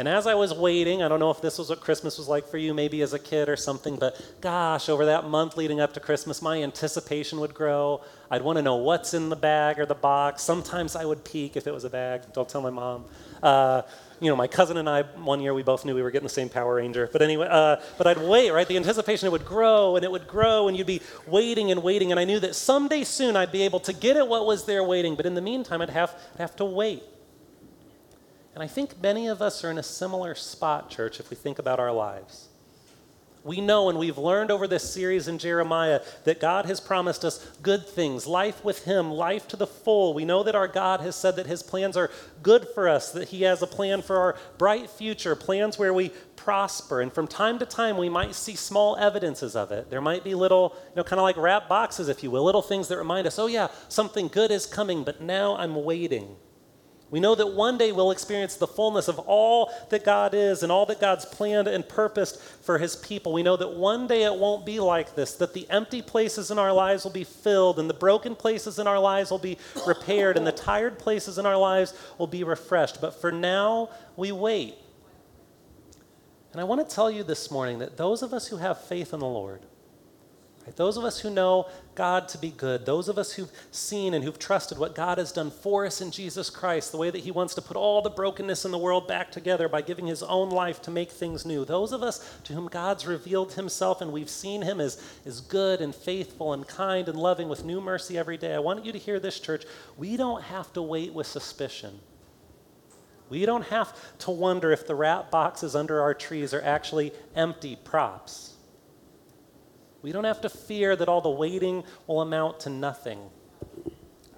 And 0.00 0.08
as 0.08 0.26
I 0.26 0.32
was 0.32 0.54
waiting, 0.54 1.02
I 1.02 1.08
don't 1.08 1.20
know 1.20 1.30
if 1.30 1.42
this 1.42 1.58
was 1.58 1.68
what 1.68 1.82
Christmas 1.82 2.16
was 2.16 2.26
like 2.26 2.48
for 2.48 2.56
you, 2.56 2.72
maybe 2.72 3.02
as 3.02 3.12
a 3.12 3.18
kid 3.18 3.50
or 3.50 3.56
something, 3.56 3.96
but 3.96 4.18
gosh, 4.40 4.88
over 4.88 5.04
that 5.04 5.28
month 5.28 5.58
leading 5.58 5.78
up 5.78 5.92
to 5.92 6.00
Christmas, 6.00 6.40
my 6.40 6.62
anticipation 6.62 7.38
would 7.40 7.52
grow. 7.52 8.00
I'd 8.30 8.40
want 8.40 8.56
to 8.56 8.62
know 8.62 8.76
what's 8.76 9.12
in 9.12 9.28
the 9.28 9.36
bag 9.36 9.78
or 9.78 9.84
the 9.84 9.94
box. 9.94 10.42
Sometimes 10.42 10.96
I 10.96 11.04
would 11.04 11.22
peek 11.22 11.54
if 11.54 11.66
it 11.66 11.74
was 11.74 11.84
a 11.84 11.90
bag. 11.90 12.22
Don't 12.32 12.48
tell 12.48 12.62
my 12.62 12.70
mom. 12.70 13.04
Uh, 13.42 13.82
you 14.20 14.30
know, 14.30 14.36
my 14.36 14.46
cousin 14.46 14.78
and 14.78 14.88
I, 14.88 15.02
one 15.02 15.38
year, 15.38 15.52
we 15.52 15.62
both 15.62 15.84
knew 15.84 15.94
we 15.94 16.00
were 16.00 16.10
getting 16.10 16.24
the 16.26 16.30
same 16.30 16.48
Power 16.48 16.76
Ranger. 16.76 17.06
But 17.12 17.20
anyway, 17.20 17.48
uh, 17.50 17.76
but 17.98 18.06
I'd 18.06 18.16
wait, 18.16 18.52
right? 18.52 18.66
The 18.66 18.78
anticipation, 18.78 19.26
it 19.26 19.32
would 19.32 19.44
grow 19.44 19.96
and 19.96 20.04
it 20.06 20.10
would 20.10 20.26
grow, 20.26 20.68
and 20.68 20.78
you'd 20.78 20.86
be 20.86 21.02
waiting 21.26 21.72
and 21.72 21.82
waiting. 21.82 22.10
And 22.10 22.18
I 22.18 22.24
knew 22.24 22.40
that 22.40 22.54
someday 22.54 23.04
soon 23.04 23.36
I'd 23.36 23.52
be 23.52 23.64
able 23.64 23.80
to 23.80 23.92
get 23.92 24.16
at 24.16 24.26
what 24.26 24.46
was 24.46 24.64
there 24.64 24.82
waiting. 24.82 25.14
But 25.14 25.26
in 25.26 25.34
the 25.34 25.42
meantime, 25.42 25.82
I'd 25.82 25.90
have, 25.90 26.18
I'd 26.36 26.40
have 26.40 26.56
to 26.56 26.64
wait. 26.64 27.02
And 28.54 28.62
I 28.62 28.66
think 28.66 29.00
many 29.00 29.28
of 29.28 29.40
us 29.40 29.62
are 29.64 29.70
in 29.70 29.78
a 29.78 29.82
similar 29.82 30.34
spot, 30.34 30.90
church, 30.90 31.20
if 31.20 31.30
we 31.30 31.36
think 31.36 31.58
about 31.58 31.78
our 31.78 31.92
lives. 31.92 32.48
We 33.42 33.62
know 33.62 33.88
and 33.88 33.98
we've 33.98 34.18
learned 34.18 34.50
over 34.50 34.66
this 34.66 34.92
series 34.92 35.26
in 35.26 35.38
Jeremiah 35.38 36.02
that 36.24 36.40
God 36.40 36.66
has 36.66 36.78
promised 36.78 37.24
us 37.24 37.38
good 37.62 37.86
things, 37.86 38.26
life 38.26 38.62
with 38.62 38.84
Him, 38.84 39.10
life 39.10 39.48
to 39.48 39.56
the 39.56 39.66
full. 39.66 40.12
We 40.12 40.26
know 40.26 40.42
that 40.42 40.54
our 40.54 40.68
God 40.68 41.00
has 41.00 41.16
said 41.16 41.36
that 41.36 41.46
His 41.46 41.62
plans 41.62 41.96
are 41.96 42.10
good 42.42 42.68
for 42.74 42.86
us, 42.86 43.12
that 43.12 43.28
He 43.28 43.42
has 43.42 43.62
a 43.62 43.66
plan 43.66 44.02
for 44.02 44.18
our 44.18 44.36
bright 44.58 44.90
future, 44.90 45.34
plans 45.34 45.78
where 45.78 45.94
we 45.94 46.10
prosper. 46.36 47.00
And 47.00 47.10
from 47.10 47.26
time 47.26 47.58
to 47.60 47.66
time, 47.66 47.96
we 47.96 48.10
might 48.10 48.34
see 48.34 48.56
small 48.56 48.96
evidences 48.98 49.56
of 49.56 49.72
it. 49.72 49.88
There 49.88 50.02
might 50.02 50.22
be 50.22 50.34
little, 50.34 50.76
you 50.90 50.96
know, 50.96 51.04
kind 51.04 51.18
of 51.18 51.24
like 51.24 51.38
wrap 51.38 51.66
boxes, 51.66 52.08
if 52.08 52.22
you 52.22 52.30
will, 52.30 52.44
little 52.44 52.62
things 52.62 52.88
that 52.88 52.98
remind 52.98 53.26
us, 53.26 53.38
oh, 53.38 53.46
yeah, 53.46 53.68
something 53.88 54.28
good 54.28 54.50
is 54.50 54.66
coming, 54.66 55.02
but 55.02 55.22
now 55.22 55.56
I'm 55.56 55.82
waiting. 55.82 56.36
We 57.10 57.18
know 57.18 57.34
that 57.34 57.54
one 57.54 57.76
day 57.76 57.90
we'll 57.90 58.12
experience 58.12 58.54
the 58.54 58.68
fullness 58.68 59.08
of 59.08 59.18
all 59.18 59.72
that 59.90 60.04
God 60.04 60.32
is 60.32 60.62
and 60.62 60.70
all 60.70 60.86
that 60.86 61.00
God's 61.00 61.24
planned 61.24 61.66
and 61.66 61.88
purposed 61.88 62.40
for 62.40 62.78
his 62.78 62.94
people. 62.94 63.32
We 63.32 63.42
know 63.42 63.56
that 63.56 63.74
one 63.74 64.06
day 64.06 64.22
it 64.22 64.34
won't 64.34 64.64
be 64.64 64.78
like 64.78 65.16
this, 65.16 65.34
that 65.34 65.52
the 65.52 65.68
empty 65.70 66.02
places 66.02 66.52
in 66.52 66.58
our 66.58 66.72
lives 66.72 67.02
will 67.02 67.10
be 67.10 67.24
filled, 67.24 67.80
and 67.80 67.90
the 67.90 67.94
broken 67.94 68.36
places 68.36 68.78
in 68.78 68.86
our 68.86 68.98
lives 68.98 69.32
will 69.32 69.38
be 69.38 69.58
repaired, 69.88 70.36
and 70.36 70.46
the 70.46 70.52
tired 70.52 71.00
places 71.00 71.36
in 71.36 71.46
our 71.46 71.56
lives 71.56 71.94
will 72.16 72.28
be 72.28 72.44
refreshed. 72.44 73.00
But 73.00 73.20
for 73.20 73.32
now, 73.32 73.90
we 74.16 74.30
wait. 74.30 74.76
And 76.52 76.60
I 76.60 76.64
want 76.64 76.88
to 76.88 76.94
tell 76.94 77.10
you 77.10 77.24
this 77.24 77.50
morning 77.50 77.80
that 77.80 77.96
those 77.96 78.22
of 78.22 78.32
us 78.32 78.46
who 78.46 78.58
have 78.58 78.80
faith 78.84 79.12
in 79.12 79.18
the 79.18 79.26
Lord, 79.26 79.66
Right? 80.66 80.76
Those 80.76 80.96
of 80.96 81.04
us 81.04 81.18
who 81.18 81.30
know 81.30 81.66
God 82.00 82.28
to 82.28 82.38
be 82.38 82.48
good, 82.48 82.86
those 82.86 83.10
of 83.10 83.18
us 83.18 83.34
who've 83.34 83.52
seen 83.72 84.14
and 84.14 84.24
who've 84.24 84.38
trusted 84.38 84.78
what 84.78 84.94
God 84.94 85.18
has 85.18 85.32
done 85.32 85.50
for 85.50 85.84
us 85.84 86.00
in 86.00 86.10
Jesus 86.10 86.48
Christ, 86.48 86.92
the 86.92 86.96
way 86.96 87.10
that 87.10 87.24
He 87.24 87.30
wants 87.30 87.54
to 87.56 87.60
put 87.60 87.76
all 87.76 88.00
the 88.00 88.08
brokenness 88.08 88.64
in 88.64 88.70
the 88.70 88.78
world 88.78 89.06
back 89.06 89.30
together 89.30 89.68
by 89.68 89.82
giving 89.82 90.06
His 90.06 90.22
own 90.22 90.48
life 90.48 90.80
to 90.80 90.90
make 90.90 91.10
things 91.10 91.44
new, 91.44 91.62
those 91.62 91.92
of 91.92 92.02
us 92.02 92.40
to 92.44 92.54
whom 92.54 92.68
God's 92.68 93.06
revealed 93.06 93.52
Himself 93.52 94.00
and 94.00 94.14
we've 94.14 94.30
seen 94.30 94.62
Him 94.62 94.80
as, 94.80 94.98
as 95.26 95.42
good 95.42 95.82
and 95.82 95.94
faithful 95.94 96.54
and 96.54 96.66
kind 96.66 97.06
and 97.06 97.18
loving 97.18 97.50
with 97.50 97.66
new 97.66 97.82
mercy 97.82 98.16
every 98.16 98.38
day, 98.38 98.54
I 98.54 98.60
want 98.60 98.86
you 98.86 98.92
to 98.92 98.98
hear 98.98 99.20
this, 99.20 99.38
church. 99.38 99.66
We 99.98 100.16
don't 100.16 100.42
have 100.44 100.72
to 100.72 100.80
wait 100.80 101.12
with 101.12 101.26
suspicion. 101.26 102.00
We 103.28 103.44
don't 103.44 103.66
have 103.66 103.94
to 104.20 104.30
wonder 104.30 104.72
if 104.72 104.86
the 104.86 104.94
rat 104.94 105.30
boxes 105.30 105.76
under 105.76 106.00
our 106.00 106.14
trees 106.14 106.54
are 106.54 106.62
actually 106.62 107.12
empty 107.36 107.76
props. 107.76 108.49
We 110.02 110.12
don't 110.12 110.24
have 110.24 110.40
to 110.42 110.48
fear 110.48 110.96
that 110.96 111.08
all 111.08 111.20
the 111.20 111.30
waiting 111.30 111.84
will 112.06 112.20
amount 112.20 112.60
to 112.60 112.70
nothing 112.70 113.18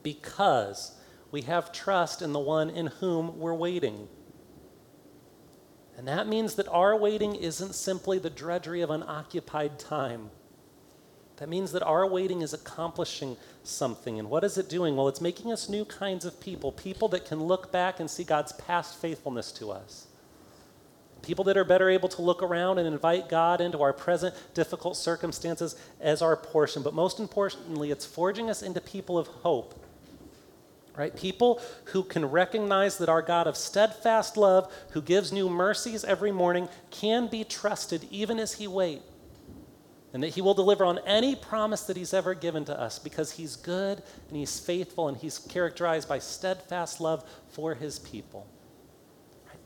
because 0.03 0.93
we 1.31 1.43
have 1.43 1.73
trust 1.73 2.21
in 2.23 2.33
the 2.33 2.39
one 2.39 2.69
in 2.71 2.87
whom 2.87 3.39
we're 3.39 3.55
waiting. 3.55 4.09
And 5.97 6.09
that 6.09 6.27
means 6.27 6.55
that 6.57 6.69
our 6.69 6.97
waiting 6.97 7.35
isn't 7.35 7.75
simply 7.75 8.19
the 8.19 8.31
drudgery 8.31 8.81
of 8.81 8.91
unoccupied 8.91 9.79
time. 9.79 10.31
That 11.37 11.49
means 11.49 11.73
that 11.73 11.83
our 11.83 12.07
waiting 12.07 12.43
is 12.43 12.53
accomplishing 12.53 13.37
something. 13.63 14.19
And 14.19 14.29
what 14.31 14.45
is 14.45 14.59
it 14.59 14.69
doing? 14.69 14.97
Well, 14.97 15.09
it's 15.09 15.21
making 15.21 15.53
us 15.53 15.69
new 15.69 15.85
kinds 15.85 16.25
of 16.25 16.41
people, 16.41 16.73
people 16.73 17.09
that 17.09 17.25
can 17.25 17.43
look 17.43 17.73
back 17.73 18.01
and 18.01 18.11
see 18.11 18.25
God's 18.25 18.53
past 18.53 19.01
faithfulness 19.01 19.53
to 19.53 19.71
us. 19.71 20.07
People 21.23 21.45
that 21.45 21.57
are 21.57 21.65
better 21.65 21.89
able 21.89 22.09
to 22.11 22.23
look 22.23 22.43
around 22.43 22.79
and 22.79 22.87
invite 22.87 23.29
God 23.29 23.61
into 23.61 23.81
our 23.81 23.93
present 23.93 24.35
difficult 24.55 24.97
circumstances 24.97 25.77
as 26.01 26.21
our 26.21 26.37
portion. 26.37 26.83
But 26.83 26.95
most 26.95 27.21
importantly, 27.21 27.93
it's 27.93 28.05
forging 28.05 28.51
us 28.51 28.61
into 28.61 28.81
people 28.81 29.17
of 29.17 29.29
hope. 29.29 29.79
Right? 30.97 31.17
People 31.17 31.63
who 31.87 32.03
can 32.03 32.27
recognize 32.27 32.99
that 32.99 33.09
our 33.09 33.23
God 33.23 33.47
of 33.47 33.57
steadfast 33.57 34.37
love, 34.37 34.71
who 34.91 35.01
gives 35.01 35.33
new 35.33 35.49
mercies 35.49 36.05
every 36.05 36.33
morning, 36.33 36.69
can 36.91 37.29
be 37.29 37.45
trusted 37.45 38.07
even 38.11 38.39
as 38.39 38.55
He 38.55 38.67
waits. 38.67 39.05
And 40.13 40.23
that 40.23 40.35
He 40.35 40.43
will 40.43 40.53
deliver 40.53 40.85
on 40.85 40.99
any 41.07 41.35
promise 41.35 41.85
that 41.85 41.97
He's 41.97 42.13
ever 42.13 42.35
given 42.35 42.67
to 42.67 42.79
us 42.79 42.99
because 42.99 43.33
He's 43.33 43.57
good 43.57 44.03
and 44.29 44.37
He's 44.37 44.61
faithful 44.61 45.09
and 45.09 45.17
He's 45.17 45.39
characterized 45.39 46.09
by 46.09 46.19
steadfast 46.19 47.01
love 47.01 47.25
for 47.49 47.75
His 47.75 47.99
people. 47.99 48.47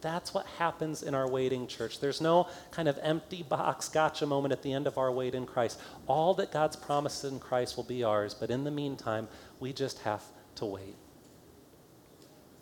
That's 0.06 0.32
what 0.32 0.46
happens 0.58 1.02
in 1.02 1.16
our 1.16 1.28
waiting 1.28 1.66
church. 1.66 1.98
There's 1.98 2.20
no 2.20 2.46
kind 2.70 2.86
of 2.86 2.96
empty 3.02 3.42
box 3.42 3.88
gotcha 3.88 4.24
moment 4.24 4.52
at 4.52 4.62
the 4.62 4.72
end 4.72 4.86
of 4.86 4.98
our 4.98 5.10
wait 5.10 5.34
in 5.34 5.46
Christ. 5.46 5.80
All 6.06 6.32
that 6.34 6.52
God's 6.52 6.76
promised 6.76 7.24
in 7.24 7.40
Christ 7.40 7.76
will 7.76 7.82
be 7.82 8.04
ours, 8.04 8.32
but 8.32 8.48
in 8.48 8.62
the 8.62 8.70
meantime, 8.70 9.26
we 9.58 9.72
just 9.72 9.98
have 10.02 10.22
to 10.54 10.64
wait. 10.64 10.94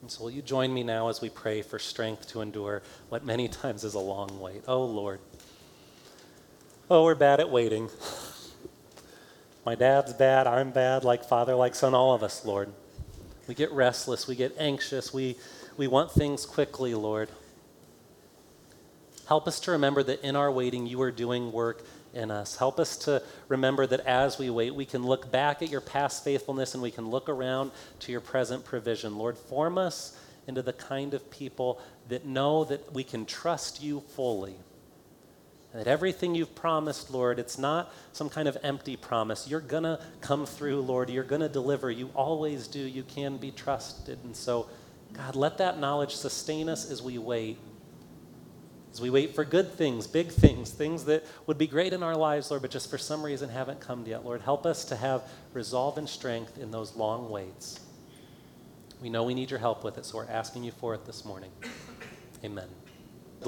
And 0.00 0.10
so, 0.10 0.22
will 0.24 0.30
you 0.30 0.40
join 0.40 0.72
me 0.72 0.82
now 0.84 1.10
as 1.10 1.20
we 1.20 1.28
pray 1.28 1.60
for 1.60 1.78
strength 1.78 2.28
to 2.28 2.40
endure 2.40 2.80
what 3.10 3.26
many 3.26 3.46
times 3.62 3.84
is 3.84 3.92
a 3.92 4.00
long 4.00 4.40
wait? 4.40 4.62
Oh, 4.66 4.82
Lord. 4.82 5.20
Oh, 6.90 7.04
we're 7.04 7.14
bad 7.14 7.40
at 7.40 7.50
waiting. 7.50 7.90
My 9.66 9.74
dad's 9.74 10.14
bad, 10.14 10.46
I'm 10.46 10.70
bad, 10.70 11.04
like 11.04 11.26
father, 11.26 11.54
like 11.54 11.74
son, 11.74 11.94
all 11.94 12.14
of 12.14 12.22
us, 12.22 12.46
Lord. 12.46 12.72
We 13.46 13.54
get 13.54 13.70
restless, 13.72 14.26
we 14.26 14.34
get 14.34 14.54
anxious, 14.58 15.12
we 15.12 15.36
we 15.76 15.86
want 15.86 16.10
things 16.10 16.46
quickly, 16.46 16.94
Lord. 16.94 17.28
Help 19.26 19.48
us 19.48 19.60
to 19.60 19.72
remember 19.72 20.02
that 20.02 20.22
in 20.22 20.36
our 20.36 20.50
waiting, 20.50 20.86
you 20.86 21.00
are 21.02 21.10
doing 21.10 21.50
work 21.50 21.84
in 22.12 22.30
us. 22.30 22.56
Help 22.56 22.78
us 22.78 22.96
to 22.98 23.22
remember 23.48 23.86
that 23.86 24.00
as 24.00 24.38
we 24.38 24.50
wait, 24.50 24.74
we 24.74 24.84
can 24.84 25.04
look 25.04 25.32
back 25.32 25.62
at 25.62 25.70
your 25.70 25.80
past 25.80 26.22
faithfulness 26.22 26.74
and 26.74 26.82
we 26.82 26.90
can 26.90 27.08
look 27.08 27.28
around 27.28 27.70
to 28.00 28.12
your 28.12 28.20
present 28.20 28.64
provision. 28.64 29.16
Lord, 29.16 29.36
form 29.36 29.78
us 29.78 30.18
into 30.46 30.62
the 30.62 30.72
kind 30.72 31.14
of 31.14 31.30
people 31.30 31.80
that 32.08 32.26
know 32.26 32.64
that 32.64 32.92
we 32.92 33.02
can 33.02 33.24
trust 33.24 33.82
you 33.82 34.00
fully. 34.14 34.54
And 35.72 35.80
that 35.80 35.90
everything 35.90 36.34
you've 36.34 36.54
promised, 36.54 37.10
Lord, 37.10 37.38
it's 37.38 37.58
not 37.58 37.92
some 38.12 38.28
kind 38.28 38.46
of 38.46 38.56
empty 38.62 38.96
promise. 38.96 39.48
You're 39.48 39.60
going 39.60 39.82
to 39.82 39.98
come 40.20 40.46
through, 40.46 40.82
Lord. 40.82 41.10
You're 41.10 41.24
going 41.24 41.40
to 41.40 41.48
deliver. 41.48 41.90
You 41.90 42.10
always 42.14 42.68
do. 42.68 42.78
You 42.78 43.02
can 43.02 43.38
be 43.38 43.50
trusted. 43.50 44.18
And 44.22 44.36
so, 44.36 44.68
God, 45.14 45.36
let 45.36 45.58
that 45.58 45.78
knowledge 45.78 46.14
sustain 46.14 46.68
us 46.68 46.90
as 46.90 47.00
we 47.00 47.18
wait. 47.18 47.58
As 48.92 49.00
we 49.00 49.10
wait 49.10 49.34
for 49.34 49.44
good 49.44 49.72
things, 49.72 50.06
big 50.06 50.28
things, 50.28 50.70
things 50.70 51.04
that 51.06 51.24
would 51.46 51.58
be 51.58 51.66
great 51.66 51.92
in 51.92 52.02
our 52.02 52.16
lives, 52.16 52.50
Lord, 52.50 52.62
but 52.62 52.70
just 52.70 52.90
for 52.90 52.98
some 52.98 53.24
reason 53.24 53.48
haven't 53.48 53.80
come 53.80 54.04
yet. 54.06 54.24
Lord, 54.24 54.40
help 54.40 54.66
us 54.66 54.84
to 54.86 54.96
have 54.96 55.22
resolve 55.52 55.98
and 55.98 56.08
strength 56.08 56.58
in 56.58 56.70
those 56.70 56.94
long 56.94 57.28
waits. 57.28 57.80
We 59.02 59.10
know 59.10 59.24
we 59.24 59.34
need 59.34 59.50
your 59.50 59.60
help 59.60 59.82
with 59.82 59.98
it, 59.98 60.04
so 60.06 60.18
we're 60.18 60.28
asking 60.28 60.62
you 60.64 60.72
for 60.72 60.94
it 60.94 61.04
this 61.06 61.24
morning. 61.24 61.50
Amen. 62.44 62.68